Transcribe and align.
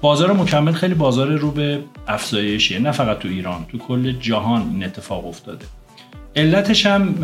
بازار 0.00 0.32
مکمل 0.32 0.72
خیلی 0.72 0.94
بازار 0.94 1.28
رو 1.28 1.50
به 1.50 1.78
افزایشیه 2.08 2.78
نه 2.78 2.90
فقط 2.90 3.18
تو 3.18 3.28
ایران 3.28 3.66
تو 3.68 3.78
کل 3.78 4.12
جهان 4.12 4.70
این 4.72 4.84
اتفاق 4.84 5.26
افتاده. 5.26 5.64
علتش 6.36 6.86
هم 6.86 7.14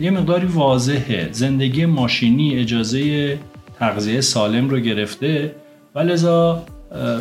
یه 0.00 0.10
مقداری 0.10 0.46
واضحه. 0.46 1.28
زندگی 1.32 1.86
ماشینی 1.86 2.56
اجازه 2.56 3.38
تغذیه 3.78 4.20
سالم 4.20 4.68
رو 4.68 4.78
گرفته 4.78 5.54
و 5.94 5.98
لذا 5.98 6.64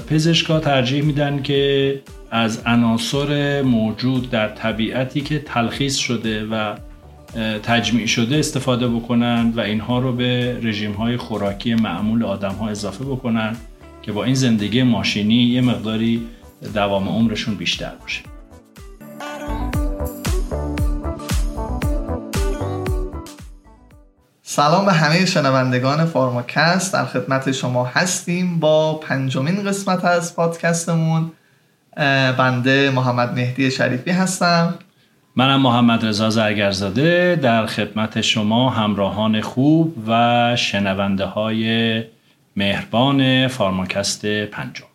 پزشکا 0.09 0.59
ترجیح 0.59 1.03
میدن 1.03 1.41
که 1.41 2.01
از 2.31 2.61
عناصر 2.65 3.61
موجود 3.61 4.29
در 4.29 4.49
طبیعتی 4.49 5.21
که 5.21 5.39
تلخیص 5.39 5.95
شده 5.95 6.45
و 6.45 6.75
تجمیع 7.63 8.05
شده 8.05 8.37
استفاده 8.37 8.87
بکنن 8.87 9.53
و 9.55 9.59
اینها 9.59 9.99
رو 9.99 10.11
به 10.11 10.59
رژیم 10.63 10.91
های 10.91 11.17
خوراکی 11.17 11.73
معمول 11.73 12.23
آدم 12.23 12.53
ها 12.53 12.69
اضافه 12.69 13.05
بکنن. 13.05 13.55
که 14.01 14.11
با 14.11 14.23
این 14.23 14.35
زندگی 14.35 14.83
ماشینی 14.83 15.43
یه 15.43 15.61
مقداری 15.61 16.27
دوام 16.73 17.09
عمرشون 17.09 17.55
بیشتر 17.55 17.91
باشه. 18.01 18.21
سلام 24.41 24.85
به 24.85 24.93
همه 24.93 25.25
شنوندگان 25.25 26.05
فارماکست. 26.05 26.93
در 26.93 27.05
خدمت 27.05 27.51
شما 27.51 27.85
هستیم 27.85 28.59
با 28.59 28.93
پنجمین 28.93 29.63
قسمت 29.63 30.05
از 30.05 30.35
پادکستمون. 30.35 31.31
بنده 32.37 32.91
محمد 32.95 33.33
مهدی 33.33 33.71
شریفی 33.71 34.11
هستم. 34.11 34.73
منم 35.35 35.61
محمد 35.61 36.05
رضا 36.05 36.29
زرگرزاده. 36.29 37.39
در 37.41 37.65
خدمت 37.65 38.21
شما 38.21 38.69
همراهان 38.69 39.41
خوب 39.41 39.95
و 40.07 40.55
شنونده 40.55 41.25
های 41.25 42.03
مهربان 42.55 43.47
فارماکست 43.47 44.25
پنجم. 44.25 44.85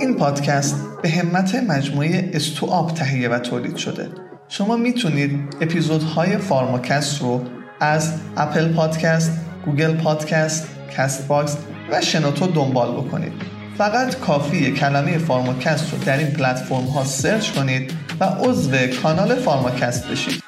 این 0.00 0.16
پادکست 0.16 1.02
به 1.02 1.08
همت 1.08 1.54
مجموعه 1.54 2.30
استوآپ 2.34 2.92
تهیه 2.92 3.28
و 3.28 3.38
تولید 3.38 3.76
شده. 3.76 4.08
شما 4.48 4.76
می‌تونید 4.76 5.56
اپیزودهای 5.60 6.38
فارماکست 6.38 7.22
رو 7.22 7.44
از 7.80 8.20
Apple 8.36 8.72
Podcast، 8.72 9.40
Google 9.64 9.96
Podcast، 9.96 10.68
Castbox 10.96 11.58
و 11.90 12.00
شنوتو 12.00 12.46
دنبال 12.46 12.92
بکنید. 12.92 13.32
فقط 13.78 14.14
کافیه 14.14 14.72
کلمه 14.72 15.18
فارماکست 15.18 15.92
رو 15.92 15.98
در 15.98 16.16
این 16.16 16.30
پلتفرم 16.30 16.84
ها 16.84 17.04
search 17.04 17.50
کنید 17.50 17.92
و 18.20 18.24
عضو 18.24 18.72
کانال 19.02 19.34
فارماکست 19.34 20.08
بشید. 20.10 20.47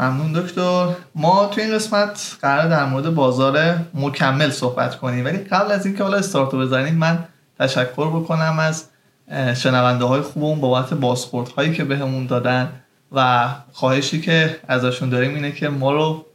ممنون 0.00 0.32
دکتر. 0.32 0.86
ما 1.14 1.50
تو 1.54 1.60
این 1.60 1.74
قسمت 1.74 2.36
قرار 2.42 2.68
در 2.68 2.84
مورد 2.84 3.14
بازار 3.14 3.76
مکمل 3.94 4.50
صحبت 4.50 4.96
کنیم. 4.96 5.24
ولی 5.24 5.38
قبل 5.38 5.72
از 5.72 5.86
اینکه 5.86 6.02
حالا 6.02 6.16
استارتو 6.16 6.58
بزنیم 6.58 6.94
من 6.94 7.24
تشکر 7.58 8.08
بکنم 8.08 8.58
از 8.58 8.84
شنونده 9.56 10.04
های 10.04 10.20
خوبمون 10.20 10.60
بابت 10.60 10.94
بازخورد 10.94 11.48
هایی 11.48 11.72
که 11.72 11.84
بهمون 11.84 12.26
دادن 12.26 12.68
و 13.12 13.48
خواهشی 13.72 14.20
که 14.20 14.60
ازشون 14.68 15.08
داریم 15.08 15.34
اینه 15.34 15.52
که 15.52 15.68
ما 15.68 15.92
رو 15.92 16.26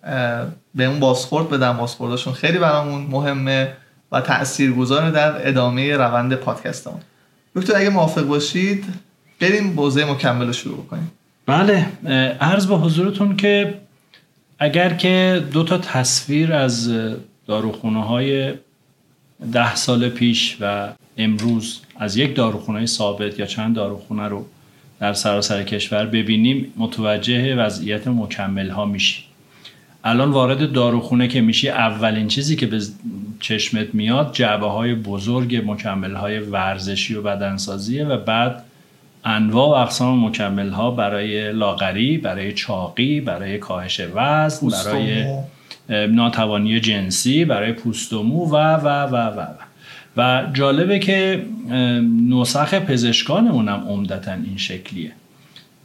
به 0.76 0.86
اون 0.86 1.00
بازخورد 1.00 1.50
بدن. 1.50 1.78
بازخوردشون 1.78 2.34
خیلی 2.34 2.58
برامون 2.58 3.02
مهمه 3.02 3.74
و 4.12 4.22
تاثیرگذار 4.22 5.12
در 5.12 5.48
ادامه 5.48 5.98
روند 5.98 6.36
پادکستمون. 6.36 7.02
دکتر 7.56 7.78
اگه 7.78 7.90
موافق 7.90 8.24
باشید 8.24 8.86
بریم 9.42 9.76
بوزه 9.76 10.12
مکمل 10.12 10.48
رو 10.48 10.54
شروع 10.54 10.86
بکنیم. 10.86 11.12
بله 11.46 11.86
عرض 12.42 12.68
به 12.68 12.76
حضورتون 12.76 13.38
که 13.38 13.74
اگر 14.60 14.94
که 14.94 15.44
دو 15.52 15.64
تا 15.64 15.78
تصویر 15.78 16.54
از 16.54 16.92
داروخونه 17.48 18.04
های 18.04 18.54
ده 19.54 19.76
سال 19.76 20.10
پیش 20.10 20.58
و 20.62 20.90
امروز 21.18 21.82
از 22.00 22.18
یک 22.18 22.36
داروخونه 22.36 22.86
ثابت 22.86 23.40
یا 23.40 23.46
چند 23.46 23.76
داروخونه 23.76 24.28
رو 24.28 24.46
در 25.00 25.14
سراسر 25.14 25.64
کشور 25.64 26.06
ببینیم 26.06 26.74
متوجه 26.78 27.56
وضعیت 27.56 28.08
مکمل 28.08 28.70
ها 28.70 28.86
میشی. 28.86 29.24
الان 30.04 30.32
وارد 30.32 30.72
داروخونه 30.72 31.28
که 31.28 31.42
میشی 31.42 31.70
اولین 31.70 32.28
چیزی 32.28 32.56
که 32.56 32.66
به 32.66 32.82
چشمت 33.40 33.96
میاد 33.96 34.34
جعبه 34.34 34.68
های 34.68 34.96
بزرگ 34.96 35.62
مکمل 35.66 36.16
های 36.16 36.40
ورزشی 36.40 37.16
و 37.16 37.22
بدنسازیه 37.22 38.06
و 38.06 38.18
بعد 38.18 38.64
انواع 39.26 39.68
و 39.68 39.72
اقسام 39.72 40.26
مکمل 40.26 40.70
ها 40.70 40.92
برای 40.92 41.52
لاغری 41.52 42.18
برای 42.18 42.54
چاقی 42.54 43.22
برای 43.22 43.58
کاهش 43.58 44.02
وزن 44.16 44.68
برای 44.70 45.26
ناتوانی 45.90 46.80
جنسی 46.80 47.46
برای 47.46 47.74
پوست 47.74 48.14
و 48.14 48.24
مو 48.24 48.46
و 48.46 48.56
و 48.56 48.88
و 48.88 49.16
و, 49.16 49.40
و. 49.40 49.48
و 50.18 50.46
جالبه 50.54 51.00
که 51.00 51.46
نسخ 52.30 52.74
پزشکانمون 52.74 53.70
هم 53.70 53.84
عمدتا 53.90 54.34
این 54.34 54.58
شکلیه 54.58 55.12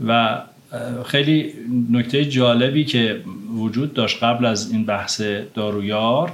و 0.07 0.41
خیلی 1.05 1.53
نکته 1.91 2.25
جالبی 2.25 2.85
که 2.85 3.21
وجود 3.57 3.95
داشت 3.95 4.23
قبل 4.23 4.47
از 4.47 4.73
این 4.73 4.85
بحث 4.85 5.23
دارویار 5.55 6.33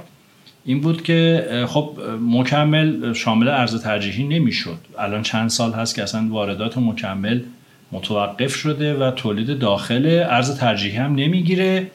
این 0.67 0.81
بود 0.81 1.03
که 1.03 1.47
خب 1.67 1.97
مکمل 2.21 3.13
شامل 3.13 3.47
ارز 3.47 3.83
ترجیحی 3.83 4.23
نمی‌شد. 4.23 4.77
الان 4.99 5.21
چند 5.21 5.49
سال 5.49 5.73
هست 5.73 5.95
که 5.95 6.03
اصلا 6.03 6.27
واردات 6.29 6.77
مکمل 6.77 7.39
متوقف 7.91 8.55
شده 8.55 8.93
و 8.93 9.11
تولید 9.11 9.59
داخل 9.59 10.23
ارز 10.29 10.57
ترجیحی 10.57 10.97
هم 10.97 11.15
نمی‌گیره. 11.15 11.91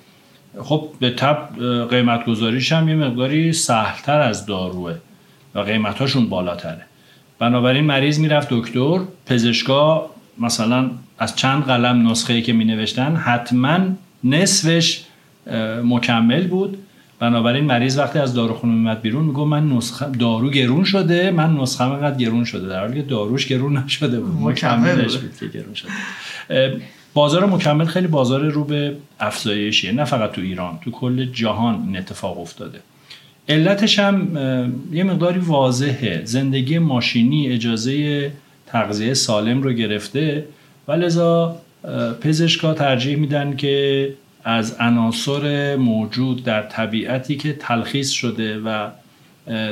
خب 0.62 0.88
به 1.00 1.10
تب 1.10 1.48
قیمت 1.90 2.24
گذاریش 2.24 2.72
هم 2.72 2.88
یه 2.88 2.94
مقداری 2.94 3.52
سهلتر 3.52 4.20
از 4.20 4.46
داروه 4.46 4.94
و 5.54 5.60
قیمتاشون 5.60 6.28
بالاتره. 6.28 6.82
بنابراین 7.38 7.84
مریض 7.84 8.18
می‌رفت 8.18 8.48
دکتر 8.50 9.00
پزشکا 9.26 10.10
مثلا 10.38 10.90
از 11.18 11.36
چند 11.36 11.64
قلم 11.64 12.10
نسخه 12.10 12.42
که 12.42 12.52
می 12.52 12.64
نوشتن 12.64 13.16
حتما 13.16 13.78
نصفش 14.24 15.04
مکمل 15.84 16.46
بود. 16.46 16.78
بنابراین 17.22 17.64
مریض 17.64 17.98
وقتی 17.98 18.18
از 18.18 18.34
داروخونه 18.34 18.74
میمد 18.74 19.02
بیرون 19.02 19.24
میگو 19.24 19.44
من 19.44 19.68
نسخه 19.68 20.06
دارو 20.18 20.50
گرون 20.50 20.84
شده 20.84 21.30
من 21.30 21.56
نسخه 21.56 21.90
اینقدر 21.90 22.16
گرون 22.16 22.44
شده. 22.44 22.68
در 22.68 22.80
حالی 22.80 22.94
که 22.94 23.02
داروش 23.02 23.46
گرون 23.46 23.76
نشده 23.76 24.20
بود 24.20 24.50
مکملش 24.50 25.16
بود. 25.16 25.36
که 25.40 25.46
گرون 25.46 25.74
شده. 25.74 25.90
بازار 27.14 27.46
مکمل 27.46 27.84
خیلی 27.84 28.06
بازار 28.06 28.40
رو 28.40 28.64
به 28.64 28.96
افزایشیه 29.20 29.92
نه 29.92 30.04
فقط 30.04 30.32
تو 30.32 30.40
ایران 30.40 30.78
تو 30.84 30.90
کل 30.90 31.24
جهان 31.24 31.82
این 31.86 31.96
اتفاق 31.96 32.40
افتاده. 32.40 32.78
علتش 33.48 33.98
هم 33.98 34.38
یه 34.92 35.04
مقداری 35.04 35.38
واضحه. 35.38 36.22
زندگی 36.24 36.78
ماشینی 36.78 37.48
اجازه 37.48 38.30
تغذیه 38.66 39.14
سالم 39.14 39.62
رو 39.62 39.72
گرفته 39.72 40.44
و 40.88 40.92
لذا 40.92 41.56
پزشکا 42.20 42.74
ترجیح 42.74 43.16
میدن 43.16 43.56
که 43.56 44.14
از 44.44 44.76
عناصر 44.80 45.76
موجود 45.76 46.44
در 46.44 46.62
طبیعتی 46.62 47.36
که 47.36 47.52
تلخیص 47.52 48.10
شده 48.10 48.58
و 48.58 48.88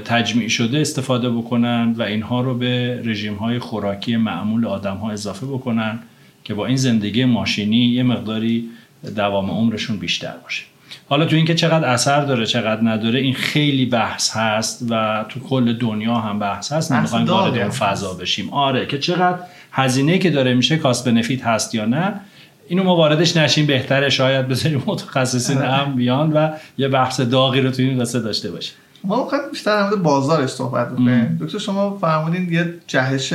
تجمیع 0.04 0.48
شده 0.48 0.80
استفاده 0.80 1.30
بکنن 1.30 1.94
و 1.98 2.02
اینها 2.02 2.40
رو 2.40 2.58
به 2.58 3.02
رژیم 3.04 3.34
های 3.34 3.58
خوراکی 3.58 4.16
معمول 4.16 4.66
آدم 4.66 4.96
ها 4.96 5.10
اضافه 5.10 5.46
بکنن 5.46 5.98
که 6.44 6.54
با 6.54 6.66
این 6.66 6.76
زندگی 6.76 7.24
ماشینی 7.24 7.76
یه 7.76 8.02
مقداری 8.02 8.68
دوام 9.16 9.50
عمرشون 9.50 9.96
بیشتر 9.96 10.34
باشه. 10.42 10.64
حالا 11.08 11.24
تو 11.24 11.36
اینکه 11.36 11.54
چقدر 11.54 11.88
اثر 11.88 12.20
داره 12.20 12.46
چقدر 12.46 12.88
نداره 12.88 13.20
این 13.20 13.34
خیلی 13.34 13.86
بحث 13.86 14.36
هست 14.36 14.86
و 14.90 15.24
تو 15.28 15.40
کل 15.40 15.72
دنیا 15.72 16.14
هم 16.14 16.38
بحث 16.38 16.72
هست 16.72 16.92
نمی‌خوایم 16.92 17.26
وارد 17.26 17.58
اون 17.58 17.70
فضا 17.70 18.14
بشیم. 18.14 18.50
آره 18.50 18.86
که 18.86 18.98
چقدر 18.98 19.38
هزینه 19.72 20.18
که 20.18 20.30
داره 20.30 20.54
میشه 20.54 20.76
کاست 20.76 21.08
بنفیت 21.08 21.44
هست 21.44 21.74
یا 21.74 21.84
نه 21.84 22.20
اینو 22.70 22.82
ما 22.82 22.96
واردش 22.96 23.36
نشیم 23.36 23.66
بهتره 23.66 24.08
شاید 24.08 24.48
بذاریم 24.48 24.82
متخصصین 24.86 25.58
آره. 25.58 25.68
هم 25.68 25.94
بیان 25.94 26.32
و 26.32 26.50
یه 26.78 26.88
بحث 26.88 27.20
داغی 27.20 27.60
رو 27.60 27.70
تو 27.70 27.82
این 27.82 28.00
قصه 28.00 28.20
داشته 28.20 28.50
باشیم. 28.50 28.74
ما 29.04 29.24
می‌خوایم 29.24 29.44
بیشتر 29.50 29.76
در 29.76 29.82
مورد 29.82 30.02
بازارش 30.02 30.50
صحبت 30.50 30.92
بکنیم. 30.92 31.38
دکتر 31.40 31.58
شما 31.58 31.98
فرمودین 32.00 32.52
یه 32.52 32.74
جهش 32.86 33.34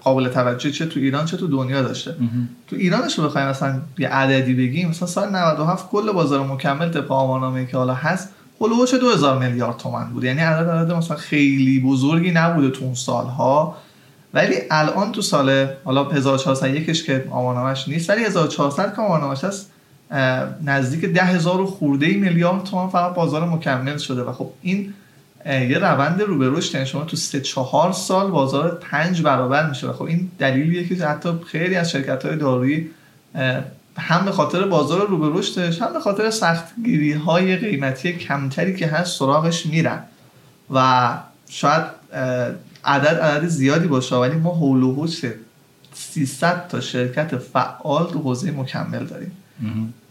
قابل 0.00 0.28
توجه 0.28 0.70
چه 0.70 0.86
تو 0.86 1.00
ایران 1.00 1.24
چه 1.24 1.36
تو 1.36 1.46
دنیا 1.46 1.82
داشته. 1.82 2.14
تو 2.66 2.76
ایرانش 2.76 3.18
رو 3.18 3.24
بخوایم 3.24 3.48
مثلا 3.48 3.80
یه 3.98 4.08
عددی 4.08 4.54
بگیم 4.54 4.88
مثلا 4.88 5.08
سال 5.08 5.28
97 5.30 5.88
کل 5.88 6.12
بازار 6.12 6.46
مکمل 6.46 6.88
طبق 6.88 7.12
آمارنامه 7.12 7.66
که 7.66 7.76
حالا 7.76 7.94
هست 7.94 8.28
هلوش 8.60 8.94
2000 8.94 9.38
میلیارد 9.38 9.76
تومن 9.76 10.10
بود. 10.12 10.24
یعنی 10.24 10.40
عدد 10.40 10.68
عدد 10.68 10.92
مثلا 10.92 11.16
خیلی 11.16 11.80
بزرگی 11.80 12.30
نبوده 12.30 12.70
تو 12.70 12.84
اون 12.84 12.94
سالها. 12.94 13.76
ولی 14.34 14.54
الان 14.70 15.12
تو 15.12 15.22
سال 15.22 15.68
حالا 15.84 16.04
1401 16.04 17.04
که 17.04 17.24
آمارنامه‌اش 17.30 17.88
نیست 17.88 18.10
ولی 18.10 18.24
1400 18.24 18.94
که 18.94 19.02
آمارنامه‌اش 19.02 19.44
هست 19.44 19.70
نزدیک 20.64 21.04
ده 21.04 21.24
هزار 21.24 21.60
و 21.60 21.66
خورده 21.66 22.06
میلیارد 22.06 22.64
تومان 22.64 22.88
فقط 22.88 23.14
بازار 23.14 23.48
مکمل 23.48 23.96
شده. 23.96 24.22
و 24.22 24.32
خب 24.32 24.50
این 24.62 24.94
یه 25.46 25.78
روند 25.78 26.22
رو 26.22 26.38
به 26.38 26.50
رشد 26.50 26.84
شما 26.84 27.04
تو 27.04 27.16
سه 27.16 27.40
چهار 27.40 27.92
سال 27.92 28.30
بازار 28.30 28.78
پنج 28.90 29.22
برابر 29.22 29.68
میشه. 29.68 29.92
خب 29.92 30.02
این 30.02 30.30
دلیلیه 30.38 30.88
که 30.88 31.06
حتی 31.06 31.28
خیلی 31.46 31.76
از 31.76 31.90
شرکت 31.90 32.26
های 32.26 32.36
دارویی 32.36 32.90
هم 33.96 34.24
به 34.24 34.32
خاطر 34.32 34.64
بازار 34.64 35.08
رو 35.08 35.18
به 35.18 35.38
رشدش 35.38 35.82
هم 35.82 35.92
به 35.92 36.00
خاطر 36.00 36.30
سختگیری 36.30 37.12
های 37.12 37.56
قیمتی 37.56 38.12
کمتری 38.12 38.76
که 38.76 38.86
هست 38.86 39.18
سراغش 39.18 39.66
میرن. 39.66 40.02
و 40.70 41.08
شاید 41.48 41.84
عدد 42.84 43.18
عدد 43.20 43.46
زیادی 43.46 43.86
باشه 43.86 44.16
ولی 44.16 44.36
ما 44.36 44.54
حول 44.54 44.82
و 44.82 45.06
300 45.92 46.68
تا 46.68 46.80
شرکت 46.80 47.36
فعال 47.36 48.06
تو 48.12 48.18
حوزه 48.18 48.50
مکمل 48.50 49.04
داریم. 49.04 49.32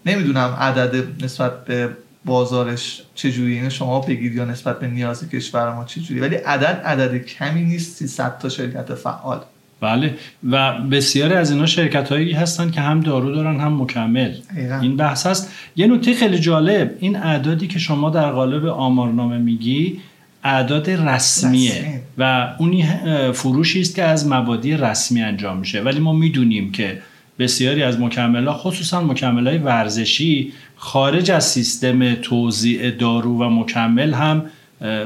نمی‌دونم 0.06 0.58
عدد 0.60 1.24
نسبت 1.24 1.66
به 1.66 1.90
بازارش 2.26 3.02
چجوری 3.16 3.54
اینه 3.54 3.70
شما 3.70 4.00
بگید 4.00 4.36
یا 4.36 4.46
نسبت 4.46 4.80
به 4.80 4.88
نیاز 4.88 5.30
کشور 5.30 5.76
ما 5.76 5.86
چجوری 5.86 6.20
ولی 6.20 6.36
عدد 6.36 6.82
عدد 6.86 7.18
کمی 7.18 7.64
نیست 7.64 7.98
300 7.98 8.38
تا 8.38 8.50
شرکت 8.50 8.96
فعال. 8.96 9.42
بله 9.82 10.16
و 10.50 10.80
بسیاری 10.80 11.34
از 11.34 11.52
اینا 11.52 11.66
شرکت 11.66 12.10
هایی 12.10 12.32
هستن 12.32 12.72
که 12.72 12.82
هم 12.82 13.00
دارو 13.00 13.36
دارن 13.36 13.60
هم 13.60 13.82
مکمل. 13.82 14.34
این 14.82 14.98
بحث 14.98 15.28
هست 15.28 15.52
یه 15.76 15.88
نکته 15.88 16.14
خیلی 16.14 16.40
جالب 16.40 16.96
این 17.00 17.16
اعدادی 17.16 17.68
که 17.68 17.80
شما 17.80 18.10
در 18.10 18.32
قالب 18.32 18.66
آمارنامه 18.66 19.38
میگی 19.38 20.02
اعداد 20.44 20.90
رسمیه 20.90 22.02
و 22.18 22.54
اونی 22.60 22.86
فروشی 23.34 23.82
است 23.82 23.96
که 23.96 24.04
از 24.04 24.28
مبادی 24.28 24.74
رسمی 24.74 25.22
انجام 25.22 25.58
میشه. 25.58 25.82
ولی 25.82 26.00
ما 26.00 26.14
می‌دونیم 26.14 26.72
که 26.72 27.02
بسیاری 27.40 27.84
از 27.84 28.00
مکمل 28.00 28.48
ها 28.48 28.54
خصوصا 28.54 29.02
مکمل 29.02 29.48
های 29.48 29.58
ورزشی 29.58 30.54
خارج 30.76 31.32
از 31.32 31.46
سیستم 31.46 32.16
توزیع 32.16 32.92
دارو 32.92 33.38
و 33.38 33.50
مکمل 33.50 34.14
هم 34.14 34.46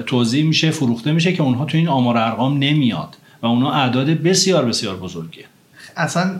توضیح 0.05 0.43
میشه 0.43 0.71
فروخته 0.71 1.11
میشه 1.11 1.33
که 1.33 1.43
اونها 1.43 1.65
تو 1.65 1.77
این 1.77 1.87
آمار 1.87 2.17
ارقام 2.17 2.57
نمیاد. 2.57 3.17
و 3.41 3.45
اونها 3.45 3.73
اعداد 3.73 4.09
بسیار 4.09 4.65
بسیار 4.65 4.95
بزرگیه. 4.95 5.45
اصلا 5.97 6.31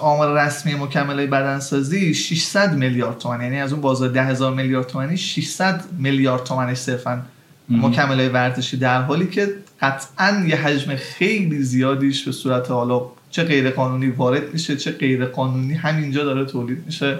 آمار 0.00 0.46
رسمی 0.46 0.74
مکمل 0.74 1.14
های 1.14 1.26
بدنسازی 1.26 2.14
600 2.14 2.74
میلیارد 2.74 3.18
تومان 3.18 3.42
یعنی 3.42 3.60
از 3.60 3.72
اون 3.72 3.82
بازار 3.82 4.08
10000 4.08 4.54
میلیارد 4.54 4.86
تومانی 4.86 5.16
600 5.16 5.84
میلیارد 5.98 6.44
تومانش 6.44 6.76
صرفا 6.76 7.22
مکمل 7.70 8.20
های 8.20 8.28
ورزشی 8.28 8.76
در 8.76 9.02
حالی 9.02 9.26
که 9.26 9.48
قطعا 9.80 10.44
یه 10.48 10.56
حجم 10.56 10.96
خیلی 10.96 11.62
زیادیش 11.62 12.24
به 12.24 12.32
صورت 12.32 12.70
حالا 12.70 13.02
چه 13.30 13.44
غیر 13.44 13.70
قانونی 13.70 14.08
وارد 14.08 14.52
میشه 14.52 14.76
چه 14.76 14.90
غیر 14.90 15.24
قانونی 15.24 15.74
همینجا 15.74 16.24
داره 16.24 16.44
تولید 16.44 16.82
میشه 16.86 17.18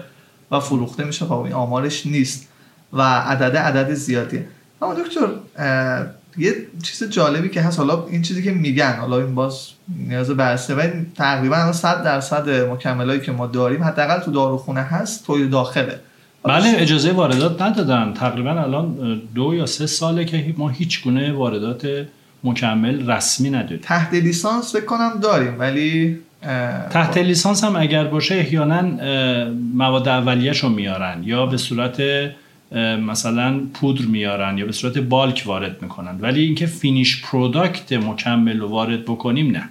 و 0.50 0.60
فروخته 0.60 1.04
میشه 1.04 1.24
خب 1.24 1.32
این 1.32 1.52
آمارش 1.52 2.06
نیست 2.06 2.48
و 2.92 3.02
عدد 3.02 3.56
عدد 3.56 3.94
زیادیه. 3.94 4.44
اما 4.82 4.94
دکتر 4.94 5.28
یه 6.38 6.54
چیز 6.82 7.04
جالبی 7.10 7.48
که 7.48 7.60
هست 7.60 7.78
حالا 7.78 8.06
این 8.06 8.22
چیزی 8.22 8.42
که 8.42 8.52
میگن 8.52 8.92
حالا 8.92 9.18
این 9.18 9.34
باز 9.34 9.68
نیاز 10.06 10.30
برسه 10.30 10.74
و 10.74 10.90
تقریبا 11.14 11.72
100 11.72 12.04
درصد 12.04 12.50
مکملایی 12.50 13.20
که 13.20 13.32
ما 13.32 13.46
داریم 13.46 13.84
حداقل 13.84 14.18
تو 14.18 14.30
داروخونه 14.30 14.80
هست 14.80 15.26
تولید 15.26 15.50
داخله. 15.50 16.00
بله 16.44 16.74
اجازه 16.76 17.12
واردات 17.12 17.62
ندادن. 17.62 18.12
تقریبا 18.12 18.50
الان 18.50 19.20
دو 19.34 19.54
یا 19.54 19.66
سه 19.66 19.86
ساله 19.86 20.24
که 20.24 20.54
ما 20.56 20.68
هیچ 20.68 21.02
گونه 21.02 21.32
واردات 21.32 22.06
مکمل 22.44 23.10
رسمی 23.10 23.50
نداریم. 23.50 23.78
تحت 23.82 24.14
لیسانس 24.14 24.76
فکر 24.76 24.84
کنم 24.84 25.20
داریم 25.22 25.60
ولی 25.60 26.18
تحت 26.90 27.18
لیسانس 27.18 27.64
هم 27.64 27.76
اگر 27.76 28.04
باشه 28.04 28.34
احیانا 28.34 28.82
مواد 29.74 30.08
رو 30.62 30.68
میارن 30.68 31.22
یا 31.24 31.46
به 31.46 31.56
صورت 31.56 32.02
مثلا 33.00 33.60
پودر 33.74 34.04
میارن 34.04 34.58
یا 34.58 34.66
به 34.66 34.72
صورت 34.72 34.98
bulk 34.98 35.42
وارد 35.46 35.82
می‌کنن. 35.82 36.18
ولی 36.20 36.40
اینکه 36.40 36.66
finish 36.66 37.22
product 37.22 37.92
مکمل 37.92 38.60
رو 38.60 38.68
وارد 38.68 39.02
بکنیم 39.02 39.56
نه. 39.56 39.68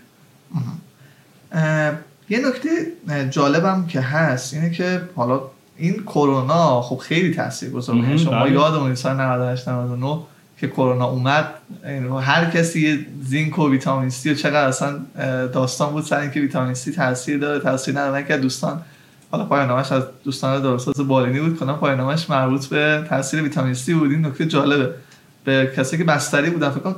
یه 2.29 2.39
نکته 2.47 2.69
جالبم 3.29 3.85
که 3.87 4.01
هست 4.01 4.53
اینه 4.53 4.69
که 4.71 5.01
حالا 5.15 5.41
این 5.79 6.03
کرونا 6.03 6.81
خب 6.81 6.97
خیلی 6.97 7.33
تاثیر 7.33 7.69
گذار 7.69 8.17
شما 8.17 8.31
بله. 8.31 8.51
یادمون 8.51 8.95
سال 8.95 9.15
98 9.15 9.69
99 9.69 10.19
که 10.59 10.67
کرونا 10.67 11.05
اومد 11.05 11.45
هر 12.21 12.45
کسی 12.45 13.05
zinc 13.23 13.59
و 13.59 13.69
ویتامین 13.69 14.09
سی 14.09 14.31
و 14.31 14.33
چقدر 14.33 14.67
اصلا 14.67 14.99
داستان 15.53 15.91
بود 15.91 16.03
سر 16.03 16.19
اینکه 16.19 16.39
ویتامین 16.39 16.73
سی 16.73 16.91
تاثیر 16.91 17.37
داره 17.37 17.59
تاثیر 17.59 17.99
نداره. 17.99 18.23
که 18.23 18.37
دوستان 18.37 18.81
حالا 19.31 19.45
پایانامش 19.45 19.91
از 19.91 20.03
دوستان 20.23 20.61
داروساز 20.61 21.07
بالینی 21.07 21.39
بود 21.39 21.59
کنم 21.59 21.75
پایانامش 21.75 22.29
مربوط 22.29 22.65
به 22.65 23.05
تاثیر 23.09 23.43
ویتامین 23.43 23.73
سی 23.73 23.93
بود. 23.93 24.11
این 24.11 24.25
نکته 24.25 24.45
جالبه. 24.45 24.93
به 25.43 25.73
کسی 25.77 25.97
که 25.97 26.03
بستری 26.03 26.49
بودن 26.49 26.69
فکر 26.69 26.79
کنم 26.79 26.95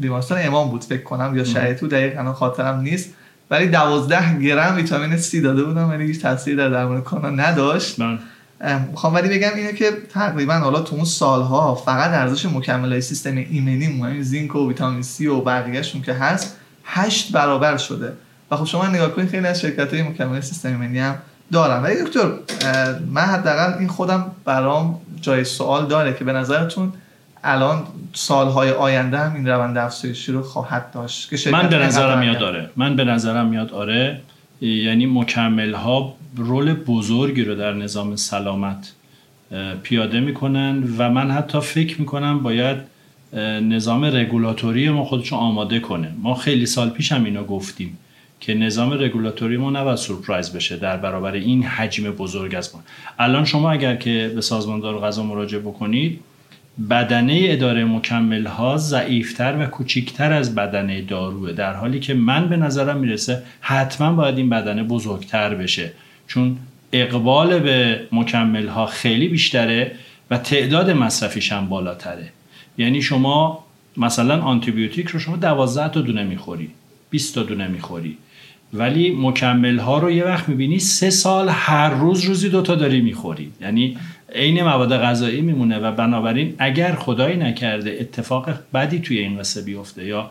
بیمارستان 0.00 0.38
امام 0.42 0.70
بود 0.70 0.84
فکر 0.84 1.02
کنم 1.02 1.36
یا 1.36 1.44
شهید 1.44 1.80
بود 1.80 1.90
دقیقا 1.90 2.32
خاطرم 2.32 2.80
نیست. 2.80 3.10
ولی 3.52 3.66
12 3.66 4.38
گرم 4.38 4.76
ویتامین 4.76 5.16
سی 5.16 5.40
داده 5.40 5.64
بودم 5.64 5.90
ولی 5.90 6.06
هیچ 6.06 6.20
تاثیری 6.20 6.56
در 6.56 6.68
درمان 6.68 7.02
کرونا 7.02 7.30
نداشت. 7.30 7.96
بله. 8.02 8.18
می‌خوام 8.90 9.14
ولی 9.14 9.38
بگم 9.38 9.50
اینه 9.56 9.72
که 9.72 9.90
تقریبا 10.10 10.54
حالا 10.54 10.80
تو 10.80 10.96
اون 10.96 11.04
سالها 11.04 11.74
فقط 11.74 12.10
ارزش 12.10 12.46
مکمل 12.46 13.00
سیستم 13.00 13.36
ایمنی 13.36 13.84
یعنی 13.84 14.22
زینک 14.22 14.54
و 14.54 14.68
ویتامین 14.68 15.02
سی 15.02 15.26
و 15.26 15.40
بقیهشون 15.40 16.02
که 16.02 16.12
هست 16.12 16.56
هشت 16.84 17.32
برابر 17.32 17.76
شده. 17.76 18.12
و 18.50 18.56
خب 18.56 18.64
شما 18.64 18.86
نگاه 18.86 19.10
کنید 19.10 19.28
خیلی 19.28 19.46
از 19.46 19.60
شرکت 19.60 19.94
های 19.94 20.02
مکمل 20.02 20.40
سیستم 20.40 20.68
ایمنی 20.68 20.98
هم 20.98 21.14
دارن. 21.52 21.82
ولی 21.82 21.94
دکتر 22.02 22.32
من 23.10 23.22
حداقل 23.22 23.78
این 23.78 23.88
خودم 23.88 24.30
برام 24.44 25.00
جای 25.20 25.44
سوال 25.44 25.86
داره 25.86 26.14
که 26.14 26.24
به 26.24 26.32
نظرتون 26.32 26.92
الان 27.44 27.82
سالهای 28.12 28.70
آینده 28.70 29.18
هم 29.18 29.34
این 29.34 29.48
روند 29.48 29.78
افزایشی 29.78 30.32
رو 30.32 30.42
خواهد 30.42 30.90
داشت 30.90 31.44
که 31.44 31.50
من 31.50 31.68
به 31.68 31.78
نظرم 31.78 32.18
میاد 32.18 32.42
آره. 32.42 32.70
من 32.76 32.96
به 32.96 33.04
نظرم 33.04 33.46
میاد 33.46 33.72
آره. 33.72 34.20
یعنی 34.60 35.06
مکمل 35.06 35.74
ها 35.74 36.14
رول 36.36 36.74
بزرگی 36.74 37.44
رو 37.44 37.54
در 37.54 37.72
نظام 37.72 38.16
سلامت 38.16 38.92
پیاده 39.82 40.20
می‌کنن 40.20 40.84
و 40.98 41.10
من 41.10 41.30
حتی 41.30 41.60
فکر 41.60 42.00
می‌کنم 42.00 42.42
باید 42.42 42.76
نظام 43.62 44.04
رگولاتوری 44.04 44.90
ما 44.90 45.04
خودشون 45.04 45.38
آماده 45.38 45.80
کنه. 45.80 46.12
ما 46.22 46.34
خیلی 46.34 46.66
سال 46.66 46.90
پیش 46.90 47.12
هم 47.12 47.24
اینو 47.24 47.44
گفتیم 47.44 47.98
که 48.40 48.54
نظام 48.54 48.92
رگولاتوری 48.92 49.56
ما 49.56 49.70
نباید 49.70 49.96
سورپرایز 49.96 50.52
بشه 50.52 50.76
در 50.76 50.96
برابر 50.96 51.32
این 51.32 51.62
حجم 51.62 52.10
بزرگ 52.10 52.54
از 52.54 52.74
ما. 52.74 52.82
الان 53.18 53.44
شما 53.44 53.70
اگر 53.70 53.96
که 53.96 54.32
به 54.34 54.40
سازمان 54.40 54.80
دارو 54.80 55.00
غذا 55.00 55.22
مراجعه 55.22 55.60
بکنید 55.60 56.20
بدنه 56.90 57.40
اداره 57.44 57.84
مکمل 57.84 58.46
ها 58.46 58.76
ضعیفتر 58.76 59.56
و 59.60 59.66
کوچیکتر 59.66 60.32
از 60.32 60.54
بدنه 60.54 61.02
داروه 61.02 61.52
در 61.52 61.74
حالی 61.74 62.00
که 62.00 62.14
من 62.14 62.48
به 62.48 62.56
نظرم 62.56 62.96
می‌رسه 62.96 63.42
حتما 63.60 64.12
باید 64.12 64.38
این 64.38 64.48
بدنه 64.48 64.82
بزرگتر 64.82 65.54
بشه. 65.54 65.92
چون 66.26 66.56
اقبال 66.92 67.58
به 67.58 68.00
مکمل 68.12 68.66
ها 68.66 68.86
خیلی 68.86 69.28
بیشتره 69.28 69.92
و 70.30 70.38
تعداد 70.38 70.90
مصرفیش 70.90 71.52
هم 71.52 71.68
بالاتره. 71.68 72.28
یعنی 72.78 73.02
شما 73.02 73.64
مثلا 73.96 74.40
آنتیبیوتیک 74.42 75.08
رو 75.08 75.18
شما 75.18 75.36
12 75.36 75.88
تا 75.88 76.00
دونه 76.00 76.24
می‌خوری 76.24 76.70
20 77.10 77.34
تا 77.34 77.42
دونه 77.42 77.68
می‌خوری. 77.68 78.16
ولی 78.74 79.16
مکمل 79.20 79.78
ها 79.78 79.98
رو 79.98 80.10
یه 80.10 80.24
وقت 80.24 80.48
می‌بینی 80.48 80.78
سه 80.78 81.10
سال 81.10 81.48
هر 81.48 81.90
روز 81.90 82.24
روزی 82.24 82.48
دوتا 82.48 82.74
داری 82.74 83.00
می‌خوری. 83.00 83.52
یعنی 83.60 83.96
عین 84.34 84.62
مواد 84.62 84.96
غذایی 84.96 85.40
میمونه 85.40 85.78
و 85.78 85.92
بنابراین 85.92 86.54
اگر 86.58 86.94
خدایی 86.94 87.36
نکرده 87.36 87.96
اتفاق 88.00 88.50
بدی 88.74 88.98
توی 88.98 89.18
این 89.18 89.38
قصه 89.38 89.62
بیفته 89.62 90.04
یا 90.06 90.30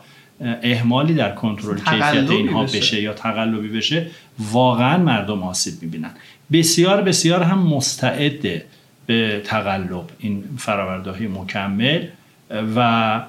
اهمالی 0.64 1.14
در 1.14 1.32
کنترل 1.32 1.78
کیفیت 1.78 2.30
اینها 2.30 2.64
بشه. 2.64 2.78
بشه 2.78 3.02
یا 3.02 3.14
تقلبی 3.14 3.68
بشه 3.70 4.08
واقعا 4.52 4.98
مردم 4.98 5.44
آسیب 5.44 5.74
می‌بینن 5.82 6.12
بسیار 6.52 7.02
بسیار 7.02 7.44
هم 7.44 7.60
مستعد 7.60 8.64
به 9.06 9.42
تقلب 9.46 10.04
این 10.20 10.44
فراورده 10.58 11.28
مکمل 11.28 12.06
و 12.76 13.22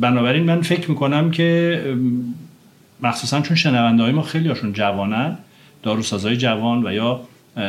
بنابراین 0.00 0.44
من 0.44 0.62
فکر 0.62 0.90
می‌کنم 0.90 1.30
که 1.30 1.80
مخصوصا 3.02 3.40
چون 3.40 3.56
شنونده 3.56 4.02
های 4.02 4.12
ما 4.12 4.22
خیلی 4.22 4.48
هاشون 4.48 4.72
جوانن 4.72 5.38
داروسازهای 5.82 6.36
جوان 6.36 6.86
و 6.86 6.92
یا 6.92 7.20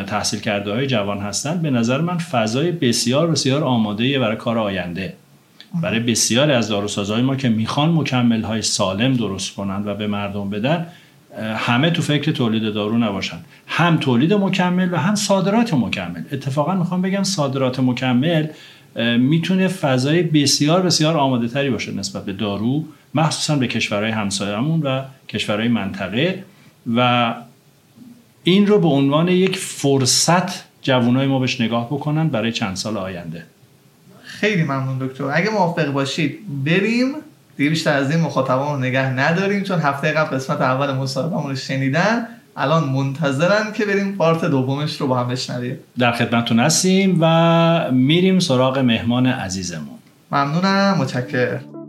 تحصیل 0.08 0.40
کرده 0.40 0.72
های 0.72 0.88
جوان 0.88 1.18
هستن 1.18 1.62
به 1.62 1.70
نظر 1.70 2.02
من 2.02 2.18
فضای 2.18 2.72
بسیار 2.72 3.32
بسیار 3.32 3.64
آماده 3.64 4.20
برای 4.20 4.38
کار 4.38 4.58
آینده. 4.58 5.14
برای 5.82 6.00
بسیاری 6.00 6.52
از 6.52 6.68
داروسازهای 6.68 7.22
ما 7.22 7.36
که 7.36 7.50
می‌خوان 7.50 7.90
مکمل 7.90 8.42
های 8.42 8.62
سالم 8.62 9.14
درست 9.14 9.56
کنند 9.56 9.88
و 9.88 9.96
به 9.96 10.08
مردم 10.08 10.50
بدن 10.50 10.88
همه 11.56 11.90
تو 11.90 12.02
فکر 12.02 12.32
تولید 12.32 12.74
دارو 12.74 12.98
نباشن 12.98 13.38
هم 13.68 13.98
تولید 13.98 14.34
مکمل 14.34 14.94
و 14.94 14.98
هم 14.98 15.16
صادرات 15.16 15.74
مکمل. 15.74 16.22
اتفاقا 16.32 16.76
می‌خوام 16.76 17.02
بگم 17.02 17.24
صادرات 17.24 17.80
مکمل 17.80 18.48
می‌تونه 19.18 19.68
فضای 19.68 20.24
بسیار 20.24 20.82
بسیار 20.82 21.18
آماده 21.18 21.48
تری 21.48 21.70
باشه 21.70 21.92
نسبت 21.92 22.26
به 22.26 22.34
دارو 22.34 22.86
مخصوصا 23.14 23.56
به 23.56 23.68
کشورهای 23.68 24.12
همسایه‌مون 24.12 24.82
و 24.82 25.02
کشورهای 25.30 25.68
منطقه 25.68 26.44
و 26.96 27.34
این 28.44 28.68
رو 28.68 28.80
به 28.80 28.88
عنوان 28.88 29.28
یک 29.28 29.58
فرصت 29.58 30.64
جوانای 30.82 31.28
ما 31.28 31.40
بهش 31.40 31.62
نگاه 31.62 31.88
بکنن 31.88 32.28
برای 32.28 32.52
چند 32.52 32.76
سال 32.76 32.98
آینده. 32.98 33.44
خیلی 34.24 34.64
ممنون 34.64 34.98
دکتر. 34.98 35.24
اگه 35.34 35.50
موافق 35.50 35.92
باشید 35.92 36.40
بریم. 36.66 37.08
دیگه 37.58 37.70
بیشتر 37.70 37.94
از 37.94 38.12
این 38.12 38.20
مخاطبان 38.20 38.76
رو 38.76 38.80
نگه 38.80 39.10
نداریم 39.10 39.64
چون 39.64 39.80
هفته 39.80 40.12
قبل 40.12 40.36
قسمت 40.36 40.62
اول 40.62 40.92
مصاحبه 40.94 41.50
رو 41.50 41.56
شنیدن. 41.56 42.28
الان 42.58 42.90
منتظرن 42.90 43.74
که 43.74 43.86
بریم 43.86 44.16
part 44.16 44.46
دومش 44.46 45.02
رو 45.02 45.08
با 45.08 45.20
هم 45.20 45.28
بشنویم. 45.28 45.78
در 46.00 46.12
خدمتتون 46.12 46.60
هستیم 46.60 47.18
و 47.22 47.92
میریم 47.92 48.40
سراغ 48.40 48.78
مهمان 48.78 49.26
عزیزمون. 49.26 50.00
ممنونم. 50.32 50.98
متشکرم. 51.00 51.81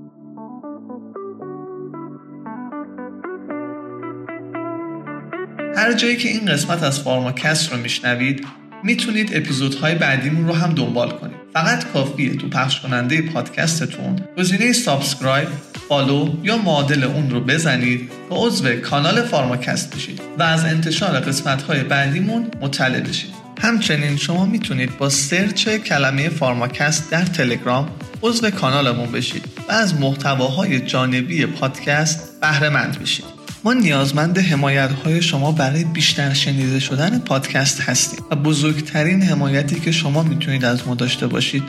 هر 5.83 5.93
جایی 5.93 6.17
که 6.17 6.29
این 6.29 6.47
قسمت 6.47 6.83
از 6.83 7.01
فارماکست 7.01 7.73
رو 7.73 7.79
میشنوید 7.79 8.47
می‌تونید 8.85 9.37
اپیزودهای 9.37 9.95
بعدیمون 9.95 10.49
رو 10.49 10.55
هم 10.55 10.75
دنبال 10.75 11.11
کنید. 11.11 11.37
فقط 11.53 11.85
کافیه 11.93 12.37
تو 12.37 12.49
پخش 12.49 12.81
کننده 12.81 13.23
پادکستتون 13.23 14.17
گزینه 14.39 14.73
subscribe 14.73 15.49
follow 15.89 16.35
یا 16.43 16.57
معادل 16.57 17.05
اون 17.05 17.31
رو 17.31 17.41
بزنید 17.41 18.11
و 18.31 18.35
عضو 18.35 18.75
کانال 18.75 19.23
فارماکست 19.23 19.97
بشید 19.97 20.21
و 20.39 20.43
از 20.43 20.65
انتشار 20.65 21.21
قسمت 21.21 21.63
های 21.63 21.83
بعدیمون 21.83 22.47
مطلع 22.61 23.01
بشید. 23.01 23.31
همچنین 23.63 24.17
شما 24.17 24.45
می‌تونید 24.45 24.99
با 24.99 25.09
search 25.09 25.69
کلمه 25.69 26.29
فارماکست 26.29 27.11
در 27.11 27.25
تلگرام 27.25 27.91
عضو 28.23 28.51
کانالمون 28.51 29.13
بشید 29.13 29.45
و 29.69 29.73
از 29.73 29.95
محتواهای 30.01 30.81
جانبی 30.81 31.47
پادکست 31.47 32.41
بهره 32.41 32.69
مند 32.69 32.99
بشید. 32.99 33.42
ما 33.65 33.73
نیازمند 33.73 34.39
حمایت 34.39 34.91
های 34.91 35.23
شما 35.23 35.53
برای 35.53 35.85
بیشتر 35.85 36.33
شنیده 36.33 36.81
شدن 36.81 37.19
پادکست 37.19 37.81
هستیم 37.81 38.25
و 38.31 38.37
بزرگترین 38.37 39.23
حمایتی 39.23 39.81
که 39.81 39.93
شما 39.93 40.23
می‌تونید 40.23 40.65
از 40.65 40.89
ما 40.89 40.95
داشته 40.95 41.27
باشید 41.27 41.63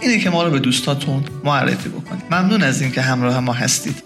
اینه 0.00 0.18
که 0.18 0.30
ما 0.30 0.42
رو 0.42 0.50
به 0.50 0.58
دوستاتون 0.58 1.24
معرفی 1.44 1.88
بکنید. 1.88 2.22
ممنون 2.30 2.62
از 2.62 2.82
اینکه 2.82 3.00
همراه 3.00 3.40
ما 3.40 3.52
هستید. 3.52 4.02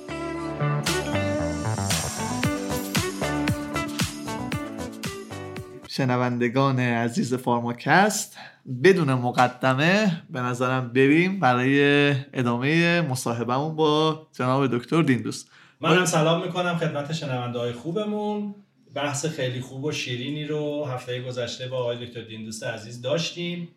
شنوندگان 5.89 6.81
عزیز 6.81 7.35
فارماکست 7.35 8.37
بدون 8.85 9.15
مقدمه 9.15 10.23
به 10.31 10.41
نظرم 10.41 10.93
بریم 10.93 11.41
برای 11.41 12.11
ادامه 12.33 13.01
مصاحبهمون 13.01 13.77
با 13.77 14.27
جناب 14.33 14.77
دکتر 14.79 15.03
دیندوست 15.03 15.53
منم 15.85 16.05
سلام 16.05 16.45
می‌کنم 16.45 16.76
خدمت 16.76 17.12
شنونده 17.12 17.59
های 17.59 17.73
خوبمون. 17.73 18.55
بحث 18.95 19.26
خیلی 19.26 19.61
خوب 19.61 19.85
و 19.85 19.93
شیرینی 19.93 20.45
رو 20.45 20.85
هفته 20.85 21.21
گذشته 21.23 21.69
با 21.69 21.79
آقای 21.79 22.07
دکتر 22.07 22.21
دیندوست 22.21 22.64
عزیز 22.64 23.03
داشتیم. 23.03 23.69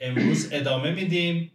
امروز 0.00 0.48
ادامه 0.52 0.90
میدیم. 0.90 1.52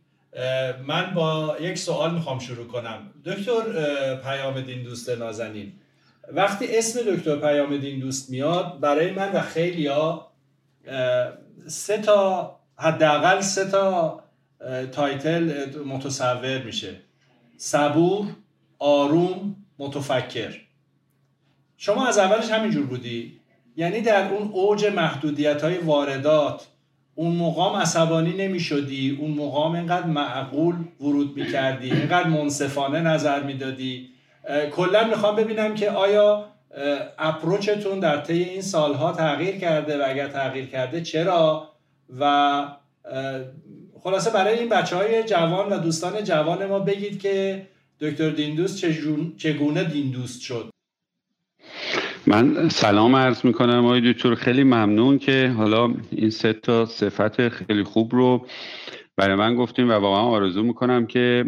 من 0.88 1.13
با 1.13 1.56
یک 1.62 1.77
سوال 1.77 2.13
می‌خوام 2.13 2.39
شروع 2.39 2.68
کنم. 2.68 3.13
دکتر 3.25 4.16
پیام 4.16 4.62
دیندوست 4.62 5.10
نازنین. 5.10 5.74
وقتی 6.32 6.77
اسم 6.77 7.16
دکتر 7.16 7.36
پیام 7.36 7.77
دیندوست 7.77 8.30
میاد 8.30 8.80
برای 8.80 9.12
من 9.12 9.32
و 9.32 9.42
خیلی 9.42 9.88
ها 9.88 10.32
سه 11.68 11.98
تا 11.98 12.56
حداقل 12.75 13.42
سه 13.42 13.66
تا 13.66 14.24
تایتل 14.92 15.70
متصور 15.86 16.63
میشه. 16.63 16.96
صبور 17.58 18.27
آروم 18.80 19.56
متفکر. 19.79 20.55
شما 21.77 22.07
از 22.07 22.17
اولش 22.17 22.51
همینجور 22.51 22.86
بودی. 22.86 23.39
یعنی 23.75 24.01
در 24.01 24.34
اون 24.34 24.50
اوج 24.51 24.86
محدودیت 24.86 25.63
های 25.63 25.77
واردات 25.77 26.67
اون 27.15 27.36
مقام 27.36 27.75
عصبانی 27.75 28.34
نمی 28.34 28.60
شدی 28.60 29.17
اون 29.22 29.31
مقام 29.31 29.72
اینقدر 29.72 30.05
معقول 30.05 30.75
ورود 31.01 31.38
می 31.38 31.51
کردی 31.51 31.91
اینقدر 31.91 32.27
منصفانه 32.27 33.01
نظر 33.01 33.43
می 33.43 33.53
دادی 33.53 34.10
کلا 34.72 35.07
می‌خوام 35.07 35.36
ببینم 35.36 35.75
که 35.75 35.91
آیا 35.91 36.46
اپروچتون 37.17 38.00
در 38.00 38.17
طی 38.17 38.43
این 38.43 38.62
سالها 38.62 39.12
تغییر 39.12 39.57
کرده 39.57 39.98
و 39.98 40.10
اگر 40.10 40.27
تغییر 40.27 40.65
کرده 40.65 41.01
چرا؟ 41.01 41.69
و 42.19 42.63
خلاصه 44.03 44.29
برای 44.29 44.60
این 44.60 44.69
بچه 44.69 44.96
های 44.96 45.24
جوان 45.24 45.74
و 45.74 45.77
دوستان 45.79 46.24
جوان 46.24 46.65
ما 46.65 46.79
بگید 46.79 47.22
که 47.22 47.67
دکتر 48.00 48.30
دیندوست 48.30 48.86
چگونه 49.38 49.84
دیندوست 49.84 50.42
شد؟ 50.42 50.70
من 52.27 52.70
سلام 52.70 53.16
عرض 53.16 53.46
می‌کنم 53.46 53.86
آقای 53.86 54.13
دکتر. 54.13 54.36
خیلی 54.36 54.63
ممنون 54.63 55.20
که 55.20 55.54
حالا 55.58 55.94
این 56.12 56.30
سه 56.30 56.54
تا 56.54 56.86
صفت 56.86 57.50
خیلی 57.50 57.84
خوب 57.84 58.16
رو 58.16 58.48
برای 59.16 59.36
من 59.36 59.56
گفتیم 59.56 59.89
و 59.89 59.92
واقعا 59.92 60.22
آرزو 60.22 60.63
می‌کنم 60.63 61.08
که 61.08 61.46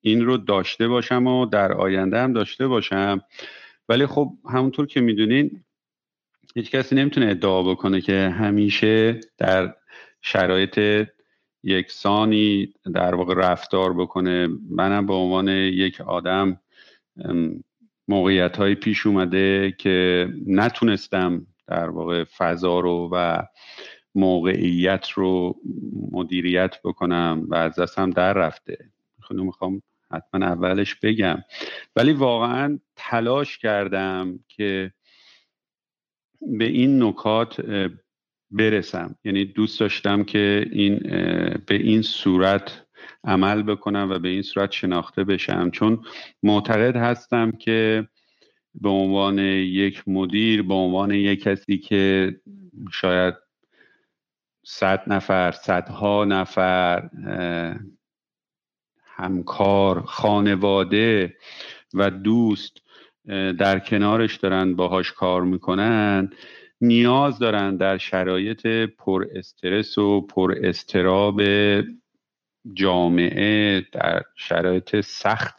این 0.00 0.24
رو 0.24 0.36
داشته 0.36 0.88
باشم 0.88 1.26
و 1.26 1.46
در 1.46 1.72
آینده 1.72 2.20
هم 2.20 2.32
داشته 2.32 2.66
باشم. 2.66 3.20
ولی 3.88 4.06
خب 4.06 4.32
همونطور 4.50 4.86
که 4.86 5.00
می‌دونین 5.00 5.64
هیچ 6.54 6.70
کسی 6.70 6.94
نمی‌تونه 6.94 7.26
ادعا 7.26 7.62
بکنه 7.62 8.00
که 8.00 8.34
همیشه 8.38 9.20
در 9.38 9.74
شرایط 10.22 11.06
یکسانی 11.62 12.74
در 12.94 13.14
واقع 13.14 13.34
رفتار 13.34 13.94
بکنه. 13.94 14.48
منم 14.70 15.06
به 15.06 15.14
عنوان 15.14 15.48
یک 15.48 16.00
آدم 16.00 16.60
موقعیت 18.08 18.56
های 18.56 18.74
پیش 18.74 19.06
اومده 19.06 19.74
که 19.78 20.28
نتونستم 20.46 21.46
در 21.66 21.90
واقع 21.90 22.24
فضا 22.24 22.80
رو 22.80 23.10
و 23.12 23.42
موقعیت 24.14 25.08
رو 25.08 25.60
مدیریت 26.12 26.76
بکنم 26.84 27.46
و 27.48 27.54
از 27.54 27.74
دستم 27.78 28.10
در 28.10 28.32
رفته. 28.32 28.78
خیلی 29.28 29.42
می‌خوام 29.42 29.82
حتما 30.12 30.46
اولش 30.46 30.94
بگم. 30.94 31.38
ولی 31.96 32.12
واقعا 32.12 32.78
تلاش 32.96 33.58
کردم 33.58 34.38
که 34.48 34.92
به 36.40 36.64
این 36.64 37.02
نکات 37.02 37.60
برسم. 38.50 39.14
یعنی 39.24 39.44
دوست 39.44 39.80
داشتم 39.80 40.24
که 40.24 40.66
این 40.72 40.98
به 41.66 41.74
این 41.74 42.02
صورت 42.02 42.84
عمل 43.24 43.62
بکنم 43.62 44.08
و 44.10 44.18
به 44.18 44.28
این 44.28 44.42
صورت 44.42 44.70
شناخته 44.70 45.24
بشم. 45.24 45.70
چون 45.70 46.04
معتقد 46.42 46.96
هستم 46.96 47.50
که 47.50 48.08
به 48.74 48.88
عنوان 48.88 49.38
یک 49.38 50.08
مدیر 50.08 50.62
به 50.62 50.74
عنوان 50.74 51.10
یک 51.10 51.42
کسی 51.42 51.78
که 51.78 52.36
شاید 52.92 53.34
صد 54.64 55.02
نفر 55.06 55.50
صدها 55.50 56.24
نفر 56.24 57.08
همکار 59.04 60.02
خانواده 60.02 61.36
و 61.94 62.10
دوست 62.10 62.76
در 63.58 63.78
کنارش 63.78 64.36
دارن 64.36 64.74
باهاش 64.74 65.12
کار 65.12 65.42
می‌کنن 65.42 66.30
نیاز 66.80 67.38
دارن 67.38 67.76
در 67.76 67.98
شرایط 67.98 68.66
پر 68.98 69.26
استرس 69.34 69.98
و 69.98 70.20
پر 70.20 70.54
استراب 70.62 71.42
جامعه 72.74 73.86
در 73.92 74.22
شرایط 74.36 75.00
سخت 75.00 75.58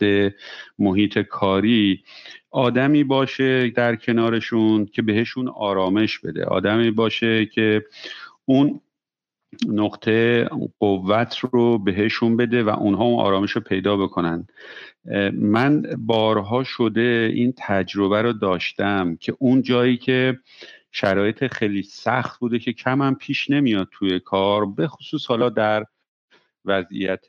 محیط 0.80 1.20
کاری 1.20 2.04
آدمی 2.52 3.04
باشه 3.04 3.70
در 3.70 3.96
کنارشون 3.96 4.86
که 4.86 5.02
بهشون 5.02 5.48
آرامش 5.48 6.20
بده. 6.20 6.46
آدمی 6.46 6.92
باشه 6.92 7.46
که 7.46 7.86
اون 8.46 8.82
نقطه 9.68 10.50
قوت 10.80 11.38
رو 11.52 11.78
بهشون 11.78 12.38
بده 12.38 12.64
و 12.64 12.70
اونها 12.70 13.04
اون 13.04 13.20
آرامش 13.20 13.52
رو 13.52 13.62
پیدا 13.62 13.98
بکنن. 13.98 14.48
من 15.34 15.82
بارها 15.98 16.64
شده 16.64 17.32
این 17.34 17.54
تجربه 17.58 18.22
رو 18.22 18.34
داشتم 18.34 19.16
که 19.16 19.36
اون 19.40 19.62
جایی 19.62 19.98
که 19.98 20.40
شرایط 20.92 21.48
خیلی 21.54 21.84
سخت 21.84 22.40
بوده 22.40 22.60
که 22.60 22.74
کم 22.74 23.02
هم 23.02 23.16
پیش 23.16 23.50
نمیاد 23.50 23.88
توی 23.92 24.20
کار 24.20 24.66
به 24.66 24.88
خصوص 24.88 25.26
حالا 25.28 25.50
در 25.50 25.86
وضعیت 26.66 27.26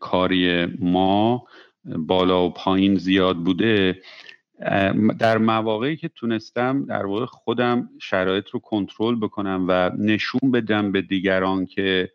کاری 0.00 0.66
ما 0.78 1.46
بالا 1.84 2.46
و 2.46 2.50
پایین 2.50 2.96
زیاد 2.96 3.36
بوده. 3.36 4.02
در 5.18 5.38
مواقعی 5.38 5.96
که 5.96 6.08
تونستم 6.08 6.84
در 6.84 7.06
واقع 7.06 7.26
خودم 7.26 7.88
شرایط 8.00 8.48
رو 8.48 8.60
کنترل 8.60 9.14
بکنم 9.14 9.66
و 9.68 9.90
نشون 9.98 10.50
بدم 10.50 10.92
به 10.92 11.02
دیگران 11.02 11.66
که 11.66 12.12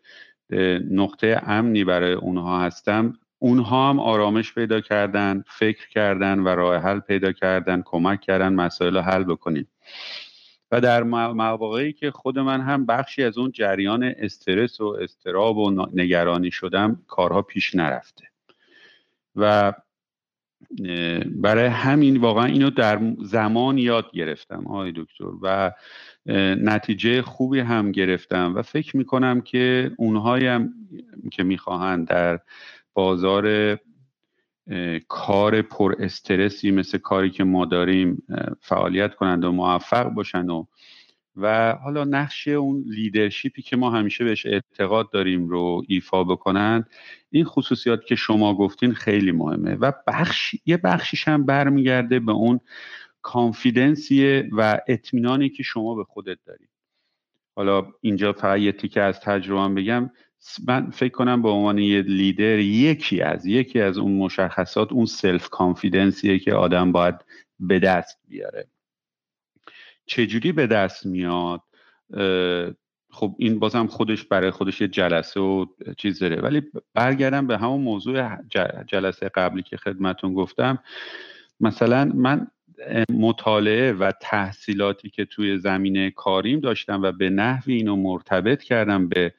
نقطه 0.90 1.42
امنی 1.46 1.84
برای 1.84 2.12
اونها 2.12 2.60
هستم 2.60 3.18
اونها 3.42 3.90
هم 3.90 4.00
آرامش 4.00 4.54
پیدا 4.54 4.80
کردن 4.80 5.44
فکر 5.46 5.88
کردن 5.88 6.38
و 6.38 6.48
راه 6.48 6.76
حل 6.76 7.00
پیدا 7.00 7.32
کردن 7.32 7.82
کمک 7.84 8.20
کردن 8.20 8.52
مسائل 8.52 8.96
رو 8.96 9.00
حل 9.00 9.24
بکنیم. 9.24 9.68
و 10.72 10.80
در 10.80 11.02
مواقعی 11.32 11.92
که 11.92 12.10
خود 12.10 12.38
من 12.38 12.60
هم 12.60 12.86
بخشی 12.86 13.24
از 13.24 13.38
اون 13.38 13.52
جریان 13.52 14.14
استرس 14.18 14.80
و 14.80 14.96
استراب 15.00 15.58
و 15.58 15.86
نگرانی 15.94 16.50
شدم 16.50 17.02
کارها 17.06 17.42
پیش 17.42 17.74
نرفته. 17.74 18.24
و 19.36 19.72
برای 21.26 21.66
همین 21.66 22.16
واقعا 22.16 22.44
اینو 22.44 22.70
در 22.70 23.00
زمان 23.22 23.78
یاد 23.78 24.10
گرفتم 24.12 24.66
آقای 24.66 24.92
دکتر. 24.96 25.24
و 25.42 25.72
نتیجه 26.56 27.22
خوبی 27.22 27.60
هم 27.60 27.92
گرفتم 27.92 28.54
و 28.56 28.62
فکر 28.62 28.96
می‌کنم 28.96 29.40
که 29.40 29.92
اونهایی 29.96 30.46
هم 30.46 30.74
که 31.32 31.42
می‌خواهند 31.42 32.08
در 32.08 32.40
بازار 33.00 33.78
کار 35.08 35.62
پر 35.62 35.94
استرسی 35.98 36.70
مثل 36.70 36.98
کاری 36.98 37.30
که 37.30 37.44
ما 37.44 37.64
داریم 37.64 38.22
فعالیت 38.60 39.14
کنند 39.14 39.44
و 39.44 39.52
موفق 39.52 40.08
باشن 40.08 40.50
و 40.50 40.64
و 41.36 41.72
حالا 41.72 42.04
نقش 42.04 42.48
اون 42.48 42.84
leadership 42.86 43.55
ی 43.55 43.62
که 43.62 43.76
ما 43.76 43.90
همیشه 43.90 44.24
بهش 44.24 44.46
اعتقاد 44.46 45.10
داریم 45.10 45.48
رو 45.48 45.82
ایفا 45.88 46.24
بکنن 46.24 46.84
این 47.30 47.44
خصوصیات 47.44 48.04
که 48.04 48.14
شما 48.14 48.54
گفتین 48.54 48.92
خیلی 48.94 49.32
مهمه 49.32 49.74
و 49.74 49.92
بخش 50.06 50.54
یه 50.66 50.76
بخشیش 50.76 51.28
هم 51.28 51.46
برمیگرده 51.46 52.20
به 52.20 52.32
اون 52.32 52.60
confidence 53.22 54.27
یه 54.27 54.48
و 54.52 54.80
اطمینانی 54.88 55.48
که 55.48 55.62
شما 55.62 55.94
به 55.94 56.04
خودت 56.04 56.38
دارید 56.46 56.70
حالا 57.56 57.92
اینجا 58.00 58.32
فقط 58.32 58.58
یه 58.58 58.72
تیکه 58.72 59.00
از 59.00 59.20
تجربه 59.20 59.74
بگم. 59.74 60.10
من 60.68 60.90
فکر 60.90 61.12
کنم 61.12 61.42
به 61.42 61.48
عنوان 61.48 61.78
یه 61.78 62.02
لیدر 62.02 62.58
یکی 62.58 63.20
از 63.20 63.46
یکی 63.46 63.80
از 63.80 63.98
اون 63.98 64.12
مشخصات 64.12 64.92
اون 64.92 65.06
self 65.06 65.48
confidence 65.48 66.23
یه 66.23 66.38
که 66.38 66.54
آدم 66.54 66.92
باید 66.92 67.14
به 67.60 67.78
دست 67.78 68.18
بیاره. 68.28 68.66
چجوری 70.06 70.52
به 70.52 70.66
دست 70.66 71.06
میاد؟ 71.06 71.62
خب 73.12 73.34
این 73.38 73.58
بازم 73.58 73.86
خودش 73.86 74.24
برای 74.24 74.50
خودش 74.50 74.80
یه 74.80 74.88
جلسه 74.88 75.40
و 75.40 75.66
چیز 75.96 76.18
داره. 76.18 76.40
ولی 76.40 76.62
برگردم 76.94 77.46
به 77.46 77.58
همون 77.58 77.80
موضوع 77.80 78.36
جلسه 78.86 79.28
قبلی 79.28 79.62
که 79.62 79.76
خدمتون 79.76 80.34
گفتم. 80.34 80.78
مثلا 81.60 82.04
من 82.14 82.46
مطالعه 83.12 83.92
و 83.92 84.12
تحصیلاتی 84.20 85.10
که 85.10 85.24
توی 85.24 85.58
زمینه 85.58 86.10
کاریم 86.10 86.60
داشتم 86.60 87.02
و 87.02 87.12
به 87.12 87.30
نحوی 87.30 87.74
اینو 87.74 87.96
مرتبط 87.96 88.62
کردم 88.62 89.08
به 89.08 89.34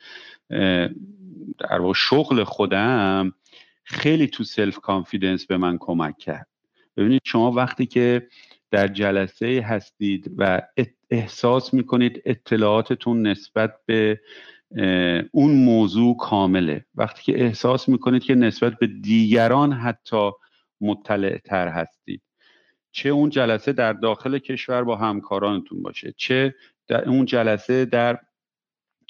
در 1.60 1.94
شغل 1.96 2.44
خودم 2.44 3.34
خیلی 3.84 4.28
تو 4.28 4.44
self 4.44 4.80
confidence 4.80 5.46
به 5.46 5.58
من 5.58 5.78
کمک 5.78 6.18
کرد. 6.18 6.48
ببینید 6.98 7.22
شما 7.24 7.52
وقتی 7.52 7.86
که 7.86 8.28
در 8.72 8.88
جلسه 8.88 9.66
هستید 9.68 10.32
و 10.38 10.62
احساس 11.10 11.74
می‌کنید 11.74 12.22
اطلاعاتتون 12.26 13.28
نسبت 13.28 13.74
به 13.86 14.20
اون 15.32 15.52
موضوع 15.52 16.18
کامله. 16.18 16.86
وقتی 16.96 17.24
که 17.24 17.44
احساس 17.44 17.90
می‌کنید 17.90 18.24
که 18.24 18.36
نسبت 18.36 18.80
به 18.80 18.88
دیگران 18.88 19.74
حتی 19.74 20.32
مطلع 20.82 21.38
تر 21.38 21.68
هستید. 21.68 22.22
چه 22.92 23.10
اون 23.10 23.30
جلسه 23.30 23.74
در 23.74 23.94
داخل 23.94 24.38
کشور 24.38 24.84
با 24.84 24.96
همکارانتون 24.96 25.82
باشه 25.82 26.14
چه 26.18 26.56
در 26.88 27.10
اون 27.10 27.26
جلسه 27.26 27.86
در 27.86 28.20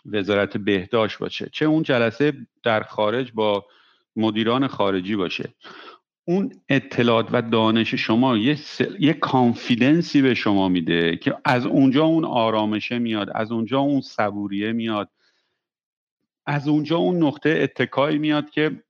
وزارت 0.06 0.58
بهداشت 0.58 1.20
باشه 1.20 1.50
چه 1.54 1.66
اون 1.66 1.84
جلسه 1.84 2.34
در 2.64 2.84
خارج 2.84 3.32
با 3.32 3.66
مدیران 4.16 4.68
خارجی 4.68 5.16
باشه. 5.16 5.54
اون 6.26 6.54
اطلاعات 6.70 7.28
و 7.32 7.42
دانش 7.42 7.96
شما 7.96 8.38
یه, 8.38 8.58
یه 9.00 9.14
کانفیدنسی 9.14 10.22
به 10.22 10.34
شما 10.34 10.70
میده 10.70 11.18
که 11.18 11.36
از 11.46 11.66
اونجا 11.66 12.06
اون 12.06 12.26
آرامشه 12.26 13.00
میاد 13.00 13.30
از 13.36 13.52
اونجا 13.52 13.80
اون 13.80 14.02
صبوریه 14.02 14.72
میاد 14.72 15.10
از 16.46 16.68
اونجا 16.68 16.98
اون 16.98 17.24
نقطه 17.24 17.50
اتکایی 17.50 18.18
میاد 18.18 18.50
که 18.50 18.84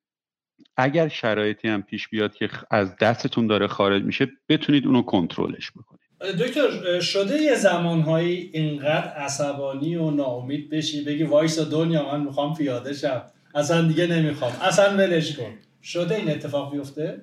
اگر 0.78 1.08
شرایطی 1.08 1.68
هم 1.68 1.82
پیش 1.82 2.08
بیاد 2.08 2.34
که 2.34 2.50
از 2.72 2.98
دستتون 2.98 3.48
داره 3.48 3.68
خارج 3.68 4.04
میشه 4.04 4.32
بتونید 4.50 4.86
اونو 4.86 5.02
کنترلش 5.02 5.72
بکنید. 5.72 6.11
دکتر 6.22 7.00
شده 7.00 7.42
یه 7.42 7.56
زمانهایی 7.56 8.50
اینقدر 8.54 9.08
عصبانی 9.08 9.96
و 9.96 10.12
ناامید 10.12 10.70
بشی 10.70 11.04
بگی 11.04 11.24
وایس 11.24 11.60
دنیا 11.60 12.12
من 12.12 12.24
می‌خوام 12.26 12.56
پیاده 12.56 12.94
شم. 12.94 13.22
اصلا 13.56 13.88
دیگه 13.88 14.08
نمی‌خوام. 14.08 14.52
اصلا 14.62 14.98
ولش 14.98 15.38
کن. 15.38 15.54
شده 15.84 16.16
این 16.16 16.30
اتفاق 16.30 16.72
بیفته؟ 16.72 17.22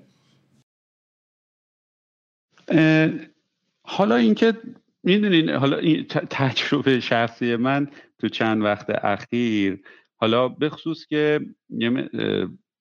حالا 3.82 4.16
اینکه 4.16 4.54
می‌دونین 5.02 5.50
حالا 5.50 5.76
این 5.76 6.04
تجربه 6.30 7.00
شخصی 7.00 7.56
من 7.56 7.90
تو 8.18 8.28
چند 8.28 8.62
وقت 8.62 8.90
اخیر 8.90 9.82
حالا 10.16 10.48
بخصوص 10.48 11.06
که 11.06 11.40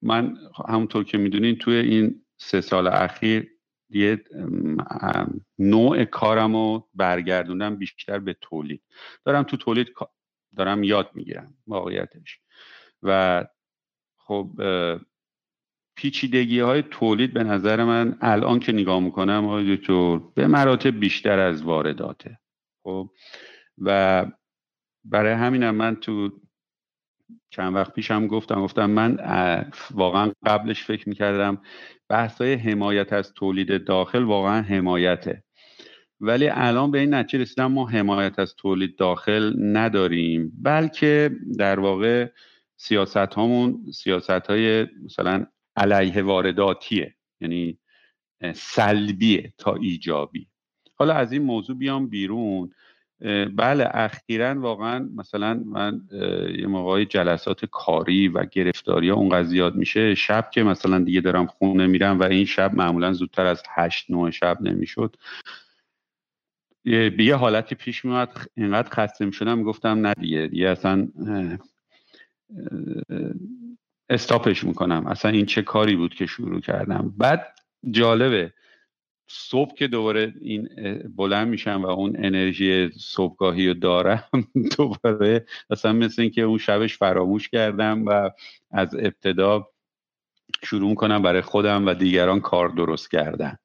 من 0.01 0.37
همونطور 0.69 1.03
که 1.03 1.17
می‌دونین 1.17 1.55
توی 1.55 1.75
این 1.75 2.21
سه 2.37 2.61
سال 2.61 2.87
اخیر 2.87 3.56
یه 3.89 4.23
نوع 5.59 6.05
کارم 6.05 6.55
رو 6.55 6.89
برگردوندم 6.93 7.75
بیشتر 7.75 8.19
به 8.19 8.37
تولید. 8.41 8.83
دارم 9.25 9.43
تو 9.43 9.57
تولید 9.57 9.87
دارم 10.55 10.83
یاد 10.83 11.11
می‌گیرم 11.13 11.53
واقعیتش. 11.67 12.39
و 13.03 13.45
خب 14.17 14.51
پیچیدگی 15.95 16.59
های 16.59 16.81
تولید 16.81 17.33
به 17.33 17.43
نظر 17.43 17.83
من 17.83 18.17
الان 18.21 18.59
که 18.59 18.71
نگاه 18.71 18.99
می‌کنم 18.99 19.45
های 19.45 19.75
دکتر 19.77 20.17
به 20.17 20.47
مراتب 20.47 20.99
بیشتر 20.99 21.39
از 21.39 21.63
وارداته. 21.63 22.39
خب 22.83 23.09
و 23.77 24.25
برای 25.05 25.33
همینم 25.33 25.75
من 25.75 25.95
تو 25.95 26.41
چند 27.49 27.75
وقت 27.75 27.93
پیشم 27.93 28.27
گفتم 28.27 28.61
گفتم 28.61 28.89
من 28.89 29.17
واقعا 29.91 30.31
قبلش 30.45 30.83
فکر 30.83 31.09
می‌کردم 31.09 31.61
بحث 32.09 32.41
های 32.41 32.53
حمایت 32.53 33.13
از 33.13 33.33
تولید 33.33 33.83
داخل 33.83 34.23
واقعا 34.23 34.61
حمایته. 34.61 35.43
ولی 36.19 36.49
الان 36.49 36.91
به 36.91 36.99
این 36.99 37.13
نتیجه 37.13 37.43
رسیدم 37.43 37.71
ما 37.71 37.85
حمایت 37.85 38.39
از 38.39 38.55
تولید 38.55 38.95
داخل 38.95 39.53
نداریم 39.59 40.51
بلکه 40.61 41.31
در 41.57 41.79
واقع 41.79 42.29
سیاست 42.77 43.17
هامون 43.17 43.91
سیاست 43.93 44.29
های 44.29 44.87
مثلا 45.05 45.45
علیه 45.75 46.21
وارداتیه 46.21 47.15
یعنی 47.41 47.79
سلبیه 48.55 49.53
تا 49.57 49.75
ایجابی. 49.75 50.47
حالا 50.95 51.13
از 51.13 51.31
این 51.31 51.41
موضوع 51.41 51.77
بیام 51.77 52.09
بیرون. 52.09 52.71
بله 53.55 53.89
اخیرا 53.93 54.61
واقعا 54.61 55.09
مثلا 55.15 55.53
من 55.65 56.01
یه 56.59 56.67
موقعی 56.67 57.05
جلسات 57.05 57.65
کاری 57.65 58.27
و 58.27 58.45
گرفتاری 58.45 59.09
ها 59.09 59.15
اونقدر 59.15 59.43
زیاد 59.43 59.75
میشه 59.75 60.15
شب 60.15 60.49
که 60.51 60.63
مثلا 60.63 60.99
دیگه 60.99 61.21
دارم 61.21 61.45
خونه 61.45 61.87
میرم 61.87 62.19
و 62.19 62.23
این 62.23 62.45
شب 62.45 62.75
معمولا 62.75 63.13
زودتر 63.13 63.45
از 63.45 63.63
هشت 63.69 64.11
نه 64.11 64.31
شب 64.31 64.57
نمی‌شد. 64.61 65.15
به 66.83 67.23
یه 67.23 67.35
حالتی 67.35 67.75
پیش 67.75 68.05
میاد 68.05 68.29
اینقدر 68.57 68.89
خسته 68.89 69.25
می‌شدم 69.25 69.63
گفتم 69.63 70.07
نه 70.07 70.13
دیگه 70.13 70.47
دیگه 70.47 70.67
اصلا 70.67 71.07
استاپش 74.09 74.63
می‌کنم. 74.63 75.07
اصلا 75.07 75.31
این 75.31 75.45
چه 75.45 75.61
کاری 75.61 75.95
بود 75.95 76.13
که 76.15 76.25
شروع 76.25 76.61
کردم؟ 76.61 77.13
بعد 77.17 77.55
جالبه 77.91 78.53
صبح 79.27 79.75
که 79.75 79.87
دوباره 79.87 80.33
این 80.41 80.69
بلند 81.15 81.47
میشم 81.47 81.81
و 81.83 81.87
اون 81.87 82.15
انرژی 82.17 82.89
صبحگاهی 82.89 83.67
رو 83.67 83.73
دارم 83.73 84.23
دوباره 84.77 85.45
اصلا 85.69 85.93
مثل 85.93 86.21
اینکه 86.21 86.41
اون 86.41 86.57
شبش 86.57 86.97
فراموش 86.97 87.49
کردم 87.49 88.05
و 88.05 88.29
از 88.71 88.95
ابتدا 88.95 89.67
شروع 90.63 90.95
کنم 90.95 91.21
برای 91.21 91.41
خودم 91.41 91.87
و 91.87 91.93
دیگران 91.93 92.39
کار 92.39 92.69
درست 92.69 93.11
کردن. 93.11 93.57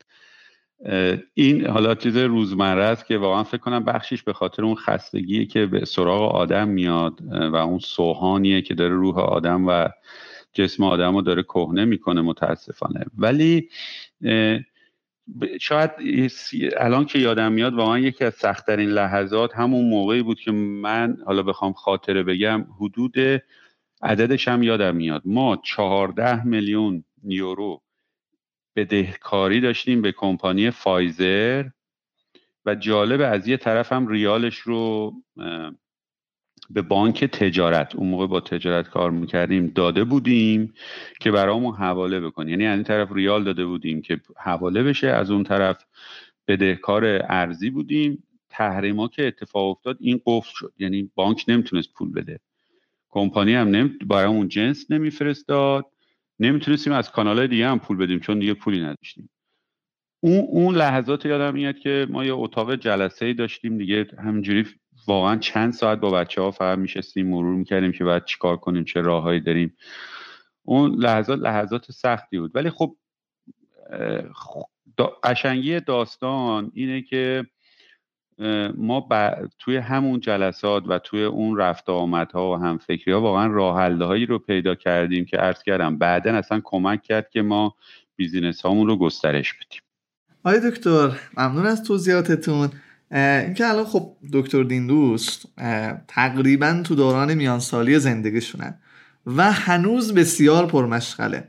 این 1.34 1.66
حالا 1.66 1.94
چیز 1.94 2.16
روزمره 2.16 2.84
است 2.84 3.06
که 3.06 3.18
واقعا 3.18 3.44
فکر 3.44 3.60
کنم 3.60 3.84
بخشیش 3.84 4.22
به 4.22 4.32
خاطر 4.32 4.64
اون 4.64 4.74
خستگیه 4.74 5.46
که 5.46 5.66
به 5.66 5.84
سراغ 5.84 6.34
آدم 6.34 6.68
میاد 6.68 7.22
و 7.30 7.56
اون 7.56 7.78
سوهانیه 7.78 8.62
که 8.62 8.74
داره 8.74 8.94
روح 8.94 9.18
آدم 9.18 9.66
و 9.66 9.88
جسم 10.52 10.84
آدم 10.84 11.14
رو 11.14 11.22
داره 11.22 11.42
کهنه 11.42 11.84
می‌کنه 11.84 12.20
متاسفانه. 12.20 13.04
ولی 13.18 13.68
شاید 15.60 15.90
الان 16.76 17.04
که 17.04 17.18
یادم 17.18 17.52
میاد 17.52 17.74
واقعا 17.74 17.98
یکی 17.98 18.24
از 18.24 18.34
سختترین 18.34 18.88
لحظات 18.88 19.56
همون 19.56 19.88
موقعی 19.88 20.22
بود 20.22 20.40
که 20.40 20.50
من 20.52 21.16
حالا 21.26 21.42
بخوام 21.42 21.72
خاطره 21.72 22.22
بگم 22.22 22.66
حدود 22.80 23.14
عددش 24.02 24.48
هم 24.48 24.62
یادم 24.62 24.96
میاد. 24.96 25.22
ما 25.24 25.56
چهارده 25.56 26.46
میلیون 26.46 27.04
یورو 27.24 27.82
بدهکاری 28.76 29.60
داشتیم 29.60 30.02
به 30.02 30.12
کمپانی 30.12 30.70
فایزر 30.70 31.64
و 32.66 32.74
جالب 32.74 33.20
از 33.20 33.48
یه 33.48 33.56
طرف 33.56 33.92
هم 33.92 34.08
ریالش 34.08 34.58
رو 34.58 35.12
به 36.74 36.82
بانک 36.82 37.24
تجارت 37.24 37.96
اون 37.96 38.08
موقع 38.08 38.26
با 38.26 38.40
تجارت 38.40 38.88
کار 38.88 39.10
می‌کردیم 39.10 39.66
داده 39.66 40.04
بودیم 40.04 40.74
که 41.20 41.30
برامون 41.30 41.74
حواله 41.74 42.20
بکنه. 42.20 42.50
یعنی 42.50 42.66
از 42.66 42.74
این 42.74 42.84
طرف 42.84 43.12
ریال 43.12 43.44
داده 43.44 43.66
بودیم 43.66 44.02
که 44.02 44.20
حواله 44.36 44.82
بشه 44.82 45.08
از 45.08 45.30
اون 45.30 45.44
طرف 45.44 45.84
بدهکار 46.48 47.04
ارزی 47.28 47.70
بودیم. 47.70 48.22
تحریما 48.50 49.08
که 49.08 49.26
اتفاق 49.26 49.70
افتاد 49.70 49.96
این 50.00 50.20
قفل 50.26 50.50
شد. 50.54 50.72
یعنی 50.78 51.10
بانک 51.14 51.44
نمی‌تونست 51.48 51.92
پول 51.92 52.12
بده. 52.12 52.40
کمپانی 53.10 53.54
هم 53.54 53.68
نمی... 53.68 53.88
برامون 53.88 54.48
جنس 54.48 54.90
نمیفرستاد. 54.90 55.86
نمی‌تونستیم 56.40 56.92
از 56.92 57.10
کانال 57.10 57.46
دیگه 57.46 57.68
هم 57.68 57.78
پول 57.78 57.96
بدیم 57.96 58.20
چون 58.20 58.38
دیگه 58.38 58.54
پولی 58.54 58.80
نداشتیم. 58.80 59.28
اون 60.20 60.46
اون 60.48 60.74
لحظات 60.74 61.26
یادم 61.26 61.54
میاد 61.54 61.78
که 61.78 62.06
ما 62.10 62.24
یه 62.24 62.34
اتاق 62.34 62.74
جلسه 62.74 63.26
ای 63.26 63.34
داشتیم 63.34 63.78
دیگه 63.78 64.06
همینجوری 64.18 64.66
واقعا 65.06 65.36
چند 65.36 65.72
ساعت 65.72 65.98
با 65.98 66.10
بچه 66.10 66.40
ها 66.40 66.50
فقط 66.50 66.78
میشستیم 66.78 67.26
مرور 67.26 67.54
می‌کردیم 67.54 67.92
که 67.92 68.04
باید 68.04 68.24
چیکار 68.24 68.56
کنیم 68.56 68.84
چه 68.84 69.00
راههایی 69.00 69.40
داریم. 69.40 69.76
اون 70.62 70.94
لحظات 70.94 71.38
لحظات 71.38 71.92
سختی 71.92 72.38
بود. 72.38 72.50
ولی 72.54 72.70
خب 72.70 72.96
قشنگی 75.24 75.80
داستان 75.80 76.70
اینه 76.74 77.02
که 77.02 77.46
ما 78.76 79.08
توی 79.58 79.76
همون 79.76 80.20
جلسات 80.20 80.84
و 80.86 80.98
توی 80.98 81.24
اون 81.24 81.56
رفت 81.56 81.90
آمدها 81.90 82.52
و 82.52 82.56
هم 82.56 82.78
فکری 82.78 83.12
ها 83.12 83.20
واقعا 83.20 83.46
راه 83.46 83.80
هایی 84.04 84.26
رو 84.26 84.38
پیدا 84.38 84.74
کردیم 84.74 85.24
که 85.24 85.36
عرض 85.36 85.62
کردم 85.62 85.98
بعدا 85.98 86.34
اصلا 86.34 86.60
کمک 86.64 87.02
کرد 87.02 87.30
که 87.30 87.42
ما 87.42 87.76
بیزینس 88.16 88.62
هامون 88.62 88.86
رو 88.86 88.96
گسترش 88.96 89.54
بدیم. 89.54 89.80
آقای 90.44 90.70
دکتر 90.70 91.20
ممنون 91.36 91.66
از 91.66 91.84
توضیحاتتون. 91.84 92.70
اینکه 93.12 93.68
الان 93.68 93.84
خب 93.84 94.16
دکتر 94.32 94.62
دیندوست 94.62 95.46
تقریبا 96.08 96.80
تو 96.84 96.94
دوران 96.94 97.34
میانسالی 97.34 97.98
زندگیشونن 97.98 98.74
و 99.26 99.52
هنوز 99.52 100.14
بسیار 100.14 100.66
پرمشغله. 100.66 101.48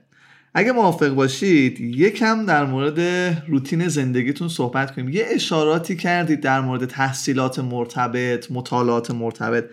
اگه 0.54 0.72
موافق 0.72 1.10
باشید 1.10 1.80
یکم 1.80 2.46
در 2.46 2.66
مورد 2.66 3.00
روتین 3.48 3.88
زندگیتون 3.88 4.48
صحبت 4.48 4.96
کنیم. 4.96 5.10
یه 5.10 5.26
اشاراتی 5.30 5.96
کردید 5.96 6.42
در 6.42 6.62
مورد 6.62 6.86
تحصیلات 6.86 7.60
مرتبط 7.60 8.52
مطالعات 8.52 9.12
مرتبط. 9.12 9.66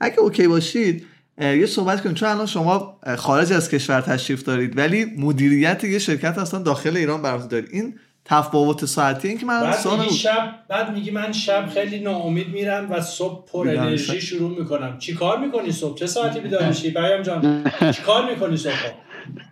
اگه 0.00 0.18
اوکی 0.18 0.48
باشید 0.48 1.06
یه 1.40 1.66
صحبت 1.66 2.02
کنیم. 2.02 2.14
چون 2.14 2.28
الان 2.28 2.46
شما 2.46 3.00
خارج 3.18 3.52
از 3.52 3.70
کشور 3.70 4.00
تشریف 4.00 4.42
دارید 4.42 4.78
ولی 4.78 5.04
مدیریت 5.04 5.84
یه 5.84 5.98
شرکت 5.98 6.38
اصلا 6.38 6.62
داخل 6.62 6.96
ایران 6.96 7.22
براتون 7.22 7.48
دارید. 7.48 7.68
این 7.72 7.94
تفاوت 8.28 8.84
ساعتی 8.84 9.28
این 9.28 9.38
که 9.38 9.46
من 9.46 9.60
بعد 9.60 9.86
میگی 9.86 10.14
شب 10.14 10.54
بعد 10.68 10.92
میگی 10.92 11.10
من 11.10 11.32
شب 11.32 11.66
خیلی 11.66 11.98
ناامید 11.98 12.48
میرم 12.48 12.90
و 12.90 13.00
صبح 13.00 13.50
پر 13.52 13.68
انرژی 13.68 14.20
شروع 14.20 14.58
می‌کنم. 14.58 14.98
چی 14.98 15.14
کار 15.14 15.38
می‌کنی 15.38 15.72
صبح؟ 15.72 15.98
چه 15.98 16.06
ساعتی 16.06 16.40
بیدار 16.40 16.68
میشی؟ 16.68 16.90
پیام 16.90 17.22
جان 17.22 17.64
چی 17.92 18.02
کار 18.02 18.30
می‌کنی 18.30 18.56
صبح؟ 18.56 18.72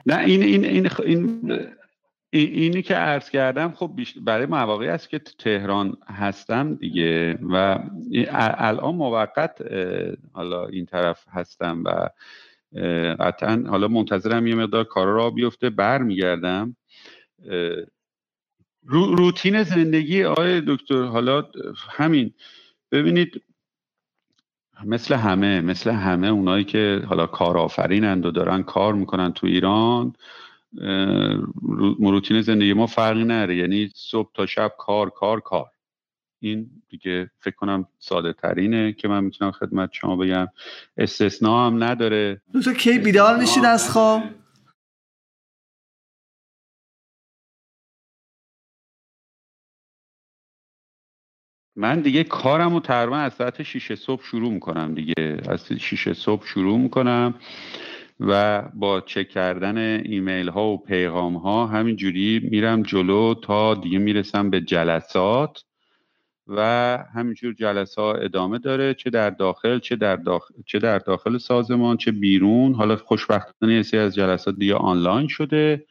نه 0.06 0.18
این 0.18 0.42
این 0.42 0.64
این 0.64 0.90
این 1.04 1.60
اینی 2.32 2.82
که 2.82 2.94
عرض 2.94 3.30
کردم 3.30 3.72
خب 3.72 3.90
برای 4.20 4.46
مواقعی 4.46 4.88
است 4.88 5.08
که 5.08 5.18
تهران 5.18 5.96
هستم 6.06 6.74
دیگه 6.74 7.38
و 7.42 7.78
الان 8.58 8.94
موقت 8.94 9.58
حالا 10.32 10.66
این 10.66 10.86
طرف 10.86 11.24
هستم 11.32 11.84
و 11.84 12.08
قطعا 13.20 13.64
حالا 13.68 13.88
منتظرم 13.88 14.46
یه 14.46 14.54
مقدار 14.54 14.84
کارا 14.84 15.16
را 15.16 15.30
بیفته. 15.30 15.70
برمیگردم 15.70 16.76
رو 18.84 19.14
روتین 19.14 19.62
زندگی 19.62 20.24
آقای 20.24 20.62
دکتر 20.66 21.02
حالا 21.02 21.44
همین. 21.90 22.32
ببینید 22.92 23.42
مثل 24.84 25.14
همه 25.14 25.60
مثل 25.60 25.90
همه 25.90 26.26
اونایی 26.26 26.64
که 26.64 27.02
حالا 27.06 27.26
کارآفرینند 27.26 28.26
و 28.26 28.30
دارن 28.30 28.62
کار 28.62 28.94
می‌کنن 28.94 29.32
تو 29.32 29.46
ایران 29.46 30.12
روتین 31.98 32.42
زندگی 32.42 32.72
ما 32.72 32.86
فرقی 32.86 33.24
نره. 33.24 33.56
یعنی 33.56 33.90
صبح 33.94 34.30
تا 34.34 34.46
شب 34.46 34.72
کار 34.78 35.10
کار 35.10 35.40
کار. 35.40 35.66
این 36.40 36.70
دیگه 36.88 37.30
فکر 37.40 37.54
کنم 37.54 37.88
ساده 37.98 38.32
ترینه 38.32 38.92
که 38.92 39.08
من 39.08 39.24
می‌تونم 39.24 39.50
خدمت 39.50 39.90
شما 39.92 40.16
بگم. 40.16 40.48
استثناء 40.96 41.66
هم 41.66 41.84
نداره. 41.84 42.40
دکتر 42.54 42.74
کی 42.74 42.98
بیدار 42.98 43.38
میشید 43.38 43.64
از 43.64 43.90
خواب؟ 43.90 44.22
من 51.76 52.00
دیگه 52.00 52.24
کارم 52.24 52.74
رو 52.74 52.80
تقریبا 52.80 53.16
از 53.16 53.34
ساعت 53.34 53.62
6 53.62 53.94
صبح 53.94 54.24
شروع 54.24 54.52
می‌کنم 54.52 54.94
دیگه. 54.94 55.14
از 55.48 55.72
6 55.78 56.12
صبح 56.12 56.46
شروع 56.46 56.78
می‌کنم 56.78 57.34
و 58.20 58.62
با 58.74 59.00
چک 59.00 59.28
کردن 59.28 59.78
ایمیل 59.78 60.48
ها 60.48 60.66
و 60.66 60.84
پیغام 60.84 61.36
ها 61.36 61.66
همینجوری 61.66 62.48
میرم 62.50 62.82
جلو 62.82 63.34
تا 63.34 63.74
دیگه 63.74 63.98
می‌رسم 63.98 64.50
به 64.50 64.60
جلسات 64.60 65.64
و 66.48 66.60
همینجور 67.14 67.54
جلسه 67.54 68.02
ها 68.02 68.14
ادامه 68.14 68.58
داره 68.58 68.94
چه 68.94 69.10
در 69.10 69.30
داخل 69.30 69.78
چه 69.78 69.96
در 69.96 70.16
داخل 70.16 70.54
چه 70.66 70.78
در 70.78 70.98
داخل 70.98 71.38
سازمان 71.38 71.96
چه 71.96 72.12
بیرون. 72.12 72.74
حالا 72.74 72.96
خوشبختانه 72.96 73.84
یه 73.92 73.98
از 74.00 74.14
جلسات 74.14 74.54
دیگه 74.56 74.74
آنلاین 74.74 75.28
شده. 75.28 75.84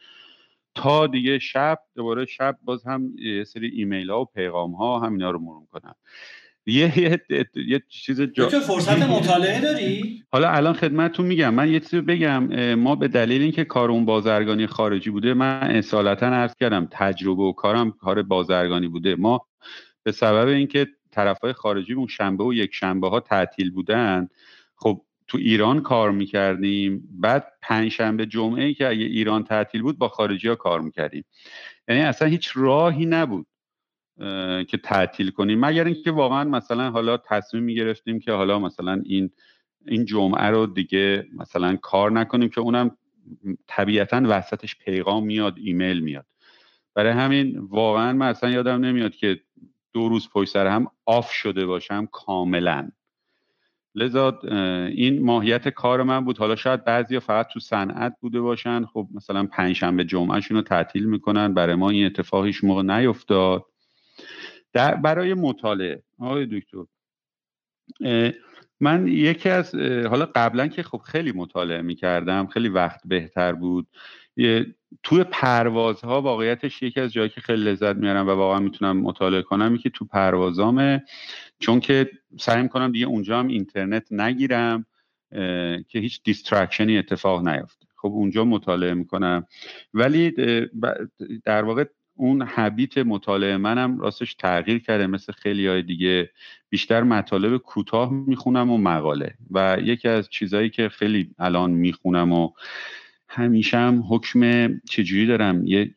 تا 0.76 1.08
دیگه 1.08 1.40
شب 1.40 1.80
دوباره 1.96 2.26
شب 2.26 2.58
باز 2.64 2.84
هم 2.86 3.12
یه 3.18 3.44
سری 3.44 3.68
ایمیل 3.68 4.10
ها 4.10 4.22
و 4.22 4.26
پیغام 4.26 4.72
ها 4.72 5.00
همینا 5.00 5.32
رو 5.32 5.40
مرور 5.40 5.66
کنم 5.72 5.96
یه 6.66 7.00
یه, 7.00 7.22
یه 7.68 7.84
چیز 7.90 8.22
جا... 8.22 8.46
تو 8.46 8.60
فرصت 8.60 9.02
مطالعه 9.02 9.62
داری؟ 9.62 10.24
حالا 10.32 10.50
الان 10.50 10.74
خدمتتون 10.74 11.26
میگم. 11.26 11.54
من 11.54 11.72
یه 11.72 11.80
چیزی 11.80 12.02
بگم 12.02 12.74
ما 12.76 12.96
به 12.96 13.08
دلیل 13.08 13.42
اینکه 13.42 13.64
کار 13.64 13.92
اون 13.92 14.06
بازرگانی 14.06 14.68
خارجی 14.68 15.10
بوده 15.10 15.34
من 15.34 15.76
اصالتا 15.76 16.26
عرض 16.26 16.56
کردم 16.56 16.88
تجربه 16.92 17.44
و 17.44 17.52
کارم 17.52 17.92
کار 17.92 18.24
بازرگانی 18.24 18.88
بوده. 18.88 19.16
ما 19.16 19.48
به 20.04 20.12
سبب 20.12 20.48
اینکه 20.48 20.88
طرفای 21.12 21.54
خارجی 21.54 21.94
اون 21.94 22.08
شنبه 22.08 22.44
و 22.44 22.54
یک 22.54 22.74
شنبه 22.74 23.10
ها 23.10 23.20
تعطیل 23.20 23.72
بودن 23.72 24.28
خب 24.76 25.02
تو 25.34 25.39
ایران 25.39 25.82
کار 25.82 26.12
می‌کردیم. 26.12 27.08
بعد 27.12 27.48
پنجشنبه 27.62 28.26
جمعه 28.26 28.74
که 28.74 28.88
اگه 28.88 29.04
ایران 29.04 29.43
تعطیل 29.43 29.82
بود 29.82 29.98
با 29.98 30.08
خارجی 30.08 30.48
ها 30.48 30.56
کار 30.56 30.82
می‌کردیم. 30.82 31.26
یعنی 31.88 32.02
اصلا 32.02 32.28
هیچ 32.28 32.52
راهی 32.56 33.06
نبود 33.06 33.48
که 34.67 34.78
تعطیل 34.84 35.30
کنیم. 35.32 35.65
مگر 35.65 35.84
اینکه 35.84 36.12
واقعا 36.12 36.43
مثلا 36.43 36.91
حالا 36.91 37.17
تصمیم 37.17 37.63
می‌گرفتیم 37.63 38.19
که 38.19 38.32
حالا 38.32 38.60
مثلا 38.60 39.02
این 39.06 39.30
این 39.88 40.06
جمعه 40.06 40.48
رو 40.48 40.65
دیگه 40.65 41.28
مثلا 41.38 41.76
کار 41.76 42.12
نکنیم 42.12 42.50
که 42.50 42.62
اونم 42.62 42.98
طبیعتا 43.67 44.22
وسطش 44.26 44.76
پیغام 44.76 45.26
میاد 45.26 45.56
ایمیل 45.58 46.00
میاد. 46.00 46.26
برای 46.93 47.12
همین 47.12 47.58
واقعا 47.58 48.13
من 48.13 48.28
اصلا 48.28 48.50
یادم 48.50 48.86
نمیاد 48.86 49.15
که 49.15 49.39
دو 49.93 50.10
روز 50.10 50.30
پشت 50.30 50.52
سر 50.54 50.67
هم 50.67 50.88
آف 51.06 51.32
شده 51.32 51.65
باشم 51.65 52.08
کاملا. 52.12 52.91
لذا 53.95 54.39
این 54.88 55.25
ماهیت 55.25 55.67
کار 55.67 56.03
من 56.03 56.25
بود. 56.25 56.38
حالا 56.38 56.56
شاید 56.56 56.84
بعضی 56.84 57.19
فقط 57.19 57.47
تو 57.47 57.60
صنعت 57.60 58.15
بوده 58.21 58.41
باشن. 58.41 58.86
خب 58.86 59.08
مثلا 59.13 59.45
پنجشنبه 59.45 60.03
جمعهشون 60.03 60.58
رو 60.58 60.63
تعطیل 60.63 61.06
می‌کنن. 61.06 61.53
برای 61.53 61.75
ما 61.75 61.89
این 61.89 62.06
اتفاقیش 62.06 62.63
موقع 62.63 62.82
نیفتاد. 62.82 63.65
در 64.73 64.95
برای 64.95 65.34
مطالعه. 65.34 66.03
آقای 66.19 66.45
دکتر 66.45 66.84
من 68.79 69.08
یکی 69.08 69.49
از 69.49 69.75
حالا 69.75 70.25
قبلا 70.36 70.67
که 70.67 70.84
خب 70.84 70.97
خیلی 70.97 71.32
مطالعه 71.32 71.82
می‌کردم 71.82 72.47
خیلی 72.47 72.69
وقت 72.69 73.01
بهتر 73.06 73.53
بود. 73.53 73.88
توی 75.04 75.24
پروازها 75.24 76.22
واقعیتش 76.22 76.84
یکی 76.84 77.00
از 77.00 77.13
جایی 77.13 77.30
که 77.30 77.41
خیلی 77.41 77.63
لذت 77.63 77.96
میارم 77.96 78.28
و 78.28 78.32
واقعا 78.32 78.60
می‌تونم 78.60 78.98
مطالعه 78.98 79.41
کنم 79.41 79.78
که 79.78 79.89
تو 79.89 80.06
پروازامه 80.06 81.04
چون 81.60 81.80
که 81.80 82.12
سعی 82.39 82.63
می‌کنم 82.63 82.91
دیگه 82.91 83.06
اونجا 83.06 83.39
هم 83.39 83.48
اینترنت 83.48 84.12
نگیرم 84.12 84.86
که 85.88 86.00
هیچ 86.00 86.24
دیسترکشنی 86.24 86.98
اتفاق 86.98 87.48
نیفته. 87.48 87.86
خب 87.96 88.08
اونجا 88.08 88.46
مطالعه 88.46 88.93
می‌کنم. 88.93 89.46
ولی 89.93 90.32
در 91.46 91.63
واقع 91.63 91.86
اون 92.15 92.41
حبیت 92.41 92.98
مطالعه 92.98 93.58
منم 93.58 94.00
راستش 94.00 94.34
تغییر 94.34 94.80
کرده. 94.80 95.08
مثل 95.08 95.34
خیلی 95.34 95.67
های 95.67 95.82
دیگه 95.82 96.30
بیشتر 96.69 97.04
مطالب 97.04 97.58
کوتاه 97.58 98.13
می‌خونم 98.13 98.72
و 98.72 98.78
مقاله. 98.78 99.34
و 99.52 99.78
یکی 99.82 100.08
از 100.08 100.30
چیزهایی 100.30 100.69
که 100.69 100.89
خیلی 100.89 101.30
الان 101.39 101.72
می‌خونم 101.72 102.32
و 102.32 102.50
همیشه 103.34 103.78
هم 103.78 104.04
حکم 104.10 104.69
چجوری 104.89 105.26
دارم؟ 105.26 105.67
یه 105.67 105.96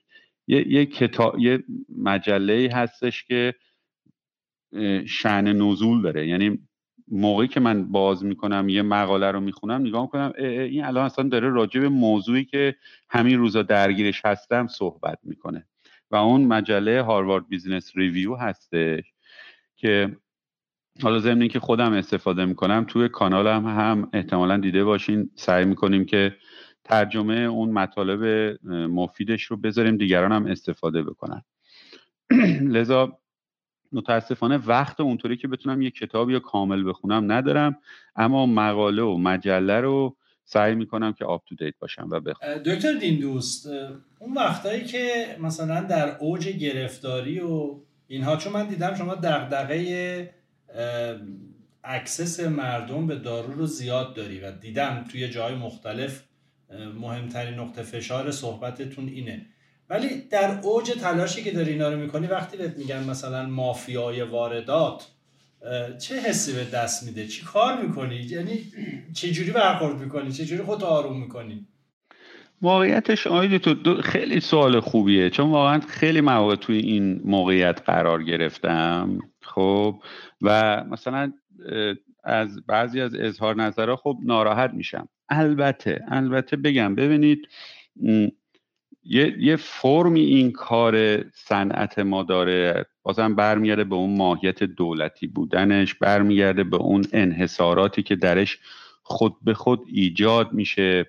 یه, 0.49 0.73
یه 0.73 0.87
کتاب 0.87 1.39
یه 1.39 1.65
مجله 1.99 2.71
هستش 2.73 3.25
که 3.25 3.55
شعن 5.07 5.49
نزول 5.49 6.03
داره. 6.03 6.29
یعنی 6.29 6.59
موقعی 7.09 7.49
که 7.49 7.61
من 7.61 7.89
باز 7.93 8.25
می‌کنم 8.25 8.69
یه 8.69 8.83
مقاله 8.83 9.31
رو 9.31 9.41
می‌خونم 9.41 9.81
نگاه 9.81 10.03
می‌کنم 10.03 10.33
این 10.45 10.85
الان 10.85 11.05
اصلا 11.05 11.29
داره 11.29 11.51
راجع 11.51 11.81
به 11.81 11.89
موضوعی 11.89 12.45
که 12.45 12.77
همین 13.11 13.39
روزا 13.39 13.63
درگیرش 13.63 14.23
هستم 14.25 14.67
صحبت 14.67 15.19
می‌کنه. 15.23 15.67
و 16.11 16.17
اون 16.17 16.45
مجله 16.45 17.03
Harvard 17.03 17.49
Business 17.49 17.97
Review 17.97 18.35
هستش 18.35 19.05
که 19.77 20.17
حالا 21.03 21.19
ضمن 21.19 21.49
که 21.49 21.61
خودم 21.61 21.93
استفاده 21.93 22.45
می‌کنم 22.45 22.85
توی 22.89 23.09
کانالم 23.09 23.67
هم 23.67 24.09
احتمالا 24.13 24.57
دیده 24.57 24.85
باشین 24.85 25.31
سعی 25.35 25.65
می‌کنیم 25.65 26.05
که 26.05 26.37
ترجمه 26.87 27.35
اون 27.35 27.71
مطالب 27.71 28.23
مفیدش 28.69 29.43
رو 29.43 29.57
بذاریم 29.57 29.97
دیگران 29.97 30.33
هم 30.33 30.47
استفاده 30.47 31.03
بکنن. 31.03 31.43
لذا 32.77 33.19
متاسفانه 33.93 34.57
وقت 34.57 35.01
اونطوری 35.01 35.37
که 35.37 35.49
بتونم 35.49 35.83
یه 35.83 35.91
کتابی 35.91 36.33
یا 36.33 36.41
کامل 36.41 36.89
بخونم 36.89 37.33
ندارم 37.33 37.79
اما 38.17 38.47
مقاله 38.47 39.03
و 39.03 39.17
مجله 39.17 39.81
رو 39.81 40.17
سعی 40.45 40.75
می‌کنم 40.75 41.13
که 41.13 41.25
up 41.25 41.45
to 41.47 41.55
date 41.55 41.75
باشم 41.79 42.09
و 42.11 42.21
بخونم. 42.21 42.59
دکتر 42.59 42.93
دین 42.93 43.21
دوست 43.21 43.69
اون 44.19 44.35
وقتایی 44.37 44.85
که 44.85 45.37
مثلا 45.41 45.81
در 45.81 46.17
اوج 46.19 46.49
گرفتاری 46.49 47.41
و 47.41 47.81
اینها 48.07 48.37
چون 48.37 48.53
من 48.53 48.67
دیدم 48.67 48.95
شما 48.95 49.15
دغدغه 49.15 50.35
access 51.85 52.41
مردم 52.41 53.07
به 53.07 53.17
دارو 53.17 53.53
رو 53.53 53.67
زیاد 53.67 54.15
داری 54.15 54.41
و 54.41 54.51
دیدم 54.51 55.05
توی 55.13 55.29
جای 55.29 55.55
مختلف 55.55 56.23
مهمترین 57.01 57.55
نقطه 57.55 57.83
فشار 57.83 58.31
صحبتتون 58.31 59.09
اینه. 59.09 59.47
ولی 59.91 60.09
در 60.31 60.61
اوج 60.63 60.91
تلاشی 60.91 61.43
که 61.43 61.51
داری 61.51 61.73
اینا 61.73 61.89
رو 61.89 61.99
می‌کنی 61.99 62.27
وقتی 62.27 62.57
بهت 62.57 62.79
میگن 62.79 63.05
مثلا 63.11 63.47
مافیای 63.47 64.23
واردات 64.23 65.09
چه 66.01 66.15
حسی 66.21 66.53
به 66.53 66.65
دست 66.65 67.07
میده؟ 67.07 67.27
چی 67.27 67.45
کار 67.45 67.83
می‌کنی؟ 67.83 68.17
یعنی 68.17 68.59
چه 69.15 69.31
جوری 69.31 69.51
برخورد 69.51 70.01
می‌کنی؟ 70.01 70.33
چه 70.33 70.45
جوری 70.45 70.63
خود 70.63 70.85
آروم 70.85 71.21
می‌کنی؟ 71.21 71.67
واقعیتش 72.63 73.27
آیدی 73.27 73.59
تو 73.59 74.03
خیلی 74.03 74.41
سوال 74.41 74.81
خوبیه. 74.81 75.31
چون 75.31 75.51
واقعا 75.51 75.81
خیلی 75.81 76.21
مواقع 76.21 76.57
توی 76.57 76.79
این 76.79 77.21
موقعیت 77.25 77.83
قرار 77.87 78.23
گرفتم. 78.23 79.19
خب؟ 79.43 80.03
و 80.43 80.85
مثلا 80.85 81.33
از 82.25 82.67
بعضی 82.67 83.01
از 83.01 83.15
اظهار 83.15 83.57
نظرها 83.57 83.97
خب 83.97 84.19
ناراحت 84.23 84.71
میشم. 84.75 85.09
البته 85.29 86.05
البته 86.09 86.57
بگم 86.57 86.95
ببینید 86.95 87.49
یه, 89.05 89.37
یه 89.39 89.57
فرمی 89.57 90.21
این 90.21 90.53
کار 90.53 91.25
صنعت 91.31 91.99
ما 91.99 92.23
داره 92.23 92.87
بازم 93.03 93.35
برمیگرده 93.35 93.85
به 93.85 93.95
اون 93.95 94.17
ماهیت 94.17 94.63
دولتی 94.63 95.27
بودنش 95.27 95.95
برمیگرده 95.95 96.65
به 96.65 96.77
اون 96.77 97.05
انحصاراتی 97.13 98.03
که 98.03 98.17
درش 98.17 98.59
خود 99.03 99.37
به 99.43 99.55
خود 99.55 99.81
ایجاد 99.87 100.53
میشه 100.53 101.07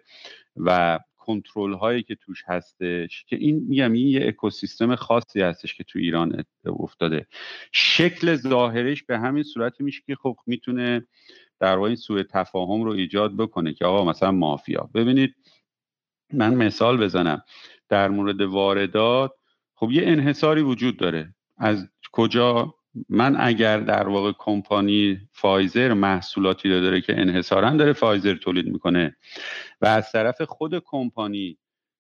و 0.56 1.00
کنترل 1.18 1.74
هایی 1.74 2.04
که 2.04 2.16
توش 2.16 2.44
هستش 2.48 3.26
که 3.28 3.36
این 3.36 3.66
میگم 3.68 3.92
این 3.92 4.08
یه 4.08 4.28
اکوسیستم 4.28 4.96
خاصی 4.96 5.42
هستش 5.42 5.76
که 5.76 5.84
تو 5.84 6.00
ایران 6.00 6.44
افتاده. 6.66 7.28
شکل 7.72 8.36
ظاهرش 8.36 9.04
به 9.04 9.20
همین 9.20 9.44
صورتی 9.44 9.84
میشه 9.84 10.02
که 10.08 10.16
خب 10.16 10.38
می‌تونه 10.46 11.08
در 11.60 11.78
واقع 11.78 11.96
سوء 11.96 12.24
تفاهم 12.24 12.84
رو 12.84 12.92
ایجاد 12.92 13.38
بکنه 13.38 13.74
که 13.74 13.86
آقا 13.86 14.12
مثلا 14.12 14.32
مافیا. 14.32 14.90
ببینید 14.94 15.36
من 16.34 16.56
مثال 16.56 16.98
بزنم. 16.98 17.44
در 17.90 18.10
مورد 18.10 18.42
واردات 18.42 19.32
خب 19.76 19.92
یه 19.92 20.02
انحصاری 20.06 20.62
وجود 20.62 20.98
داره. 20.98 21.36
از 21.58 21.88
کجا؟ 22.12 22.74
من 23.10 23.36
اگر 23.40 23.80
در 23.80 24.08
واقع 24.08 24.32
کمپانی 24.38 25.20
فایزر 25.32 25.94
محصولاتی 25.94 26.70
داره 26.70 27.02
که 27.02 27.22
انحصارا 27.22 27.70
داره 27.70 27.94
فایزر 27.94 28.36
تولید 28.36 28.68
می‌کنه 28.68 29.16
و 29.82 29.86
از 29.86 30.12
طرف 30.12 30.42
خود 30.42 30.80
کمپانی 30.86 31.58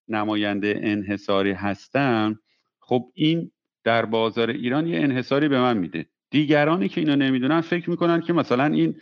نماینده 0.07 0.79
انحصاری 0.83 1.51
هستن 1.51 2.39
خب 2.79 3.11
این 3.13 3.51
در 3.83 4.05
بازار 4.05 4.49
ایران 4.49 4.87
یه 4.87 4.99
انحصاری 4.99 5.47
به 5.47 5.59
من 5.59 5.77
میده. 5.77 6.05
دیگرانی 6.29 6.89
که 6.89 7.01
اینو 7.01 7.15
نمی‌دونن 7.15 7.61
فکر 7.61 7.89
می‌کنن 7.89 8.21
که 8.21 8.33
مثلا 8.33 8.65
این 8.65 9.01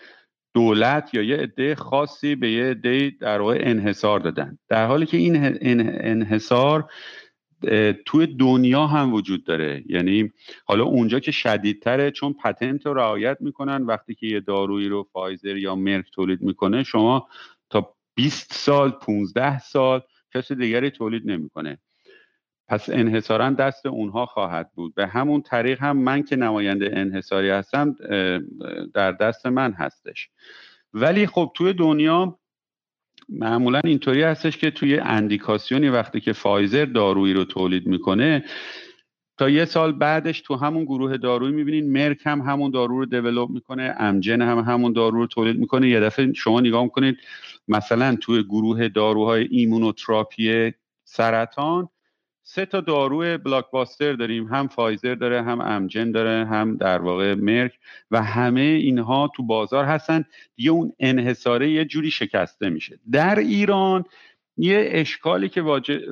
دولت 0.55 1.13
یا 1.13 1.21
یه 1.21 1.37
عده 1.37 1.75
خاصی 1.75 2.35
به 2.35 2.51
یه 2.51 2.65
عده 2.65 3.09
در 3.19 3.41
واقع 3.41 3.57
انحصار 3.61 4.19
دادن. 4.19 4.57
در 4.69 4.87
حالی 4.87 5.05
که 5.05 5.17
این 5.17 5.35
انحصار 6.01 6.89
توی 8.05 8.27
دنیا 8.27 8.87
هم 8.87 9.13
وجود 9.13 9.45
داره. 9.45 9.83
یعنی 9.87 10.31
حالا 10.65 10.83
اونجا 10.83 11.19
که 11.19 11.31
شدیدتره 11.31 12.11
چون 12.11 12.33
پتنت 12.33 12.85
رو 12.85 12.93
رعایت 12.93 13.37
می‌کنن 13.39 13.83
وقتی 13.83 14.15
که 14.15 14.27
یه 14.27 14.39
دارویی 14.39 14.87
رو 14.87 15.07
فایزر 15.13 15.57
یا 15.57 15.75
مرک 15.75 16.05
تولید 16.13 16.41
می‌کنه 16.41 16.83
شما 16.83 17.27
تا 17.69 17.95
20 18.15 18.53
سال 18.53 18.91
15 18.91 19.59
سال 19.59 20.01
کسی 20.33 20.55
دیگری 20.55 20.89
تولید 20.89 21.31
نمی‌کنه. 21.31 21.77
پس 22.67 22.89
انحصارا 22.89 23.49
دست 23.49 23.85
اونها 23.85 24.25
خواهد 24.25 24.71
بود. 24.75 24.95
به 24.95 25.07
همون 25.07 25.41
طریق 25.41 25.81
هم 25.81 25.97
من 25.97 26.23
که 26.23 26.35
نماینده 26.35 26.89
انحصاری 26.93 27.49
هستم 27.49 27.95
در 28.93 29.11
دست 29.11 29.45
من 29.45 29.71
هستش. 29.73 30.29
ولی 30.93 31.27
خب 31.27 31.51
توی 31.55 31.73
دنیا 31.73 32.39
معمولا 33.29 33.79
اینطوری 33.83 34.23
هستش 34.23 34.57
که 34.57 34.71
توی 34.71 34.99
اندیکاسیونی 34.99 35.89
وقتی 35.89 36.19
که 36.19 36.33
فایزر 36.33 36.85
دارویی 36.85 37.33
رو 37.33 37.43
تولید 37.43 37.87
می‌کنه 37.87 38.43
تا 39.37 39.49
یه 39.49 39.65
سال 39.65 39.91
بعدش 39.91 40.41
تو 40.41 40.55
همون 40.55 40.83
گروه 40.83 41.17
دارویی 41.17 41.51
می‌بینین 41.51 41.91
مرک 41.91 42.21
هم 42.25 42.41
همون 42.41 42.71
دارو 42.71 42.99
رو 42.99 43.05
develop 43.05 43.49
می‌کنه 43.49 43.95
امجن 43.99 44.41
هم 44.41 44.59
همون 44.59 44.93
دارو 44.93 45.17
رو 45.17 45.27
تولید 45.27 45.59
می‌کنه. 45.59 45.89
یه 45.89 45.99
دفعه 45.99 46.33
شما 46.33 46.61
نگاه 46.61 46.83
می‌کنید 46.83 47.17
مثلا 47.67 48.15
توی 48.21 48.43
گروه 48.43 48.87
داروهای 48.87 49.47
ایمونوتراپی 49.51 50.73
سرطان 51.03 51.89
سه 52.47 52.65
تا 52.65 52.81
دارو 52.81 53.37
blockbuster 53.37 54.13
داریم 54.13 54.47
هم 54.47 54.67
فایزر 54.67 55.15
داره 55.15 55.43
هم 55.43 55.61
امجن 55.61 56.11
داره 56.11 56.45
هم 56.45 56.77
در 56.77 57.01
واقع 57.01 57.33
مرک 57.33 57.79
و 58.11 58.23
همه 58.23 58.61
اینها 58.61 59.31
تو 59.35 59.43
بازار 59.43 59.85
هستن. 59.85 60.25
دیگه 60.55 60.71
اون 60.71 60.93
انحصاره 60.99 61.71
یه 61.71 61.85
جوری 61.85 62.11
شکسته 62.11 62.69
میشه. 62.69 62.99
در 63.11 63.39
ایران 63.39 64.05
یه 64.57 64.89
اشکالی 64.91 65.49
که 65.49 65.61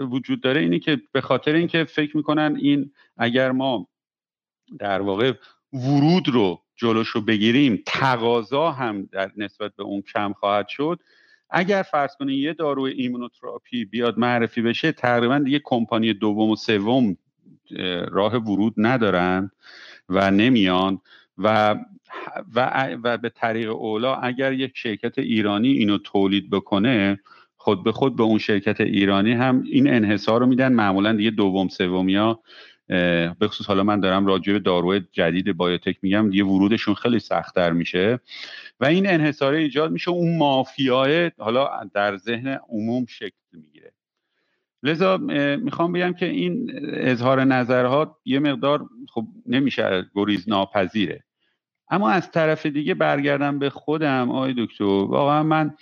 وجود 0.10 0.42
داره 0.42 0.62
اینی 0.62 0.80
که 0.80 1.02
به 1.12 1.22
خاطر 1.22 1.54
اینکه 1.54 1.84
فکر 1.84 2.18
می‌کنن 2.18 2.58
این 2.62 2.92
اگر 3.18 3.52
ما 3.52 3.88
در 4.80 5.02
واقع 5.02 5.34
ورود 5.74 6.30
رو 6.30 6.62
جلوش 6.76 7.08
رو 7.08 7.22
بگیریم 7.22 7.84
تقاضا 7.86 8.72
هم 8.72 9.10
در 9.12 9.32
نسبت 9.38 9.76
به 9.76 9.84
اون 9.84 10.02
کم 10.02 10.34
خواهد 10.34 10.68
شد. 10.68 11.00
اگر 11.54 11.82
فرض 11.84 12.16
کنید 12.20 12.40
یه 12.40 12.54
داروی 12.54 12.92
ایمونوتراپی 12.92 13.86
بیاد 13.86 14.18
معرفی 14.20 14.62
بشه 14.62 14.92
تقریبا 14.92 15.40
دیگه 15.40 15.62
کمپانی 15.64 16.14
دوم 16.14 16.50
و 16.50 16.56
سوم 16.56 17.18
راه 18.12 18.36
ورود 18.36 18.74
ندارن 18.78 19.52
و 20.10 20.32
نمیان. 20.32 21.02
و 21.38 21.76
و, 22.56 22.90
و 23.04 23.18
به 23.18 23.30
طریق 23.30 23.76
اولا 23.76 24.16
اگر 24.16 24.54
یک 24.54 24.72
شرکت 24.76 25.20
ایرانی 25.20 25.70
اینو 25.70 25.98
تولید 25.98 26.50
بکنه 26.50 27.20
خود 27.58 27.84
به 27.84 27.92
خود 27.92 28.16
به 28.16 28.24
اون 28.24 28.38
شرکت 28.38 28.82
ایرانی 28.82 29.32
هم 29.32 29.64
این 29.72 29.94
انحصار 29.94 30.40
رو 30.40 30.46
میدن. 30.46 30.74
معمولا 30.74 31.14
دیگه 31.14 31.30
دوم 31.30 31.68
سومیا 31.68 32.40
به 33.40 33.48
خصوص 33.48 33.68
حالا 33.68 33.84
من 33.84 34.00
دارم 34.00 34.26
راجع 34.26 34.54
به 34.54 34.60
داروی 34.60 35.02
جدید 35.12 35.58
بایوتک 35.58 35.98
میگم 36.02 36.32
یه 36.34 36.46
ورودشون 36.46 36.96
خیلی 36.96 37.20
سختتر 37.20 37.72
میشه. 37.72 38.20
و 38.84 38.86
این 38.86 39.10
انحصاره 39.10 39.58
ایجاد 39.58 39.92
میشه 39.92 40.12
اون 40.12 40.38
مافیاه 40.38 41.30
حالا 41.38 41.90
در 41.94 42.18
ذهن 42.18 42.60
عموم 42.70 43.06
شکل 43.06 43.36
می‌گیره. 43.52 43.92
لذا 44.84 45.18
می‌خوام 45.58 45.92
بگم 45.92 46.14
که 46.14 46.26
این 46.26 46.72
اظهار 46.94 47.44
نظرها 47.44 48.20
یه 48.26 48.40
مقدار 48.40 48.86
خب 49.14 49.26
نمیشه 49.46 50.06
گریز 50.16 50.50
ناپذیره. 50.50 51.24
اما 51.90 52.10
از 52.10 52.32
طرف 52.32 52.66
دیگه 52.66 52.94
برگردم 52.94 53.60
به 53.60 53.70
خودم 53.70 54.32
آقای 54.32 54.54
دکتر. 54.58 54.84
واقعا 54.84 55.44
من 55.44 55.74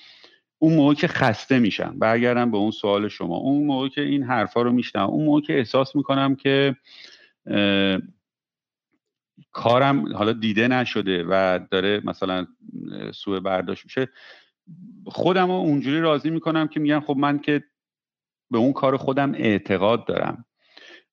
اون 0.58 0.74
موقع 0.76 0.94
که 0.94 1.08
خسته 1.08 1.60
میشم 1.60 1.96
برگردم 2.00 2.52
به 2.52 2.58
اون 2.58 2.72
سوال 2.72 3.08
شما. 3.08 3.36
اون 3.36 3.66
موقع 3.66 3.88
که 3.88 4.02
این 4.02 4.24
حرفا 4.24 4.62
رو 4.62 4.72
میشنم 4.72 5.10
اون 5.10 5.26
موقع 5.26 5.42
که 5.42 5.58
احساس 5.58 5.96
می‌کنم 5.96 6.36
که 6.36 6.76
کارم 9.52 10.16
حالا 10.16 10.34
دیده 10.34 10.68
نشده 10.68 11.24
و 11.24 11.60
داره 11.72 12.02
مثلا 12.04 12.48
سوء 13.14 13.40
برداشت 13.40 13.86
میشه. 13.86 14.10
خودم 15.06 15.48
رو 15.48 15.52
اونجوری 15.52 16.02
راضی 16.02 16.30
می‌کنم 16.30 16.68
که 16.68 16.80
میگم 16.80 17.00
خب 17.00 17.16
من 17.18 17.40
که 17.40 17.64
به 18.52 18.58
اون 18.58 18.74
کار 18.74 18.98
خودم 18.98 19.34
اعتقاد 19.34 20.08
دارم 20.08 20.46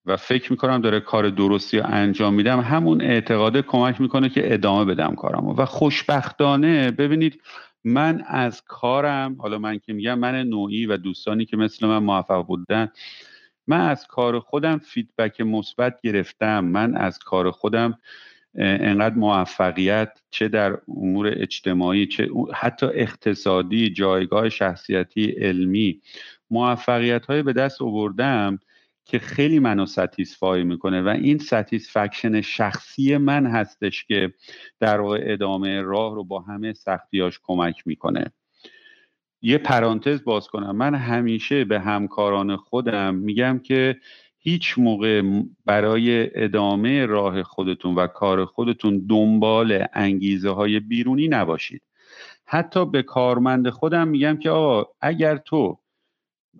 و 0.06 0.16
فکر 0.16 0.52
می‌کنم 0.52 0.80
داره 0.80 1.00
کار 1.00 1.30
درستی 1.30 1.78
رو 1.78 1.86
انجام 1.86 2.34
میدم 2.34 2.60
همون 2.60 3.02
اعتقاده 3.02 3.62
کمک 3.62 4.00
می‌کنه 4.00 4.28
که 4.28 4.54
ادامه 4.54 4.84
بدم 4.84 5.14
کارم 5.14 5.46
و 5.46 5.64
خوشبختانه 5.64 6.90
ببینید 6.90 7.42
من 7.84 8.24
از 8.26 8.62
کارم 8.64 9.36
حالا 9.40 9.58
من 9.58 9.78
که 9.78 9.92
میگم 9.92 10.18
من 10.18 10.42
نوعی 10.42 10.86
و 10.86 10.96
دوستانی 10.96 11.44
که 11.44 11.56
مثل 11.56 11.86
من 11.86 11.98
موفق 11.98 12.46
بودن 12.46 12.88
من 13.68 13.80
از 13.80 14.06
کار 14.06 14.40
خودم 14.40 14.78
فیدبک 14.78 15.40
مثبت 15.40 16.00
گرفتم. 16.00 16.64
من 16.64 16.96
از 16.96 17.18
کار 17.18 17.50
خودم 17.50 17.98
انقدر 18.54 19.14
موفقیت 19.14 20.20
چه 20.30 20.48
در 20.48 20.78
امور 20.88 21.32
اجتماعی 21.36 22.06
چه 22.06 22.28
حتی 22.54 22.86
اقتصادی 22.86 23.90
جایگاه 23.90 24.48
شخصیتی 24.48 25.24
علمی 25.30 26.00
موفقیت 26.50 27.26
های 27.26 27.42
به 27.42 27.52
دست 27.52 27.82
آوردم 27.82 28.58
که 29.04 29.18
خیلی 29.18 29.58
منو 29.58 29.86
satisfy 29.86 30.64
می‌کنه 30.64 31.02
و 31.02 31.08
این 31.08 31.38
satisfaction 31.38 32.40
شخصی 32.40 33.16
من 33.16 33.46
هستش 33.46 34.04
که 34.04 34.34
در 34.80 35.00
ادامه 35.00 35.82
راه 35.82 36.14
رو 36.14 36.24
با 36.24 36.40
همه 36.40 36.72
سختیاش 36.72 37.40
کمک 37.42 37.86
می‌کنه. 37.86 38.32
یه 39.42 39.58
پرانتز 39.58 40.24
باز 40.24 40.48
کنم. 40.48 40.76
من 40.76 40.94
همیشه 40.94 41.64
به 41.64 41.80
همکاران 41.80 42.56
خودم 42.56 43.14
میگم 43.14 43.58
که 43.58 43.96
هیچ 44.38 44.78
موقع 44.78 45.22
برای 45.64 46.30
ادامه 46.44 47.06
راه 47.06 47.42
خودتون 47.42 47.94
و 47.94 48.06
کار 48.06 48.44
خودتون 48.44 49.06
دنبال 49.08 49.86
انگیزه 49.92 50.50
های 50.50 50.80
بیرونی 50.80 51.28
نباشید. 51.28 51.82
حتی 52.44 52.86
به 52.86 53.02
کارمند 53.02 53.70
خودم 53.70 54.08
میگم 54.08 54.36
که 54.36 54.50
آقا 54.50 54.90
اگر 55.00 55.36
تو 55.36 55.78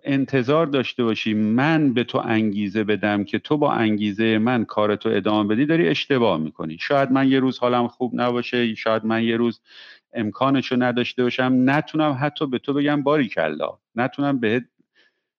انتظار 0.03 0.65
داشته 0.65 1.03
باشی 1.03 1.33
من 1.33 1.93
به 1.93 2.03
تو 2.03 2.17
انگیزه 2.17 2.83
بدم 2.83 3.23
که 3.23 3.39
تو 3.39 3.57
با 3.57 3.71
انگیزه 3.71 4.37
من 4.37 4.65
کارتو 4.65 5.09
ادامه 5.09 5.55
بدی 5.55 5.65
داری 5.65 5.87
اشتباه 5.87 6.37
می‌کنی. 6.37 6.77
شاید 6.79 7.11
من 7.11 7.31
یه 7.31 7.39
روز 7.39 7.59
حالم 7.59 7.87
خوب 7.87 8.11
نباشه 8.21 8.75
شاید 8.75 9.05
من 9.05 9.23
یه 9.23 9.37
روز 9.37 9.61
امکانشو 10.13 10.75
نداشته 10.79 11.23
باشم 11.23 11.57
نتونم 11.65 12.17
حتی 12.21 12.47
به 12.47 12.59
تو 12.59 12.73
بگم 12.73 13.03
باری 13.03 13.27
کلا 13.27 13.79
نتونم 13.95 14.39
بهت 14.39 14.65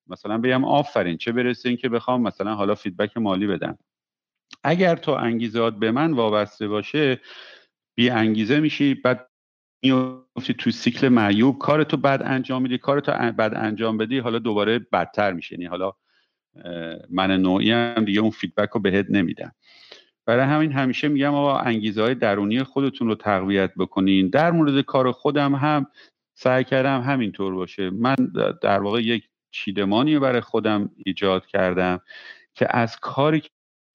مثلا 0.06 0.38
بگم 0.38 0.64
آفرین 0.64 1.16
چه 1.16 1.32
برسه 1.32 1.68
این 1.68 1.78
که 1.78 1.88
بخوام 1.88 2.22
مثلا 2.22 2.54
حالا 2.54 2.74
فیدبک 2.74 3.16
مالی 3.16 3.46
بدم. 3.46 3.78
اگر 4.64 4.96
تو 4.96 5.12
انگیزات 5.12 5.76
به 5.76 5.90
من 5.90 6.12
وابسته 6.12 6.68
باشه 6.68 7.20
بی 7.96 8.10
انگیزه 8.10 8.60
میشی 8.60 8.94
بعد 8.94 9.30
میفتی 9.82 10.54
تو 10.58 10.70
سیکل 10.70 11.08
معیوب 11.08 11.58
کار 11.58 11.84
تو 11.84 11.96
بد 11.96 12.22
انجام 12.24 12.62
میدی 12.62 12.78
کار 12.78 13.00
تو 13.00 13.12
بد 13.12 13.52
انجام 13.56 13.98
بدی 13.98 14.18
حالا 14.18 14.38
دوباره 14.38 14.78
بدتر 14.78 15.32
میشه 15.32 15.54
یعنی 15.54 15.66
حالا 15.66 15.92
من 17.10 17.30
نوعی 17.30 17.70
هم 17.70 18.04
دیگه 18.04 18.20
اون 18.20 18.30
فیدبک 18.30 18.68
رو 18.68 18.80
بهت 18.80 19.06
نمیدم. 19.10 19.54
برای 20.26 20.44
همین 20.44 20.72
همیشه 20.72 21.08
میگم 21.08 21.34
آقا 21.34 21.58
انگیزه 21.58 22.02
های 22.02 22.14
درونی 22.14 22.62
خودتون 22.62 23.08
رو 23.08 23.14
تقویت 23.14 23.74
بکنین. 23.78 24.28
در 24.28 24.50
مورد 24.50 24.80
کار 24.80 25.12
خودم 25.12 25.54
هم 25.54 25.86
سعی 26.34 26.64
کردم 26.64 27.00
همینطور 27.00 27.54
باشه. 27.54 27.90
من 27.90 28.16
در 28.62 28.78
واقع 28.82 29.02
یک 29.02 29.28
چیدمانی 29.50 30.18
برای 30.18 30.40
خودم 30.40 30.90
ایجاد 30.96 31.46
کردم 31.46 32.00
که 32.54 32.76
از 32.76 32.96
کاری 33.00 33.42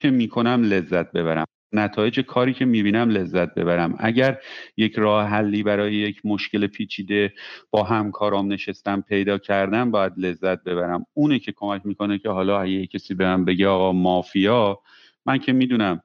که 0.01 0.09
می‌کنم 0.09 0.63
لذت 0.63 1.11
ببرم. 1.11 1.45
نتایج 1.73 2.19
کاری 2.19 2.53
که 2.53 2.65
می‌بینم 2.65 3.09
لذت 3.09 3.53
ببرم. 3.55 3.95
اگر 3.99 4.39
یک 4.77 4.95
راه 4.95 5.27
حلی 5.27 5.63
برای 5.63 5.93
یک 5.93 6.25
مشکل 6.25 6.67
پیچیده 6.67 7.33
با 7.71 7.83
همکارام 7.83 8.53
نشستم 8.53 9.01
پیدا 9.01 9.37
کردم 9.37 9.91
باید 9.91 10.13
لذت 10.17 10.63
ببرم. 10.63 11.05
اونه 11.13 11.39
که 11.39 11.51
کمک 11.51 11.85
می‌کنه 11.85 12.17
که 12.17 12.29
حالا 12.29 12.61
اگه 12.61 12.87
کسی 12.87 13.13
به 13.13 13.25
من 13.25 13.45
بگه 13.45 13.67
آقا 13.67 13.91
مافیا 13.91 14.79
من 15.25 15.37
که 15.37 15.53
می‌دونم 15.53 16.01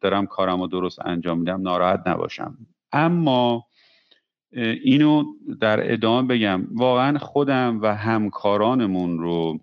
دارم 0.00 0.26
کارم 0.26 0.60
رو 0.60 0.66
درست 0.66 0.98
انجام 1.06 1.38
میدم 1.38 1.62
ناراحت 1.62 2.02
نباشم. 2.06 2.58
اما 2.92 3.66
اینو 4.82 5.24
در 5.60 5.92
ادامه 5.92 6.28
بگم. 6.28 6.66
واقعا 6.70 7.18
خودم 7.18 7.80
و 7.82 7.94
همکارانمون 7.96 9.18
رو 9.18 9.60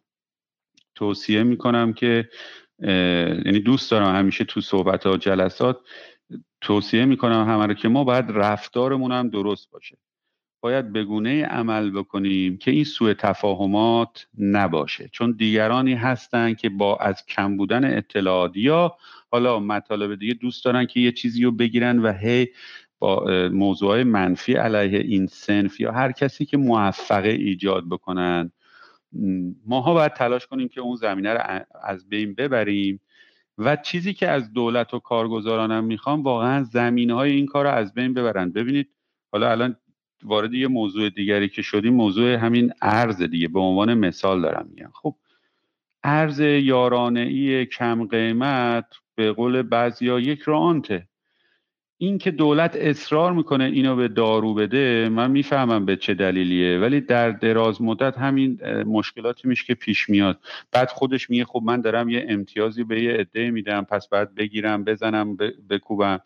توصیه 0.96 1.44
می‌کنم 1.44 1.94
که 1.94 2.30
یعنی 3.46 3.60
دوست 3.60 3.92
دارم 3.92 4.16
همیشه 4.16 4.44
تو 4.44 4.62
صحبت 4.62 5.06
ها 5.06 5.18
جلسات 5.18 5.80
توصیه 6.62 7.06
می‌کنم 7.06 7.48
همه 7.48 7.66
رو 7.66 7.74
که 7.74 7.90
ما 7.90 8.04
باید 8.04 8.26
رفتارمون 8.30 9.12
هم 9.12 9.30
درست 9.30 9.72
باشه. 9.72 9.98
باید 10.62 10.94
بگونه 10.94 11.46
عمل 11.46 11.92
بکنیم 11.92 12.58
که 12.58 12.72
این 12.72 12.84
سوء 12.84 13.14
تفاهمات 13.14 14.28
نباشه. 14.38 15.10
چون 15.12 15.32
دیگرانی 15.32 15.94
هستن 15.94 16.54
که 16.54 16.70
با 16.70 16.98
از 16.98 17.26
کم 17.26 17.58
بودن 17.58 17.98
اطلاعات 17.98 18.52
یا 18.56 18.98
حالا 19.32 19.60
مطالب 19.60 20.16
دیگه 20.20 20.34
دوست 20.34 20.66
دارن 20.66 20.86
که 20.86 21.00
یه 21.00 21.12
چیزی 21.12 21.44
رو 21.44 21.52
بگیرن 21.52 22.00
و 22.00 22.14
هی 22.14 22.48
با 23.00 23.26
موضوع 23.54 24.04
منفی 24.04 24.54
علیه 24.54 25.00
این 25.00 25.28
سنف 25.28 25.80
یا 25.80 25.92
هر 25.92 26.12
کسی 26.12 26.46
که 26.46 26.58
موفقه 26.58 27.30
ایجاد 27.30 27.90
بکنن. 27.90 28.52
ماها 29.66 29.94
باید 29.94 30.14
تلاش 30.14 30.48
کنیم 30.48 30.68
که 30.68 30.82
اون 30.82 30.96
زمینه 30.96 31.34
رو 31.34 31.66
از 31.84 32.10
بین 32.10 32.34
ببریم 32.34 33.00
و 33.58 33.76
چیزی 33.76 34.14
که 34.14 34.28
از 34.30 34.54
دولت 34.54 34.94
و 34.94 35.00
کارگزارانم 35.00 35.84
می‌خوام 35.84 36.24
واقعا 36.24 36.64
زمینه 36.64 37.14
های 37.14 37.32
این 37.32 37.46
کار 37.46 37.66
رو 37.66 37.72
از 37.72 37.94
بین 37.94 38.14
ببرن. 38.14 38.52
ببینید 38.52 38.90
حالا 39.32 39.52
الان 39.52 39.76
وارد 40.24 40.54
یه 40.54 40.68
موضوع 40.68 41.10
دیگری 41.10 41.50
که 41.50 41.62
شدیم 41.62 41.94
موضوع 41.94 42.34
همین 42.34 42.74
ارز 42.82 43.22
دیگه. 43.22 43.48
به 43.48 43.60
عنوان 43.60 43.94
مثال 43.94 44.42
دارم 44.42 44.68
میگم. 44.70 44.92
خب 44.94 45.16
ارز 46.04 46.40
یارانه 46.40 47.20
ای 47.20 47.66
کم 47.66 48.08
قیمت 48.08 48.86
به 49.16 49.32
قول 49.32 49.62
بعضیا 49.62 50.20
یک 50.20 50.42
رانته. 50.42 51.08
این 52.04 52.18
که 52.18 52.32
دولت 52.32 52.76
اصرار 52.76 53.34
می‌کنه 53.34 53.64
اینو 53.64 53.96
به 53.96 54.08
دارو 54.08 54.54
بده 54.54 55.10
من 55.10 55.32
می‌فهمم 55.32 55.86
به 55.86 55.96
چه 55.96 56.14
دلیلیه. 56.14 56.80
ولی 56.80 57.02
در 57.02 57.32
دراز 57.32 57.82
مدت 57.82 58.18
همین 58.18 58.60
مشکلاتی 58.84 59.48
میشه 59.48 59.66
که 59.66 59.74
پیش 59.74 60.10
میاد. 60.10 60.40
بعد 60.72 60.90
خودش 60.90 61.30
میگه 61.30 61.46
خب 61.46 61.62
من 61.64 61.82
دارم 61.82 62.10
یه 62.10 62.26
امتیازی 62.30 62.84
به 62.84 63.04
یه 63.04 63.12
عده 63.12 63.52
میدم 63.52 63.84
پس 63.84 64.10
بعد 64.10 64.36
بگیرم 64.36 64.84
بزنم 64.84 65.38
بکوبم. 65.70 66.20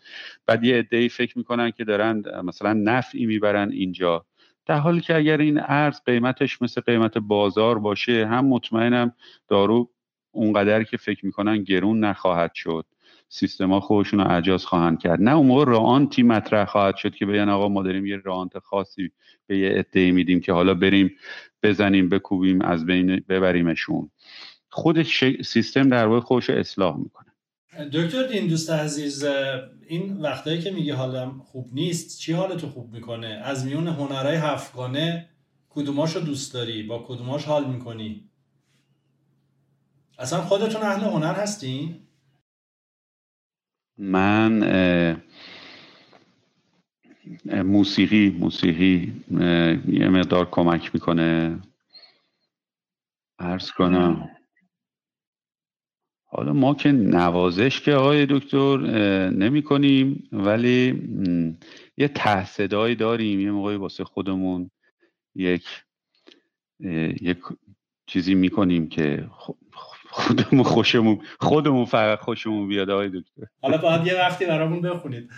بعد 0.46 0.64
یه 0.64 0.76
عده 0.76 1.08
فکر 1.08 1.38
می‌کنن 1.38 1.72
که 1.72 1.84
دارن 1.84 2.24
مثلا 2.44 2.74
نفعی 2.74 3.26
می‌برن 3.26 3.72
اینجا. 3.72 4.26
در 4.66 4.78
حالی 4.78 5.02
که 5.02 5.16
اگر 5.16 5.38
این 5.38 5.60
ارز 5.64 6.02
قیمتش 6.06 6.62
مثل 6.62 6.82
قیمت 6.82 7.18
بازار 7.18 7.80
باشه 7.80 8.28
هم 8.28 8.46
مطمئنم 8.46 9.14
دارو 9.48 9.92
اونقدر 10.32 10.84
که 10.84 10.98
فکر 10.98 11.26
می‌کنن 11.26 11.64
گرون 11.64 12.00
نخواهد 12.00 12.52
شد. 12.54 12.86
سیستما 13.36 13.80
خودشون 13.80 14.20
رو 14.20 14.38
اجاز 14.38 14.66
خواهند 14.66 15.00
کرد. 15.00 15.22
نه 15.22 15.36
اون 15.36 15.48
موقع 15.48 15.66
رانتی 15.66 16.24
مطرح 16.24 16.66
خواهد 16.66 16.96
شد 16.96 17.16
که 17.16 17.26
بگن 17.26 17.50
آقا 17.50 17.70
ما 17.70 17.84
داریم 17.84 18.06
یه 18.06 18.18
رانت 18.18 18.60
خاصی 18.60 19.12
به 19.48 19.58
یه 19.58 19.70
عده 19.70 20.12
میدیم 20.12 20.40
که 20.40 20.54
حالا 20.54 20.74
بریم 20.74 21.12
بزنیم 21.64 22.10
بکوبیم 22.10 22.62
از 22.62 22.86
بین 22.86 23.24
ببریمشون. 23.30 24.10
خود 24.70 25.02
سیستم 25.42 25.90
در 25.90 26.08
واقع 26.08 26.20
خودش 26.20 26.50
اصلاح 26.50 26.98
می‌کنه. 26.98 27.32
دکتر 27.94 28.28
دین 28.28 28.48
دوست 28.48 28.70
عزیز 28.70 29.26
این 29.88 30.18
وقتایی 30.22 30.62
که 30.62 30.72
میگه 30.72 30.96
حالم 30.96 31.40
خوب 31.40 31.70
نیست 31.74 32.20
چی 32.20 32.34
حالتو 32.34 32.70
خوب 32.70 32.94
می‌کنه؟ 32.94 33.28
از 33.28 33.66
میون 33.66 33.88
هنرهای 33.88 34.36
هفتگانه 34.36 35.30
کدوماشو 35.70 36.20
دوست 36.20 36.54
داری؟ 36.54 36.84
با 36.84 37.06
کدوماش 37.08 37.46
حال 37.46 37.66
می‌کنی؟ 37.66 38.30
اصلا 40.20 40.42
خودتون 40.42 40.82
اهل 40.82 41.02
هنر 41.02 41.34
هستین؟ 41.34 41.96
من 43.98 45.22
موسیقی 47.64 48.30
موسیقی 48.30 49.24
یه 49.88 50.10
مقدار 50.10 50.50
کمک 50.50 50.92
می‌کنه. 50.94 51.60
ارز 53.40 53.72
کنم. 53.72 54.30
حالا 56.26 56.54
ما 56.54 56.74
که 56.74 56.92
نوازش 56.92 57.82
که 57.82 57.94
آقای 57.94 58.26
دکتر 58.30 58.78
نمی 59.30 59.64
کنیم 59.64 60.30
ولی 60.32 61.02
یه 61.98 62.08
تحصدایی 62.08 62.96
داریم 62.96 63.40
یه 63.40 63.52
موقعی 63.52 63.76
واسه 63.76 64.04
خودمون 64.04 64.72
یک 65.36 65.66
یک 67.22 67.38
چیزی 68.08 68.36
می‌کنیم 68.36 68.90
که 68.90 69.30
خودمون 70.16 70.64
خوشمون 70.64 71.20
خودمون 71.40 71.86
فقط 71.86 72.20
خوشمون 72.20 72.68
بیاد 72.68 72.90
آقای 72.90 73.08
دکتر. 73.08 73.44
حالا 73.62 73.78
باید 73.78 74.08
یه 74.08 74.16
وقتی 74.16 74.46
برامون 74.46 74.82
بخونید. 74.82 75.30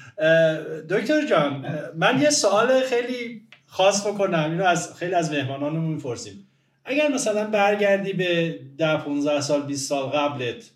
دکتر 0.89 1.27
جان 1.29 1.65
من 1.97 2.21
یه 2.21 2.29
سوال 2.29 2.81
خیلی 2.89 3.41
خاص 3.65 4.07
بکنم. 4.07 4.51
اینو 4.51 4.63
از 4.63 4.95
خیلی 4.97 5.13
از 5.13 5.31
مهمانانمون 5.31 5.93
می‌پرسیم. 5.93 6.47
اگر 6.85 7.07
مثلا 7.07 7.47
برگردی 7.47 8.13
به 8.13 8.59
ده 8.77 8.97
15 8.97 9.41
سال 9.41 9.61
20 9.61 9.89
سال 9.89 10.09
قبلت 10.09 10.71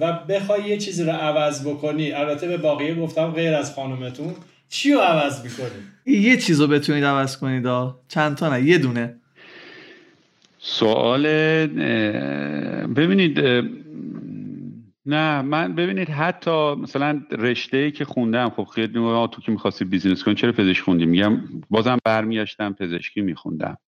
و 0.00 0.12
بخوای 0.12 0.64
یه 0.64 0.78
چیزی 0.78 1.04
رو 1.04 1.12
عوض 1.12 1.66
بکنی 1.68 2.12
البته 2.12 2.48
به 2.48 2.56
باقیه 2.56 2.94
گفتم 2.94 3.30
غیر 3.30 3.54
از 3.54 3.74
خانومتون 3.74 4.34
چی 4.68 4.92
رو 4.92 5.00
عوض 5.00 5.44
می‌کنی؟ 5.44 6.20
یه 6.20 6.36
چیز 6.36 6.60
رو 6.60 6.66
بتونید 6.66 7.04
عوض 7.04 7.36
کنید 7.36 7.66
چند 8.08 8.36
تا 8.36 8.48
نه 8.48 8.62
یه 8.62 8.78
دونه. 8.78 9.20
سوال 10.68 11.26
ببینید 12.86 13.40
نه 15.06 15.42
من 15.42 15.74
ببینید 15.74 16.08
حتی 16.08 16.74
مثلا 16.74 17.22
رشته 17.30 17.76
ای 17.76 17.90
که 17.90 18.04
خوندم 18.04 18.50
خب 18.50 18.64
خیلی 18.64 18.92
تو 18.92 19.40
که 19.42 19.52
می‌خواستی 19.52 19.84
بیزینس 19.84 20.24
کنی 20.24 20.34
چرا 20.34 20.52
پزشکی 20.52 20.82
خوندی؟ 20.82 21.06
میگم 21.06 21.40
بازم 21.70 21.98
برمیاشتم 22.04 22.72
پزشکی 22.72 23.20
میخوندم. 23.20 23.78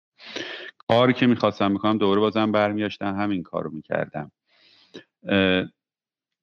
کاری 0.89 1.13
که 1.13 1.27
می‌خواستم 1.27 1.73
می‌کنم 1.73 1.99
دوباره 1.99 2.21
بازم 2.21 2.53
برمیاشتم 2.53 3.15
همین 3.15 3.43
کار 3.43 3.65
رو 3.65 3.71
می‌کردم 3.71 4.33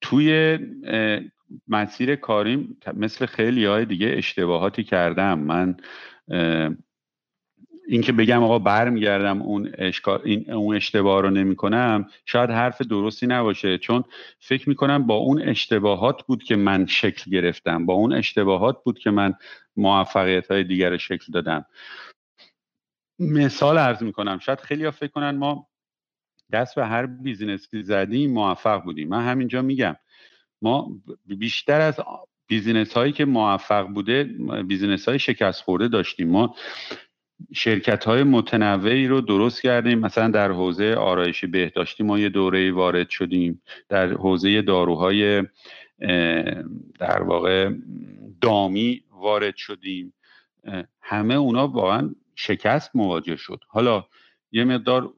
توی 0.01 0.59
مسیر 1.67 2.15
کاریم 2.15 2.77
مثل 2.93 3.25
خیلی 3.25 3.65
های 3.65 3.85
دیگه 3.85 4.13
اشتباهاتی 4.17 4.83
کردم. 4.83 5.39
من 5.39 5.77
اینکه 7.87 8.11
بگم 8.11 8.43
آقا 8.43 8.59
برمیگردم 8.59 9.41
اون 9.41 9.71
اشکار 9.77 10.21
این 10.25 10.51
اون 10.51 10.75
اشتباه 10.75 11.21
رو 11.21 11.29
نمی 11.29 11.55
کنم 11.55 12.09
شاید 12.25 12.49
حرف 12.49 12.81
درستی 12.81 13.27
نباشه. 13.27 13.77
چون 13.77 14.03
فکر 14.39 14.69
می‌کنم 14.69 15.07
با 15.07 15.15
اون 15.15 15.41
اشتباهات 15.41 16.23
بود 16.25 16.43
که 16.43 16.55
من 16.55 16.85
شکل 16.85 17.31
گرفتم. 17.31 17.85
با 17.85 17.93
اون 17.93 18.13
اشتباهات 18.13 18.83
بود 18.83 18.99
که 18.99 19.11
من 19.11 19.33
موفقیت 19.77 20.51
های 20.51 20.63
دیگر 20.63 20.97
شکل 20.97 21.31
دادم. 21.33 21.65
مثال 23.19 23.77
عرض 23.77 24.03
می‌کنم. 24.03 24.39
شاید 24.39 24.59
خیلی 24.59 24.85
ها 24.85 24.91
فکر 24.91 25.11
کنن 25.11 25.37
ما 25.37 25.67
دست 26.51 26.75
به 26.75 26.85
هر 26.85 27.05
business 27.05 27.75
ی 27.75 27.83
زدیم 27.83 28.31
موفق 28.31 28.83
بودیم. 28.83 29.09
من 29.09 29.25
همینجا 29.25 29.61
میگم. 29.61 29.95
ما 30.61 30.91
بیشتر 31.25 31.81
از 31.81 31.99
business 32.47 32.93
هایی 32.93 33.11
که 33.11 33.25
موفق 33.25 33.87
بوده 33.87 34.23
بیزینس 34.67 35.09
های 35.09 35.19
شکست 35.19 35.61
خورده 35.61 35.87
داشتیم. 35.87 36.29
ما 36.29 36.55
شرکت 37.53 38.03
های 38.03 38.23
متنوعی 38.23 39.07
رو 39.07 39.21
درست 39.21 39.61
کردیم. 39.61 39.99
مثلا 39.99 40.27
در 40.27 40.51
حوزه 40.51 40.93
آرایشی 40.93 41.47
بهداشتی 41.47 42.03
ما 42.03 42.19
یه 42.19 42.29
دوره 42.29 42.71
وارد 42.71 43.09
شدیم. 43.09 43.61
در 43.89 44.13
حوزه 44.13 44.61
داروهای 44.61 45.43
در 46.99 47.23
واقع 47.23 47.71
دامی 48.41 49.03
وارد 49.11 49.55
شدیم. 49.55 50.13
همه 51.01 51.33
اونا 51.33 51.67
واقعا 51.67 52.15
شکست 52.35 52.95
مواجه 52.95 53.35
شد. 53.35 53.59
حالا 53.67 54.05
یه 54.51 54.63
مقدار 54.63 55.13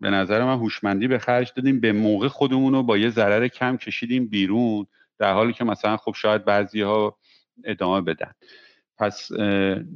به 0.00 0.10
نظر 0.10 0.44
من 0.44 0.56
هوشمندی 0.56 1.08
به 1.08 1.18
خرج 1.18 1.52
دادیم. 1.56 1.80
به 1.80 1.92
موقع 1.92 2.28
خودمون 2.28 2.72
رو 2.72 2.82
با 2.82 2.98
یه 2.98 3.10
ضرر 3.10 3.48
کم 3.48 3.76
کشیدیم 3.76 4.26
بیرون 4.26 4.86
در 5.18 5.32
حالی 5.32 5.52
که 5.52 5.64
مثلا 5.64 5.96
خب 5.96 6.14
شاید 6.14 6.44
بعضی 6.44 6.80
ها 6.80 7.18
ادامه 7.64 8.00
بدن. 8.00 8.32
پس 8.98 9.28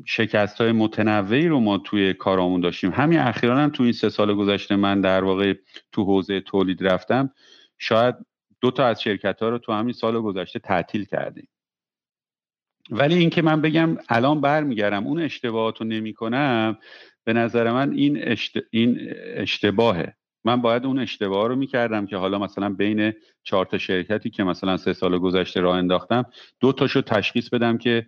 شکست 0.07 0.61
های 0.61 0.73
متنوعی 0.73 1.49
رو 1.49 1.61
ما 1.61 1.79
توی 1.79 2.15
کارامون 2.15 2.61
داشتیم. 2.61 2.91
همین 2.91 3.19
اخیرا 3.19 3.57
هم 3.57 3.71
تو 3.71 3.83
این 3.83 3.93
سه 3.93 4.09
سال 4.09 4.35
گذشته 4.35 4.77
من 4.77 5.01
در 5.01 5.25
واقع 5.25 5.55
تو 5.93 6.05
حوزه 6.05 6.41
تولید 6.41 6.87
رفتم 6.87 7.31
شاید 7.79 8.15
دو 8.61 8.71
تا 8.71 8.87
از 8.87 9.03
شرکت 9.03 9.43
ها 9.43 9.49
رو 9.49 9.59
تو 9.59 9.73
همین 9.73 9.93
سال 9.93 10.21
گذشته 10.21 10.59
تعطیل 10.59 11.05
کردیم. 11.05 11.49
ولی 12.91 13.15
اینکه 13.15 13.43
من 13.43 13.61
بگم 13.61 13.97
الان 14.09 14.41
برمیگردم 14.41 15.07
اون 15.07 15.21
اشتباهات 15.21 15.81
رو 15.81 15.87
نمی 15.87 16.15
کنم 16.15 16.79
به 17.25 17.33
نظر 17.33 17.73
من 17.73 17.93
این, 17.93 18.37
این 18.71 18.99
اشتباهه. 19.35 20.17
من 20.47 20.63
باید 20.63 20.87
اون 20.87 20.99
اشتباه 20.99 21.49
رو 21.49 21.57
می‌کردم 21.57 22.07
که 22.07 22.17
حالا 22.17 22.39
مثلا 22.39 22.69
بین 22.69 23.13
چهار 23.43 23.67
تا 23.67 23.79
شرکتی 23.79 24.31
که 24.31 24.45
مثلا 24.45 24.77
سه 24.77 24.93
سال 24.93 25.19
گذشته 25.19 25.61
راه 25.61 25.77
انداختم 25.77 26.25
دو 26.61 26.73
تاشو 26.73 27.01
تشخیص 27.01 27.49
بدم 27.49 27.79
که 27.79 28.07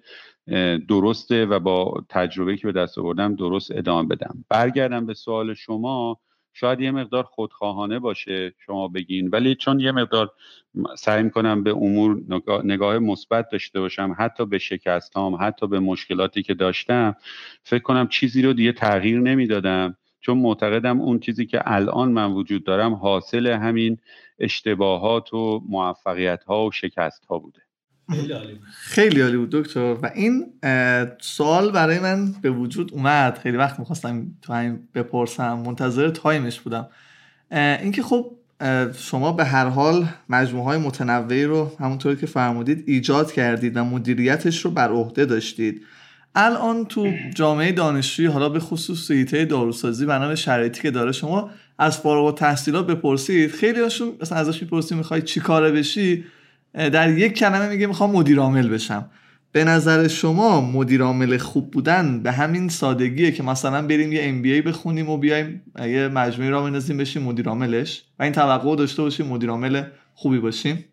درسته 0.88 1.46
و 1.46 1.58
با 1.60 2.04
تجربه 2.08 2.56
که 2.56 2.66
به 2.66 2.72
دست 2.72 2.98
آوردم 2.98 3.34
درست 3.34 3.70
ادامه 3.72 4.08
بدم. 4.08 4.44
برگردم 4.48 5.06
به 5.06 5.14
سوال 5.14 5.54
شما 5.54 6.20
شاید 6.52 6.80
یه 6.80 6.90
مقدار 6.90 7.22
خودخواهانه 7.24 7.98
باشه 7.98 8.54
شما 8.66 8.88
بگین 8.88 9.28
ولی 9.28 9.54
چون 9.54 9.80
یه 9.80 9.92
مقدار 9.92 10.30
سعی 10.98 11.22
می‌کنم 11.22 11.62
به 11.62 11.70
امور 11.70 12.20
نگاه 12.64 12.98
مثبت 12.98 13.48
داشته 13.52 13.80
باشم 13.80 14.16
حتی 14.18 14.46
به 14.46 14.58
شکستام 14.58 15.34
حتی 15.40 15.66
به 15.66 15.80
مشکلاتی 15.80 16.42
که 16.42 16.54
داشتم 16.54 17.16
فکر 17.64 17.82
کنم 17.82 18.08
چیزی 18.08 18.42
رو 18.42 18.52
دیگه 18.52 18.72
تغییر 18.72 19.20
نمی‌دادم. 19.20 19.96
چون 20.28 20.38
معتقدم 20.38 21.00
اون 21.00 21.18
چیزی 21.18 21.46
که 21.46 21.60
الان 21.64 22.12
من 22.12 22.32
وجود 22.32 22.64
دارم 22.64 22.94
حاصل 22.94 23.46
همین 23.46 23.98
اشتباهات 24.38 25.34
و 25.34 25.62
موفقیت 25.68 26.44
ها 26.44 26.66
و 26.66 26.72
شکست 26.72 27.24
ها 27.24 27.38
بوده. 27.38 27.60
خیلی 28.70 29.20
عالی 29.20 29.36
بود. 29.36 29.50
دکتر. 29.50 29.96
و 30.02 30.10
این 30.14 30.46
سوال 31.20 31.70
برای 31.70 31.98
من 31.98 32.32
به 32.42 32.50
وجود 32.50 32.92
اومد. 32.94 33.38
خیلی 33.38 33.56
وقت 33.56 33.78
می‌خواستم 33.78 34.26
تو 34.42 34.52
همین 34.52 34.88
بپرسم. 34.94 35.58
منتظر 35.58 36.10
تایمش 36.10 36.60
بودم. 36.60 36.88
اینکه 37.52 38.02
خب 38.02 38.30
شما 38.96 39.32
به 39.32 39.44
هر 39.44 39.66
حال 39.66 40.06
مجموعه 40.28 40.64
های 40.64 40.78
متنوعی 40.78 41.44
رو 41.44 41.70
همونطوری 41.80 42.16
که 42.16 42.26
فرمودید 42.26 42.84
ایجاد 42.86 43.32
کردید 43.32 43.76
و 43.76 43.84
مدیریتش 43.84 44.64
رو 44.64 44.70
بر 44.70 44.88
عهده 44.88 45.24
داشتید. 45.24 45.84
الان 46.34 46.84
تو 46.84 47.12
جامعه 47.34 47.72
دانشجویی 47.72 48.28
حالا 48.28 48.48
به 48.48 48.60
خصوص 48.60 49.06
سیته 49.06 49.44
داروسازی 49.44 50.06
بنا 50.06 50.28
به 50.28 50.34
شرایطی 50.34 50.82
که 50.82 50.90
داره 50.90 51.12
شما 51.12 51.50
از 51.78 51.98
فارغ 51.98 52.24
التحصیلات 52.24 52.86
بپرسید. 52.86 53.50
خیلی 53.50 53.80
هاشون 53.80 54.12
مثلا 54.22 54.38
ازش 54.38 54.62
می‌پرسید 54.62 54.98
می‌خوای 54.98 55.22
چی 55.22 55.40
کاره 55.40 55.70
بشی؟ 55.70 56.24
در 56.74 57.18
یک 57.18 57.32
کلمه 57.32 57.68
میگه 57.68 57.86
می‌خوام 57.86 58.10
مدیر 58.10 58.38
عامل 58.38 58.68
بشم. 58.68 59.10
به 59.52 59.64
نظر 59.64 60.08
شما 60.08 60.60
مدیر 60.60 61.02
عامل 61.02 61.38
خوب 61.38 61.70
بودن 61.70 62.22
به 62.22 62.32
همین 62.32 62.68
سادگیه 62.68 63.32
که 63.32 63.42
مثلا 63.42 63.82
بریم 63.86 64.12
یه 64.12 64.20
ام 64.22 64.42
بی 64.42 64.62
بخونیم 64.62 65.08
و 65.10 65.16
بیایم 65.16 65.62
یه 65.78 66.08
مجموعه 66.08 66.50
را 66.50 66.62
بندازیم 66.62 66.96
بشیم 66.96 67.22
مدیر 67.22 67.48
عاملش؟ 67.48 68.04
و 68.18 68.22
این 68.22 68.32
توقع 68.32 68.76
داشته 68.76 69.02
باشیم 69.02 69.26
مدیر 69.26 69.50
عامل 69.50 69.82
خوبی 70.14 70.38
باشیم؟ 70.38 70.84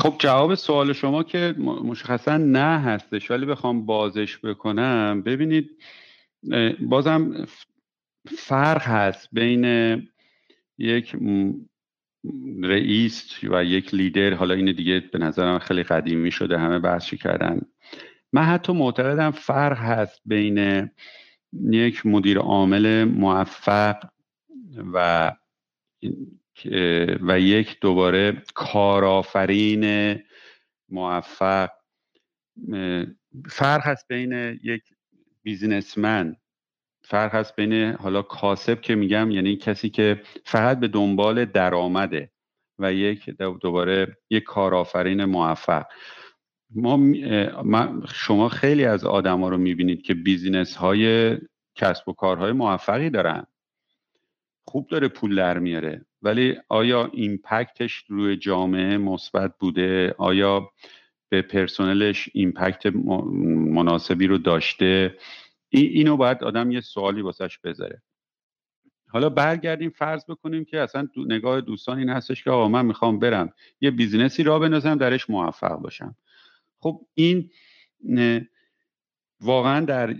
خب 0.00 0.14
جواب 0.18 0.54
سوال 0.54 0.92
شما 0.92 1.22
که 1.22 1.54
مشخصا 1.58 2.36
نه 2.36 2.78
هستش 2.78 3.30
ولی 3.30 3.46
بخوام 3.46 3.86
بازش 3.86 4.38
بکنم. 4.38 5.22
ببینید 5.22 5.70
بازم 6.80 7.46
فرق 8.26 8.82
هست 8.82 9.28
بین 9.32 9.64
یک 10.78 11.16
رئیس 12.62 13.44
و 13.44 13.64
یک 13.64 13.94
لیدر. 13.94 14.34
حالا 14.34 14.54
این 14.54 14.72
دیگه 14.72 15.00
به 15.00 15.18
نظرم 15.18 15.58
خیلی 15.58 15.82
قدیمی 15.82 16.30
شده 16.30 16.58
همه 16.58 16.78
بحثی 16.78 17.16
کردن. 17.16 17.60
من 18.32 18.42
حتی 18.42 18.72
معتقدم 18.72 19.30
فرق 19.30 19.78
هست 19.78 20.20
بین 20.24 20.90
یک 21.70 22.06
مدیر 22.06 22.38
عامل 22.38 23.04
موفق 23.04 23.96
و 24.92 25.32
و 27.20 27.40
یک 27.40 27.80
دوباره 27.80 28.42
کارآفرین 28.54 30.14
موفق 30.88 31.70
فرق 33.50 33.86
هست 33.86 34.08
بین 34.08 34.32
یک 34.62 34.82
بیزینسمن 35.42 36.36
فرق 37.02 37.34
هست 37.34 37.56
بین 37.56 37.92
حالا 37.92 38.22
کاسب 38.22 38.80
که 38.80 38.94
میگم 38.94 39.30
یعنی 39.30 39.56
کسی 39.56 39.90
که 39.90 40.22
فقط 40.44 40.80
به 40.80 40.88
دنبال 40.88 41.44
درآمده 41.44 42.30
و 42.78 42.92
یک 42.92 43.30
دوباره 43.60 44.16
یک 44.30 44.42
کارآفرین 44.42 45.24
موفق. 45.24 45.86
ما 46.74 48.02
شما 48.14 48.48
خیلی 48.48 48.84
از 48.84 49.04
آدما 49.04 49.48
رو 49.48 49.58
می‌بینید 49.58 50.02
که 50.02 50.14
بیزینس 50.14 50.76
های 50.76 51.36
کسب 51.74 52.08
و 52.08 52.12
کارهای 52.12 52.52
موفقی 52.52 53.10
دارن. 53.10 53.46
خوب 54.64 54.88
داره 54.88 55.08
پول 55.08 55.36
در 55.36 55.58
میاره. 55.58 56.06
ولی 56.22 56.56
آیا 56.68 57.10
impact 57.12 57.81
ش 57.81 58.04
روی 58.08 58.36
جامعه 58.36 58.98
مثبت 58.98 59.58
بوده؟ 59.58 60.14
آیا 60.18 60.70
به 61.28 61.42
پرسنلش 61.42 62.28
impact 62.32 62.86
مناسبی 63.74 64.26
رو 64.26 64.38
داشته؟ 64.38 65.16
اینو 65.70 66.16
باید 66.16 66.44
آدم 66.44 66.70
یه 66.70 66.80
سوالی 66.80 67.22
واسش 67.22 67.58
بذاره. 67.58 68.02
حالا 69.08 69.28
برگردیم 69.28 69.90
فرض 69.90 70.24
بکنیم 70.28 70.64
که 70.64 70.80
اصلا 70.80 71.08
نگاه 71.16 71.60
دوستان 71.60 71.98
این 71.98 72.08
هستش 72.08 72.44
که 72.44 72.50
آقا 72.50 72.68
من 72.68 72.86
می‌خوام 72.86 73.18
برم 73.18 73.52
یه 73.80 73.90
business 73.90 74.42
ی 74.42 74.47
راه 74.47 74.58
بندازم 74.58 74.94
درش 74.94 75.30
موفق 75.30 75.74
باشم. 75.74 76.16
خب 76.80 77.06
این 77.14 77.50
واقعا 79.40 79.84
در 79.84 80.14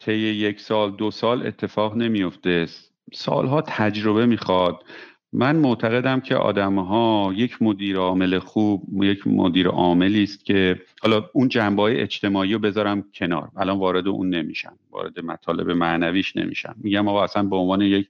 طی 0.00 0.16
یک 0.16 0.60
سال 0.60 0.96
دو 0.96 1.10
سال 1.10 1.46
اتفاق 1.46 1.96
نمیفته 1.96 2.66
سالها 3.12 3.62
تجربه 3.62 4.26
می‌خواد. 4.26 4.84
من 5.32 5.56
معتقدم 5.56 6.20
که 6.20 6.36
آدم 6.36 6.78
ها 6.78 7.32
یک 7.36 7.62
مدیر 7.62 7.96
عامل 7.96 8.38
خوب 8.38 9.02
یک 9.04 9.26
مدیر 9.26 9.68
عاملی 9.68 10.22
است 10.22 10.44
که 10.44 10.82
حالا 11.02 11.30
اون 11.32 11.48
جنبه 11.48 11.82
های 11.82 12.00
اجتماعی 12.00 12.52
رو 12.52 12.58
بذارم 12.58 13.04
کنار. 13.14 13.50
الان 13.56 13.78
وارد 13.78 14.08
اون 14.08 14.34
نمیشم 14.34 14.78
وارد 14.90 15.20
مطالب 15.20 15.70
معنویش 15.70 16.36
نمیشم 16.36 16.74
میگم 16.78 17.08
آقا 17.08 17.24
اصلا 17.24 17.42
به 17.42 17.56
عنوان 17.56 17.80
یک 17.80 18.08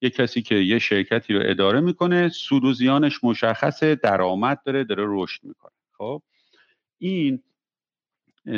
یک 0.00 0.14
کسی 0.14 0.42
که 0.42 0.54
یه 0.54 0.78
شرکتی 0.78 1.34
رو 1.34 1.40
اداره 1.44 1.80
می‌کنه 1.80 2.28
سود 2.28 2.64
و 2.64 2.72
زیانش 2.72 3.24
مشخصه 3.24 3.94
درآمد 3.94 4.62
داره 4.64 4.84
داره 4.84 5.04
رشد 5.06 5.44
می‌کنه. 5.44 5.72
خب؟ 5.98 6.22
این 6.98 7.42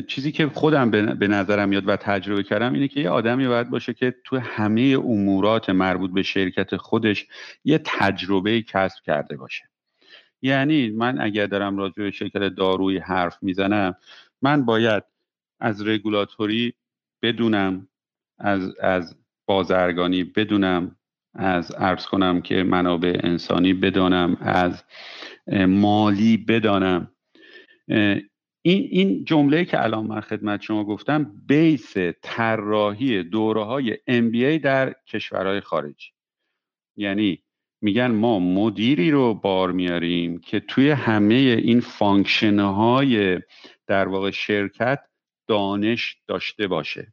چیزی 0.07 0.32
که 0.32 0.47
خودم 0.47 0.91
به 0.91 1.28
نظرم 1.28 1.68
میاد 1.68 1.89
و 1.89 1.97
تجربه 1.97 2.43
کردم 2.43 2.72
اینه 2.72 2.89
که 2.89 3.01
یه 3.01 3.11
آدمی 3.11 3.49
باید 3.49 3.70
باشه 3.70 3.95
که 3.95 4.14
تو 4.24 4.39
همه 4.39 4.97
امورات 5.05 5.70
مربوط 5.70 6.11
به 6.11 6.22
شرکت 6.22 6.76
خودش 6.76 7.26
یه 7.64 7.80
تجربه 7.84 8.62
کسب 8.62 9.03
کرده 9.05 9.36
باشه. 9.36 9.64
یعنی 10.43 10.91
من 10.91 11.20
اگر 11.20 11.47
دارم 11.47 11.76
راجع 11.76 11.95
به 12.03 12.11
شرکت 12.11 12.39
دارویی 12.39 12.99
حرف 12.99 13.39
می‌زنم 13.43 13.97
من 14.43 14.64
باید 14.64 15.03
از 15.61 15.86
رگولاتوری 15.86 16.74
بدونم 17.22 17.89
از 18.39 18.74
از 18.80 19.16
بازرگانی 19.47 20.24
بدونم 20.24 20.97
از 21.34 21.74
ارز 21.78 22.07
کنم 22.07 22.41
که 22.41 22.62
منابع 22.62 23.20
انسانی 23.24 23.74
بدانم 23.74 24.36
از 24.41 24.84
مالی 25.66 26.36
بدانم. 26.36 27.11
این 28.69 28.89
این 28.91 29.25
جمله 29.25 29.64
که 29.64 29.83
الان 29.83 30.07
من 30.07 30.21
خدمت 30.21 30.62
شما 30.62 30.85
گفتم 30.85 31.33
base 31.47 31.95
طراحی 32.23 33.23
دوره 33.23 33.64
های 33.64 33.95
MBA 33.95 34.62
در 34.62 34.95
کشورهای 35.07 35.61
خارجی. 35.61 36.11
یعنی 36.97 37.43
میگن 37.81 38.07
ما 38.07 38.39
مدیری 38.39 39.11
رو 39.11 39.35
بار 39.35 39.73
میاریم 39.73 40.41
که 40.41 40.61
توی 40.61 40.91
همه 40.91 41.35
این 41.35 41.81
function 41.81 42.59
های 42.59 43.41
در 43.87 44.09
واقع 44.09 44.31
شرکت 44.31 45.01
دانش 45.47 46.16
داشته 46.27 46.66
باشه 46.66 47.12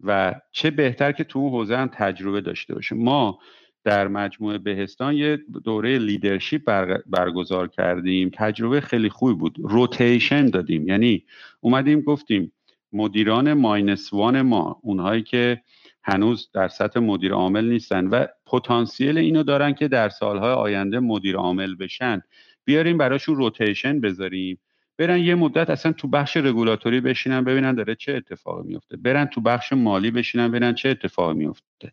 و 0.00 0.40
چه 0.52 0.70
بهتر 0.70 1.12
که 1.12 1.24
تو 1.24 1.38
اون 1.38 1.50
حوزه 1.50 1.76
هم 1.76 1.90
تجربه 1.92 2.40
داشته 2.40 2.74
باشه. 2.74 2.94
ما 2.94 3.38
در 3.84 4.08
مجموعه 4.08 4.58
بهستان 4.58 5.14
یه 5.14 5.38
دوره 5.64 5.98
leadership 5.98 6.94
برگزار 7.06 7.68
کردیم. 7.68 8.30
تجربه 8.34 8.80
خیلی 8.80 9.08
خوبی 9.08 9.34
بود. 9.34 9.56
rotation 9.58 10.46
دادیم. 10.46 10.88
یعنی 10.88 11.24
اومدیم 11.60 12.00
گفتیم 12.00 12.52
مدیران 12.92 13.52
minus 13.52 14.12
one 14.12 14.42
ما 14.42 14.80
اونهایی 14.82 15.22
که 15.22 15.62
هنوز 16.02 16.50
در 16.54 16.68
سطح 16.68 17.00
مدیر 17.00 17.32
عامل 17.32 17.64
نیستن 17.64 18.06
و 18.06 18.26
پتانسیل 18.46 19.18
اینو 19.18 19.42
دارن 19.42 19.72
که 19.72 19.88
در 19.88 20.08
سالهای 20.08 20.52
آینده 20.52 21.00
مدیر 21.00 21.36
عامل 21.36 21.74
بشن. 21.74 22.22
بیاریم 22.64 22.98
براشون 22.98 23.36
rotation 23.36 24.00
بذاریم. 24.00 24.58
برن 24.98 25.18
یه 25.18 25.34
مدت 25.34 25.70
اصلا 25.70 25.92
تو 25.92 26.08
بخش 26.08 26.36
رگولاتوری 26.36 27.00
بشینن 27.00 27.44
ببینن 27.44 27.74
داره 27.74 27.94
چه 27.94 28.12
اتفاقی 28.12 28.68
میفته 28.68 28.96
برن 28.96 29.26
تو 29.26 29.40
بخش 29.40 29.72
مالی 29.72 30.10
بشینن 30.10 30.48
ببینن 30.48 30.74
چه 30.74 30.88
اتفاقی 30.88 31.34
میفته 31.34 31.92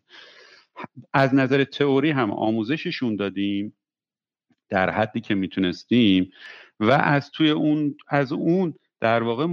از 1.12 1.34
نظر 1.34 1.64
تئوری 1.64 2.10
هم 2.10 2.30
آموزششون 2.30 3.16
دادیم 3.16 3.74
در 4.68 4.90
حدی 4.90 5.20
که 5.20 5.34
می‌تونستیم 5.34 6.32
و 6.80 6.90
از 6.90 7.30
توی 7.30 7.50
اون 7.50 7.96
از 8.08 8.32
اون 8.32 8.74
در 9.00 9.22
واقع 9.22 9.46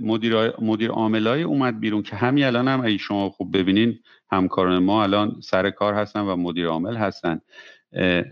مدیر 0.00 0.60
مدیر 0.60 0.90
عاملای 0.90 1.42
اومد 1.42 1.80
بیرون 1.80 2.02
که 2.02 2.16
همین 2.16 2.44
الان 2.44 2.68
هم 2.68 2.80
اگه 2.84 2.98
شما 2.98 3.30
خوب 3.30 3.56
ببینین 3.56 3.98
همکاران 4.30 4.82
ما 4.82 5.02
الان 5.02 5.40
سر 5.40 5.70
کار 5.70 5.94
هستن 5.94 6.20
و 6.20 6.36
مدیر 6.36 6.66
عامل 6.66 6.96
هستن. 6.96 7.40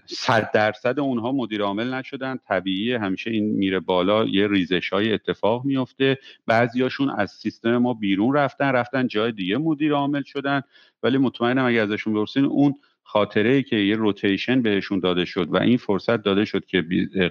صد 0.06 0.50
درصد 0.54 1.00
اونها 1.00 1.32
مدیر 1.32 1.62
عامل 1.62 1.94
نشدن. 1.94 2.38
طبیعی 2.48 2.94
همیشه 2.94 3.30
این 3.30 3.44
میره 3.44 3.80
بالا 3.80 4.24
یه 4.24 4.48
ریزش 4.48 4.90
های 4.92 5.12
اتفاق 5.12 5.64
میفته 5.64 6.18
بعضیاشون 6.46 7.10
از 7.10 7.30
سیستم 7.30 7.76
ما 7.76 7.94
بیرون 7.94 8.34
رفتن 8.34 8.72
رفتن 8.72 9.06
جای 9.06 9.32
دیگه 9.32 9.58
مدیر 9.58 9.92
عامل 9.92 10.22
شدن. 10.22 10.62
ولی 11.02 11.18
مطمئنم 11.18 11.64
اگه 11.66 11.80
ازشون 11.80 12.14
بپرسین 12.14 12.44
اون 12.44 12.74
خاطره 13.02 13.50
ای 13.50 13.62
که 13.62 13.76
یه 13.76 13.96
روتیشن 13.96 14.62
بهشون 14.62 15.00
داده 15.00 15.24
شد 15.24 15.48
و 15.50 15.56
این 15.56 15.76
فرصت 15.76 16.22
داده 16.22 16.44
شد 16.44 16.66
که 16.66 16.82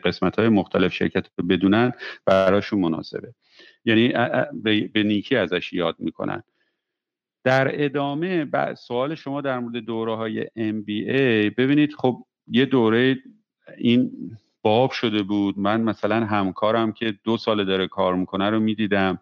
قسمت 0.03 0.39
های 0.39 0.49
مختلف 0.49 0.93
شرکت 0.93 1.27
رو 1.37 1.47
بدونن 1.47 1.91
براشون 2.25 2.79
مناسبه. 2.79 3.33
یعنی 3.85 4.13
به 4.93 5.03
نیکی 5.03 5.35
ازش 5.35 5.73
یاد 5.73 5.95
می‌کنن. 5.99 6.43
در 7.43 7.85
ادامه 7.85 8.47
سوال 8.75 9.15
شما 9.15 9.41
در 9.41 9.59
مورد 9.59 9.75
دوره 9.77 10.15
های 10.15 10.43
MBA 10.45 11.53
ببینید 11.57 11.93
خب 11.93 12.25
یه 12.47 12.65
دوره 12.65 13.17
این 13.77 14.11
باب 14.61 14.91
شده 14.91 15.23
بود. 15.23 15.59
من 15.59 15.81
مثلا 15.81 16.25
همکارم 16.25 16.91
که 16.91 17.19
دو 17.23 17.37
سال 17.37 17.65
داره 17.65 17.87
کار 17.87 18.15
می‌کنه 18.15 18.49
رو 18.49 18.59
می‌دیدم 18.59 19.19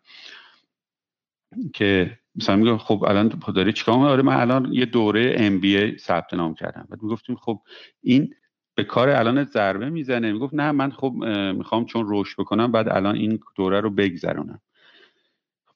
که 1.74 2.20
مثلا 2.36 2.55
میگه 2.55 2.78
خب 2.78 3.03
الان 3.07 3.39
داری 3.55 3.74
چیکار 3.74 3.95
آره 3.95 4.24
من 4.24 4.36
الان 4.36 4.74
یه 4.74 4.86
دوره 4.86 5.49
MBA 5.49 5.97
ثبت 5.99 6.34
نام 6.34 6.53
کردم. 6.53 6.88
بعد 6.89 7.03
می‌گفتیم 7.03 7.36
خب 7.36 7.61
این 8.01 8.34
به 8.76 8.84
کار 8.84 9.09
الان 9.09 9.43
ضربه 9.43 9.89
می‌زنه. 9.89 10.32
می‌گفت 10.32 10.53
نه 10.53 10.72
من 10.72 10.91
خب 10.91 11.13
می‌خوام 11.55 11.86
چون 11.86 12.05
رشد 12.09 12.41
بکنم 12.41 12.72
بعد 12.72 12.89
الان 12.89 13.16
این 13.16 13.39
دوره 13.55 13.82
رو 13.82 13.89
بگذرونم. 13.89 14.61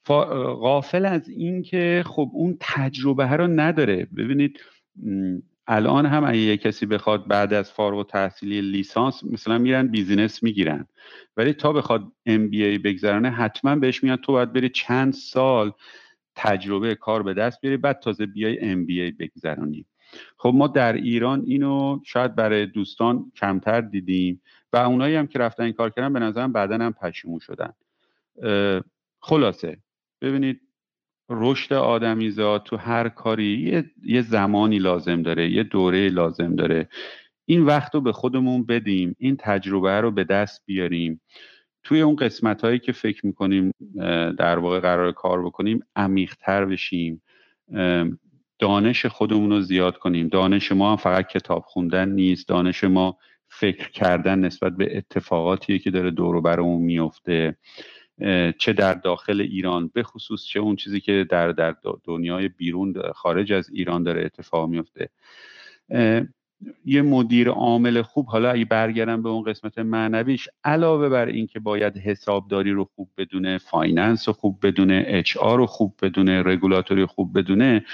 غافل 0.08 1.06
از 1.06 1.28
این 1.28 1.62
که 1.62 2.04
خب 2.06 2.30
اون 2.32 2.56
تجربه 2.60 3.30
رو 3.30 3.46
نداره. 3.46 4.08
ببینید 4.16 4.60
الان 5.66 6.06
هم 6.06 6.24
اگه 6.24 6.38
یه 6.38 6.56
کسی 6.56 6.86
بخواد 6.86 7.28
بعد 7.28 7.52
از 7.52 7.72
فارغ 7.72 7.98
و 7.98 8.04
تحصیلی 8.04 8.60
لیسانس 8.60 9.24
مثلا 9.24 9.58
میرن 9.58 9.86
بیزینس 9.86 10.42
می‌گیرن. 10.42 10.86
ولی 11.36 11.52
تا 11.52 11.72
بخواد 11.72 12.12
ام 12.26 12.48
بی 12.48 12.64
ای 12.64 12.78
بگذرانه 12.78 13.30
حتما 13.30 13.76
بهش 13.76 14.04
میاد 14.04 14.20
تو 14.20 14.32
باید 14.32 14.52
بری 14.52 14.68
چند 14.68 15.12
سال 15.12 15.72
تجربه 16.34 16.94
کار 16.94 17.22
به 17.22 17.34
دست 17.34 17.60
بیاری 17.60 17.76
بعد 17.76 18.00
تازه 18.00 18.26
بیای 18.26 18.60
ام 18.60 18.86
بی 18.86 19.00
ای 19.00 19.10
بگذرانی. 19.10 19.86
خب 20.36 20.52
ما 20.54 20.66
در 20.66 20.92
ایران 20.92 21.42
اینو 21.46 22.00
شاید 22.04 22.34
برای 22.34 22.66
دوستان 22.66 23.32
کمتر 23.36 23.80
دیدیم 23.80 24.42
و 24.72 24.76
اونایی 24.76 25.16
هم 25.16 25.26
که 25.26 25.38
رفتن 25.38 25.62
این 25.62 25.72
کار 25.72 25.90
کردن 25.90 26.12
به 26.12 26.18
نظرم 26.18 26.52
بعدا 26.52 26.74
هم 26.74 26.92
پشیمون 26.92 27.38
شدن. 27.38 27.72
خلاصه. 29.20 29.78
ببینید 30.20 30.60
رشد 31.30 31.72
آدمیزاد 31.72 32.62
تو 32.62 32.76
هر 32.76 33.08
کاری 33.08 33.84
یه،, 34.04 34.22
زمانی 34.22 34.78
لازم 34.78 35.22
داره 35.22 35.50
یه 35.50 35.62
دوره 35.62 36.08
لازم 36.08 36.56
داره. 36.56 36.88
این 37.44 37.62
وقت 37.62 37.94
رو 37.94 38.00
به 38.00 38.12
خودمون 38.12 38.66
بدیم 38.66 39.16
این 39.18 39.36
تجربه 39.36 40.00
رو 40.00 40.10
به 40.10 40.24
دست 40.24 40.62
بیاریم. 40.66 41.20
توی 41.82 42.00
اون 42.00 42.16
قسمت 42.16 42.64
هایی 42.64 42.78
که 42.78 42.92
فکر 42.92 43.26
می‌کنیم 43.26 43.72
در 44.38 44.58
واقع 44.58 44.80
قرار 44.80 45.12
کار 45.12 45.46
بکنیم 45.46 45.80
عمیقتر 45.96 46.64
بشیم. 46.64 47.22
دانش 48.58 49.06
خودمون 49.06 49.50
رو 49.50 49.60
زیاد 49.60 49.98
کنیم. 49.98 50.28
دانش 50.28 50.72
ما 50.72 50.90
هم 50.90 50.96
فقط 50.96 51.28
کتاب 51.28 51.64
خوندن 51.66 52.08
نیست. 52.08 52.48
دانش 52.48 52.84
ما 52.84 53.18
فکر 53.48 53.90
کردن 53.90 54.38
نسبت 54.38 54.76
به 54.76 54.96
اتفاقاتی 54.96 55.78
که 55.78 55.90
داره 55.90 56.10
دور 56.10 56.40
برامون 56.40 56.82
میفته 56.82 57.56
چه 58.58 58.72
در 58.72 58.94
داخل 58.94 59.40
ایران 59.40 59.90
به 59.94 60.02
خصوص 60.02 60.44
چه 60.44 60.60
اون 60.60 60.76
چیزی 60.76 61.00
که 61.00 61.26
در 61.30 61.52
در 61.52 61.76
دنیای 62.04 62.48
بیرون 62.48 62.94
خارج 63.14 63.52
از 63.52 63.70
ایران 63.70 64.02
داره 64.02 64.24
اتفاق 64.24 64.68
میفته. 64.68 65.08
یه 66.84 67.02
مدیر 67.02 67.48
عامل 67.48 68.02
خوب 68.02 68.26
حالا 68.26 68.50
اگه 68.50 68.64
برگردم 68.64 69.22
به 69.22 69.28
اون 69.28 69.42
قسمت 69.42 69.78
معنویش 69.78 70.48
علاوه 70.64 71.08
بر 71.08 71.26
اینکه 71.26 71.60
باید 71.60 71.98
حسابداری 71.98 72.70
رو 72.70 72.88
خوب 72.96 73.10
بدونه 73.16 73.58
finance 73.58 74.28
رو 74.28 74.34
خوب 74.34 74.66
بدونه 74.66 75.04
HR 75.06 75.36
رو 75.36 75.66
خوب 75.66 75.94
بدونه 76.02 76.42
رگولاتوری 76.42 77.06
خوب 77.06 77.38
بدونه 77.38 77.84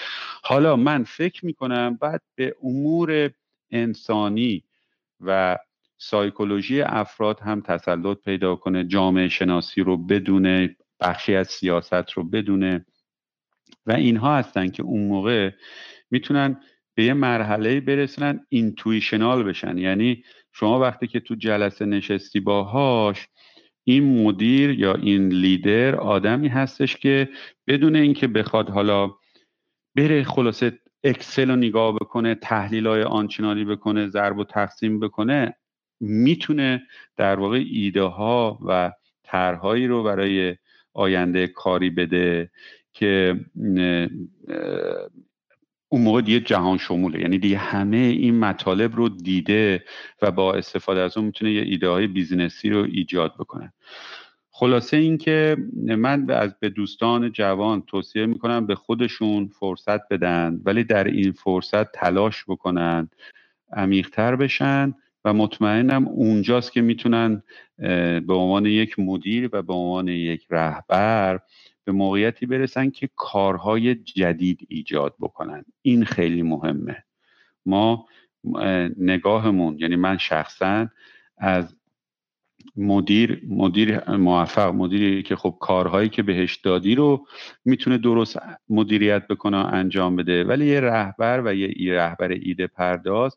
حالا 0.42 0.76
من 0.76 1.04
فکر 1.04 1.46
می‌کنم 1.46 1.98
بعد 2.00 2.22
به 2.34 2.54
امور 2.62 3.30
انسانی 3.70 4.62
و 5.20 5.58
سایکولوژی 5.98 6.82
افراد 6.82 7.40
هم 7.40 7.60
تسلط 7.60 8.18
پیدا 8.24 8.56
کنه 8.56 8.84
جامعه 8.84 9.28
شناسی 9.28 9.80
رو 9.82 9.96
بدونه 9.96 10.76
بخشی 11.00 11.34
از 11.34 11.48
سیاست 11.48 12.10
رو 12.10 12.24
بدونه. 12.24 12.86
و 13.86 13.92
اینها 13.92 14.36
هستن 14.36 14.68
که 14.68 14.82
اون 14.82 15.08
موقع 15.08 15.50
می‌تونن 16.10 16.60
به 16.94 17.04
یه 17.04 17.14
مرحله 17.14 17.80
برسنن 17.80 18.46
اینتویشنال 18.48 19.42
بشن. 19.42 19.78
یعنی 19.78 20.24
شما 20.52 20.80
وقتی 20.80 21.06
که 21.06 21.20
تو 21.20 21.34
جلسه 21.34 21.84
نشستی 21.84 22.40
باهاش 22.40 23.28
این 23.84 24.22
مدیر 24.22 24.70
یا 24.70 24.94
این 24.94 25.28
لیدر 25.28 25.96
آدمی 25.96 26.48
هستش 26.48 26.96
که 26.96 27.28
بدون 27.66 27.96
اینکه 27.96 28.28
بخواد 28.28 28.70
حالا 28.70 29.14
بره 29.94 30.24
خلاصه 30.24 30.78
اکسل 31.04 31.50
رو 31.50 31.56
نگاه 31.56 31.94
بکنه 31.94 32.34
تحلیل 32.34 32.86
های 32.86 33.02
آنچنانی 33.02 33.64
بکنه 33.64 34.08
ضرب 34.08 34.38
و 34.38 34.44
تقسیم 34.44 35.00
بکنه 35.00 35.56
می‌تونه 36.00 36.82
در 37.16 37.40
واقع 37.40 37.64
ایده 37.70 38.02
ها 38.02 38.58
و 38.66 38.92
طرحهایی 39.22 39.86
رو 39.86 40.02
برای 40.02 40.56
آینده 40.94 41.46
کاری 41.46 41.90
بده 41.90 42.50
که 42.92 43.40
اون 45.88 46.02
موقع 46.02 46.20
دیگه 46.20 46.40
جهان 46.40 46.78
شموله. 46.78 47.20
یعنی 47.20 47.38
دیگه 47.38 47.58
همه 47.58 47.96
این 47.96 48.38
مطالب 48.38 48.96
رو 48.96 49.08
دیده 49.08 49.84
و 50.22 50.30
با 50.30 50.54
استفاده 50.54 51.00
از 51.00 51.16
اون 51.16 51.26
می‌تونه 51.26 51.52
یه 51.52 51.62
ایده 51.62 51.88
های 51.88 52.06
بیزینسی 52.06 52.70
رو 52.70 52.84
ایجاد 52.84 53.34
بکنه. 53.34 53.72
خلاصه 54.50 54.96
اینکه 54.96 55.56
من 55.86 56.30
از 56.30 56.54
به 56.60 56.68
دوستان 56.68 57.32
جوان 57.32 57.82
توصیه 57.82 58.26
می‌کنم 58.26 58.66
به 58.66 58.74
خودشون 58.74 59.48
فرصت 59.48 60.08
بدن 60.08 60.60
ولی 60.64 60.84
در 60.84 61.04
این 61.04 61.32
فرصت 61.32 61.92
تلاش 61.92 62.44
بکنن 62.48 63.10
عمیقتر 63.72 64.36
بشن 64.36 64.94
و 65.26 65.32
مطمئنم 65.32 66.08
اونجاست 66.08 66.72
که 66.72 66.80
می‌تونن 66.80 67.42
به 68.26 68.34
عنوان 68.34 68.66
یک 68.66 68.98
مدیر 68.98 69.50
و 69.52 69.62
به 69.62 69.72
عنوان 69.72 70.08
یک 70.08 70.46
رهبر 70.50 71.40
به 71.84 71.92
موقعیتی 71.92 72.46
برسن 72.46 72.90
که 72.90 73.08
کارهای 73.16 73.94
جدید 73.94 74.66
ایجاد 74.68 75.14
بکنن. 75.20 75.64
این 75.82 76.04
خیلی 76.04 76.42
مهمه. 76.42 77.04
ما 77.66 78.06
نگاهمون 78.98 79.78
یعنی 79.78 79.96
من 79.96 80.18
شخصا 80.18 80.88
از 81.38 81.76
مدیر 82.76 83.42
مدیر 83.48 84.10
موفق 84.10 84.74
مدیری 84.74 85.22
که 85.22 85.36
خب 85.36 85.56
کارهایی 85.60 86.08
که 86.08 86.22
بهش 86.22 86.56
دادی 86.56 86.94
رو 86.94 87.26
می‌تونه 87.64 87.98
درست 87.98 88.38
مدیریت 88.68 89.26
بکنه 89.26 89.56
انجام 89.56 90.16
بده. 90.16 90.44
ولی 90.44 90.66
یه 90.66 90.80
رهبر 90.80 91.42
و 91.44 91.54
یه 91.54 91.94
رهبر 91.94 92.30
ایده 92.30 92.66
پرداز 92.66 93.36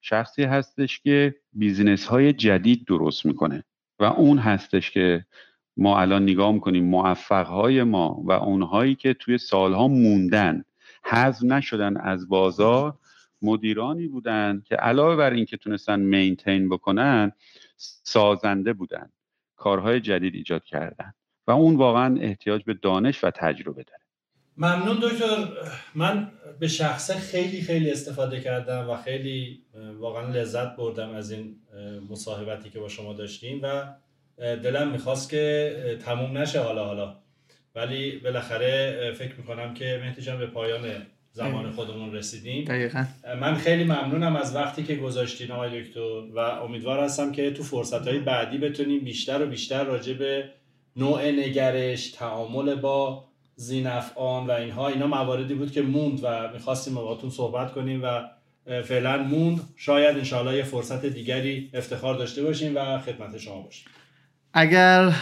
شخصی 0.00 0.42
هستش 0.42 1.00
که 1.00 1.34
بیزینس 1.52 2.06
های 2.06 2.32
جدید 2.32 2.84
درست 2.86 3.26
می‌کنه 3.26 3.64
و 3.98 4.04
اون 4.04 4.38
هستش 4.38 4.90
که 4.90 5.24
ما 5.76 6.00
الان 6.00 6.22
نگاه 6.22 6.52
می‌کنیم 6.52 6.84
موفق 6.84 7.46
های 7.46 7.82
ما 7.82 8.22
و 8.24 8.32
اونهایی 8.32 8.94
که 8.94 9.14
توی 9.14 9.38
سالها 9.38 9.88
موندن 9.88 10.64
حذف 11.04 11.42
نشدن 11.42 11.96
از 11.96 12.28
بازار 12.28 12.98
مدیرانی 13.42 14.08
بودن 14.08 14.62
که 14.64 14.76
علاوه 14.76 15.16
بر 15.16 15.30
اینکه 15.30 15.56
تونستن 15.56 16.00
مینتین 16.00 16.68
بکنن 16.68 17.32
سازنده 18.02 18.72
بودن 18.72 19.10
کارهای 19.56 20.00
جدید 20.00 20.34
ایجاد 20.34 20.64
کردن 20.64 21.14
و 21.46 21.50
اون 21.50 21.76
واقعا 21.76 22.16
احتیاج 22.20 22.64
به 22.64 22.74
دانش 22.74 23.24
و 23.24 23.30
تجربه 23.30 23.82
داره. 23.82 24.07
ممنون 24.58 24.98
دکتر. 25.02 25.48
من 25.94 26.30
به 26.58 26.68
شخصه 26.68 27.14
خیلی 27.14 27.62
خیلی 27.62 27.90
استفاده 27.90 28.40
کردم 28.40 28.90
و 28.90 28.96
خیلی 28.96 29.62
واقعا 29.98 30.32
لذت 30.32 30.76
بردم 30.76 31.10
از 31.10 31.30
این 31.30 31.56
مصاحبتی 32.10 32.70
که 32.70 32.78
با 32.78 32.88
شما 32.88 33.12
داشتیم 33.12 33.60
و 33.62 33.94
دلم 34.38 34.90
می‌خواست 34.90 35.30
که 35.30 35.98
تموم 36.04 36.38
نشه 36.38 36.60
حالا 36.60 36.84
حالا. 36.84 37.16
ولی 37.74 38.18
بالاخره 38.18 39.12
فکر 39.12 39.34
می‌کنم 39.36 39.74
که 39.74 40.00
مهدی 40.04 40.22
جان 40.22 40.38
به 40.38 40.46
پایان 40.46 40.82
زمان 41.32 41.70
خودمون 41.70 42.14
رسیدیم. 42.14 42.64
دقیقا. 42.64 43.04
من 43.40 43.54
خیلی 43.54 43.84
ممنونم 43.84 44.36
از 44.36 44.56
وقتی 44.56 44.82
که 44.82 44.94
گذاشتین 44.94 45.50
آقای 45.50 45.82
دکتر 45.82 46.00
و 46.34 46.38
امیدوار 46.38 47.00
هستم 47.00 47.32
که 47.32 47.50
تو 47.50 47.62
فرصت 47.62 48.08
بعدی 48.08 48.58
بتونیم 48.58 49.04
بیشتر 49.04 49.42
و 49.42 49.46
بیشتر 49.46 49.84
راجع 49.84 50.12
به 50.12 50.50
نوع 50.96 51.30
نگرش 51.30 52.10
تعامل 52.10 52.74
با 52.74 53.27
زینفعان 53.60 54.46
و 54.46 54.50
اینها 54.50 54.88
اینا 54.88 55.06
مواردی 55.06 55.54
بود 55.54 55.72
که 55.72 55.82
موند 55.82 56.20
و 56.22 56.52
می‌خواستیم 56.52 56.94
باهاتون 56.94 57.30
صحبت 57.30 57.72
کنیم 57.72 58.02
و 58.04 58.20
فعلا 58.82 59.22
موند. 59.22 59.60
شاید 59.76 60.16
انشاءالله 60.16 60.56
یه 60.56 60.62
فرصت 60.62 61.06
دیگری 61.06 61.70
افتخار 61.74 62.14
داشته 62.14 62.42
باشیم 62.42 62.72
و 62.76 62.98
خدمت 62.98 63.38
شما 63.38 63.62
باشیم. 63.62 63.86
اگر 64.52 65.12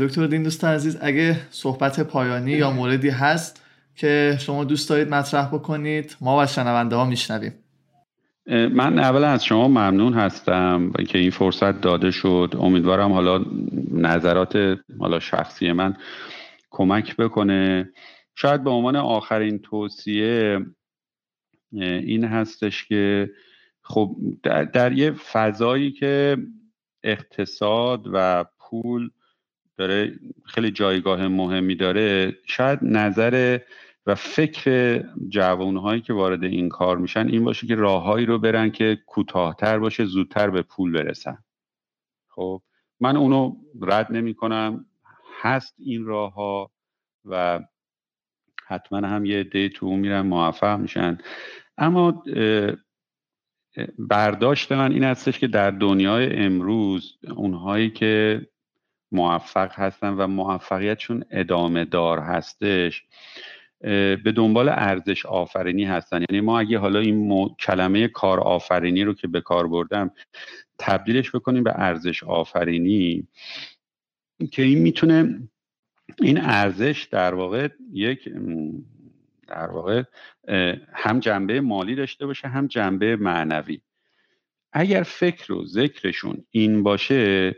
دکتر 0.00 0.26
دین 0.26 0.42
دوست 0.42 0.64
عزیز 0.64 0.98
اگه 1.00 1.36
صحبت 1.50 2.00
پایانی 2.00 2.52
یا 2.52 2.70
موردی 2.70 3.08
هست 3.08 3.62
که 3.96 4.38
شما 4.40 4.64
دوست 4.64 4.90
دارید 4.90 5.08
مطرح 5.08 5.48
بکنید 5.48 6.16
ما 6.20 6.42
و 6.42 6.46
شنونده 6.46 6.96
ها 6.96 7.04
میشنویم 7.04 7.54
من 8.46 8.98
اولا 8.98 9.28
از 9.28 9.44
شما 9.44 9.68
ممنون 9.68 10.14
هستم 10.14 10.92
که 11.08 11.18
این 11.18 11.30
فرصت 11.30 11.80
داده 11.80 12.10
شد. 12.10 12.54
امیدوارم 12.60 13.12
حالا 13.12 13.44
نظرات 13.92 14.78
حالا 14.98 15.20
شخصی 15.20 15.72
من 15.72 15.96
کمک 16.72 17.16
بکنه. 17.16 17.92
شاید 18.34 18.64
به 18.64 18.70
عنوان 18.70 18.96
آخرین 18.96 19.58
توصیه 19.58 20.66
این 21.72 22.24
هستش 22.24 22.84
که 22.84 23.30
خب 23.82 24.16
در, 24.42 24.64
در 24.64 24.92
یه 24.92 25.10
فضایی 25.10 25.92
که 25.92 26.36
اقتصاد 27.02 28.08
و 28.12 28.44
پول 28.58 29.10
داره 29.76 30.18
خیلی 30.44 30.70
جایگاه 30.70 31.28
مهمی 31.28 31.74
داره 31.74 32.36
شاید 32.46 32.78
نظر 32.82 33.58
و 34.06 34.14
فکر 34.14 34.98
جوانهایی 35.28 36.00
که 36.00 36.12
وارد 36.12 36.44
این 36.44 36.68
کار 36.68 36.98
میشن 36.98 37.28
این 37.28 37.44
باشه 37.44 37.66
که 37.66 37.74
راههایی 37.74 38.26
رو 38.26 38.38
برن 38.38 38.70
که 38.70 38.98
کوتاهتر 39.06 39.78
باشه 39.78 40.04
زودتر 40.04 40.50
به 40.50 40.62
پول 40.62 40.92
برسن. 40.92 41.38
خب 42.28 42.62
من 43.00 43.16
اونو 43.16 43.56
رد 43.80 44.12
نمی 44.12 44.34
کنم 44.34 44.86
هست 45.42 45.74
این 45.78 46.04
راه 46.04 46.34
ها 46.34 46.70
و 47.24 47.60
حتما 48.66 48.98
هم 48.98 49.24
یه 49.24 49.44
دی 49.44 49.68
تو 49.68 49.96
میرن 49.96 50.20
موفق 50.20 50.78
میشن. 50.78 51.18
اما 51.78 52.24
برداشت 53.98 54.72
من 54.72 54.92
این 54.92 55.04
هستش 55.04 55.38
که 55.38 55.46
در 55.46 55.70
دنیای 55.70 56.36
امروز 56.36 57.18
اونهایی 57.36 57.90
که 57.90 58.40
موفق 59.12 59.72
هستن 59.72 60.08
و 60.08 60.26
موفقیتشون 60.26 61.24
ادامه 61.30 61.84
دار 61.84 62.18
هستش 62.18 63.04
به 64.24 64.32
دنبال 64.36 64.68
ارزش 64.68 65.26
آفرینی 65.26 65.84
هستن. 65.84 66.24
یعنی 66.30 66.40
ما 66.40 66.60
اگه 66.60 66.78
حالا 66.78 66.98
این 66.98 67.48
کلمه 67.48 68.08
کار 68.08 68.40
آفرینی 68.40 69.04
رو 69.04 69.14
که 69.14 69.28
به 69.28 69.40
کار 69.40 69.68
بردم 69.68 70.10
تبدیلش 70.78 71.34
بکنیم 71.34 71.64
به 71.64 71.72
ارزش 71.74 72.24
آفرینی. 72.24 73.28
که 74.46 74.62
این 74.62 74.78
می‌تونه 74.78 75.48
این 76.20 76.40
ارزش 76.40 77.08
در 77.10 77.34
واقع 77.34 77.68
یک 77.92 78.28
در 79.46 79.70
واقع 79.70 80.02
هم 80.92 81.20
جنبه 81.20 81.60
مالی 81.60 81.94
داشته 81.94 82.26
باشه 82.26 82.48
هم 82.48 82.66
جنبه 82.66 83.16
معنوی. 83.16 83.80
اگر 84.72 85.02
فکر 85.02 85.52
و 85.52 85.66
ذکرشون 85.66 86.44
این 86.50 86.82
باشه 86.82 87.54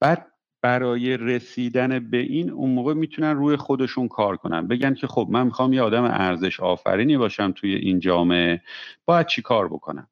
بعد 0.00 0.26
برای 0.62 1.16
رسیدن 1.16 2.10
به 2.10 2.16
این 2.16 2.50
اون 2.50 2.70
موقع 2.70 2.94
می‌تونن 2.94 3.36
روی 3.36 3.56
خودشون 3.56 4.08
کار 4.08 4.36
کنن. 4.36 4.68
بگن 4.68 4.94
که 4.94 5.06
خب 5.06 5.28
من 5.30 5.46
می‌خوام 5.46 5.72
یه 5.72 5.82
آدم 5.82 6.04
ارزش 6.04 6.60
آفرینی 6.60 7.16
باشم 7.16 7.52
توی 7.52 7.74
این 7.74 8.00
جامعه 8.00 8.62
باید 9.04 9.26
چی 9.26 9.42
کار 9.42 9.68
بکنم؟ 9.68 10.08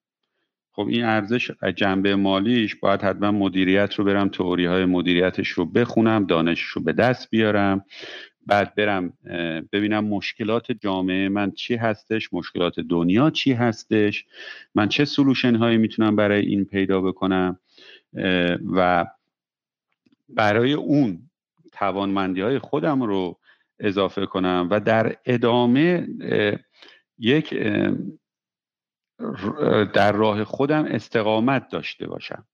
خب 0.79 0.89
این 0.89 1.05
ارزش 1.05 1.51
جنبه 1.77 2.17
مالیش 2.17 2.77
باید 2.77 3.03
حتما 3.03 3.31
مدیریت 3.31 3.95
رو 3.95 4.05
برم 4.05 4.29
تئوری 4.29 4.67
های 4.67 4.85
مدیریتش 4.85 5.49
رو 5.49 5.65
بخونم 5.65 6.27
دانشش 6.27 6.65
رو 6.65 6.83
به 6.83 6.93
دست 6.93 7.31
بیارم. 7.31 7.85
بعد 8.47 8.75
برم 8.75 9.13
ببینم 9.73 10.05
مشکلات 10.05 10.73
جامعه 10.73 11.29
من 11.29 11.51
چی 11.51 11.75
هستش 11.75 12.33
مشکلات 12.33 12.81
دنیا 12.81 13.31
چی 13.31 13.53
هستش 13.53 14.27
من 14.75 14.89
چه 14.89 15.05
سلوشن 15.05 15.55
هایی 15.55 15.79
می‌تونم 15.79 16.17
برای 16.17 16.47
این 16.47 16.65
پیدا 16.65 17.01
بکنم 17.01 17.59
و 18.73 19.07
برای 20.29 20.73
اون 20.73 21.19
توانمندی 21.73 22.41
های 22.41 22.59
خودم 22.59 23.03
رو 23.03 23.39
اضافه 23.81 24.27
کنم. 24.27 24.69
و 24.71 24.81
در 24.81 25.17
ادامه 25.27 26.09
یک 27.19 27.55
در 29.95 30.13
راه 30.13 30.45
خودم 30.45 30.85
استقامت 30.85 31.69
داشته 31.69 32.07
باشم. 32.07 32.45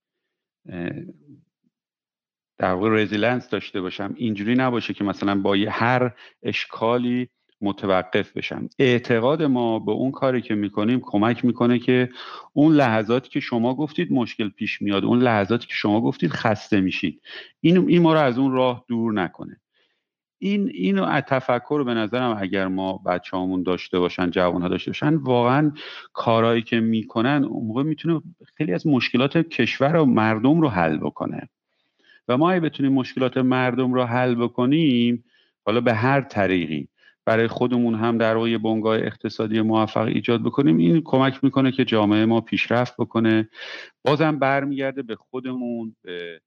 در 2.58 2.72
واقع 2.72 2.88
رزیلنس 2.88 3.48
داشته 3.48 3.80
باشم. 3.80 4.14
اینجوری 4.16 4.54
نباشه 4.54 4.94
که 4.94 5.04
مثلا 5.04 5.40
با 5.40 5.56
هر 5.68 6.14
اشکالی 6.42 7.28
متوقف 7.60 8.36
بشم. 8.36 8.68
اعتقاد 8.78 9.42
ما 9.42 9.78
به 9.78 9.92
اون 9.92 10.10
کاری 10.10 10.42
که 10.42 10.54
می‌کنیم 10.54 11.00
کمک 11.02 11.44
می‌کنه 11.44 11.78
که 11.78 12.08
اون 12.52 12.74
لحظاتی 12.74 13.28
که 13.28 13.40
شما 13.40 13.74
گفتید 13.74 14.12
مشکل 14.12 14.48
پیش 14.48 14.82
میاد 14.82 15.04
اون 15.04 15.18
لحظاتی 15.18 15.66
که 15.66 15.74
شما 15.74 16.00
گفتید 16.00 16.30
خسته 16.30 16.80
میشید. 16.80 17.22
این 17.60 17.88
این 17.88 18.02
ما 18.02 18.12
رو 18.12 18.20
از 18.20 18.38
اون 18.38 18.52
راه 18.52 18.84
دور 18.88 19.12
نکنه. 19.12 19.60
این 20.39 20.70
اینو 20.74 21.20
تفکر 21.20 21.82
به 21.82 21.95
نظرم 21.95 22.37
اگر 22.41 22.68
ما 22.68 22.99
بچه‌هامون 23.07 23.62
داشته 23.62 23.99
باشن 23.99 24.30
جوان 24.30 24.62
ها 24.62 24.68
داشته 24.68 24.91
باشن 24.91 25.14
واقعا 25.14 25.72
کارهایی 26.12 26.62
که 26.62 26.80
می‌کنن 26.80 27.45
اون 27.45 27.66
موقع 27.66 27.82
می‌تونه 27.82 28.22
خیلی 28.55 28.72
از 28.72 28.87
مشکلات 28.87 29.39
کشور 29.39 29.97
و 29.97 30.05
مردم 30.05 30.61
رو 30.61 30.68
حل 30.68 30.97
بکنه. 30.97 31.49
و 32.28 32.37
ما 32.37 32.51
اگه 32.51 32.61
بتونیم 32.61 32.93
مشکلات 32.93 33.37
مردم 33.37 33.95
رو 33.95 34.05
حل 34.05 34.35
بکنیم 34.35 35.24
حالا 35.66 35.80
به 35.80 35.95
هر 35.95 36.20
طریقی 36.20 36.89
برای 37.24 37.49
خودمون 37.49 37.95
هم 37.95 38.18
در 38.18 38.37
واقع 38.37 38.59
بنگاه 38.59 38.97
اقتصادی 38.97 39.61
موفق 39.61 40.07
ایجاد 40.07 40.43
بکنیم 40.43 40.78
این 40.78 41.03
کمک 41.05 41.45
می‌کنه 41.45 41.72
که 41.72 41.85
جامعه 41.85 42.26
ما 42.26 42.41
پیشرفت 42.41 42.95
بکنه. 42.99 43.49
بازم 44.05 44.39
برمیگرده 44.39 45.03
به 45.03 45.16
خودمون 45.16 45.97
به, 46.03 46.41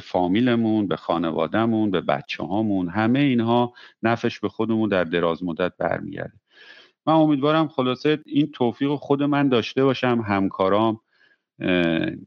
فامیلمون 0.00 0.86
به 0.86 0.96
خانوادهمون 0.96 1.90
به 1.90 2.00
بچه 2.00 2.44
هامون 2.44 2.88
همه 2.88 3.18
اینها 3.18 3.72
نفش 4.02 4.40
به 4.40 4.48
خودمون 4.48 4.88
در 4.88 5.04
دراز 5.04 5.44
مدت 5.44 5.72
برمیگرده. 5.78 6.32
من 7.06 7.14
امیدوارم 7.14 7.68
خلاصه 7.68 8.18
این 8.26 8.50
توفیق 8.52 8.94
خود 8.94 9.22
من 9.22 9.48
داشته 9.48 9.84
باشم 9.84 10.24
همکارام 10.26 11.00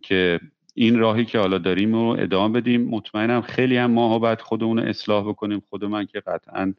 که 0.01 0.39
این 0.74 0.99
راهی 0.99 1.26
که 1.26 1.39
حالا 1.39 1.57
داریم 1.57 1.93
رو 1.93 2.16
ادامه 2.20 2.61
بدیم. 2.61 2.89
مطمئنم 2.89 3.41
خیلی 3.41 3.78
هم 3.78 3.91
ماها 3.91 4.20
باید 4.20 4.41
خودمون 4.41 4.80
اصلاح 4.80 5.30
بکنیم. 5.30 5.59
خود 5.70 5.86
من 5.86 6.05
که 6.05 6.20
قطعا 6.20 6.74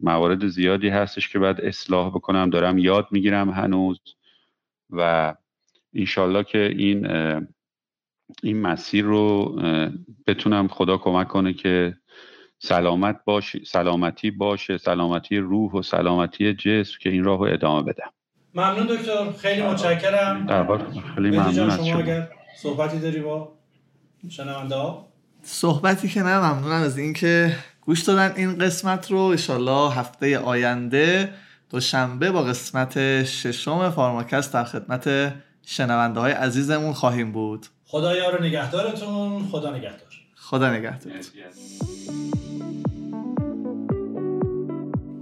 موارد 0.00 0.46
زیادی 0.46 0.88
هستش 0.88 1.28
که 1.28 1.38
باید 1.38 1.60
اصلاح 1.60 2.10
بکنم. 2.10 2.50
دارم 2.50 2.78
یاد 2.78 3.08
می‌گیرم 3.10 3.50
هنوز 3.50 4.00
و 4.90 5.34
انشالله 5.94 6.44
که 6.44 6.74
این 6.76 7.06
این 8.42 8.60
مسیر 8.60 9.04
رو 9.04 9.56
بتونم 10.26 10.68
خدا 10.68 10.96
کمک 10.98 11.28
کنه 11.28 11.52
که 11.52 11.96
سلامت 12.58 13.20
باشه 13.24 13.60
سلامتی 13.64 14.30
باشه 14.30 14.78
سلامتی 14.78 15.36
روح 15.38 15.72
و 15.72 15.82
سلامتی 15.82 16.54
جسم 16.54 16.94
که 17.00 17.10
این 17.10 17.24
راه 17.24 17.38
رو 17.38 17.44
ادامه 17.44 17.82
بدم. 17.82 18.10
ممنون 18.54 18.86
دکتر. 18.86 19.32
خیلی 19.38 19.62
متشکرم. 19.62 20.46
خیلی 21.14 21.30
ممنون 21.30 21.70
از 21.70 21.88
شما. 21.88 22.02
صحبتی 22.56 22.98
داری 22.98 23.20
با 23.20 23.52
شنونده 24.30 24.74
ها؟ 24.74 25.08
صحبتی 25.42 26.08
که 26.08 26.22
نه 26.22 26.38
ممنونم 26.38 26.82
از 26.82 26.98
اینکه 26.98 27.56
گوش 27.80 28.02
دادن 28.02 28.32
این 28.36 28.58
قسمت 28.58 29.10
رو. 29.10 29.18
انشالله 29.18 29.92
هفته 29.92 30.38
آینده 30.38 31.34
دوشنبه 31.70 32.30
با 32.30 32.42
قسمت 32.42 33.24
ششم 33.24 33.90
فارماکست 33.90 34.54
در 34.54 34.64
خدمت 34.64 35.34
شنونده 35.66 36.20
های 36.20 36.32
عزیزمون 36.32 36.92
خواهیم 36.92 37.32
بود. 37.32 37.66
خدا 37.86 38.16
یار 38.16 38.44
نگهدارتون 38.44 39.42
خدا 39.42 39.76
نگهدار. 39.76 40.12
خدا 40.36 40.74
نگهدار. 40.74 41.12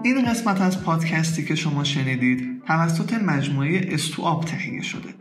این 0.04 0.30
قسمت 0.30 0.60
از 0.60 0.84
پادکستی 0.84 1.44
که 1.44 1.54
شما 1.54 1.84
شنیدید 1.84 2.62
توسط 2.66 3.12
مجموعه 3.12 3.94
استواب 3.94 4.44
تهیه 4.44 4.82
شده. 4.82 5.14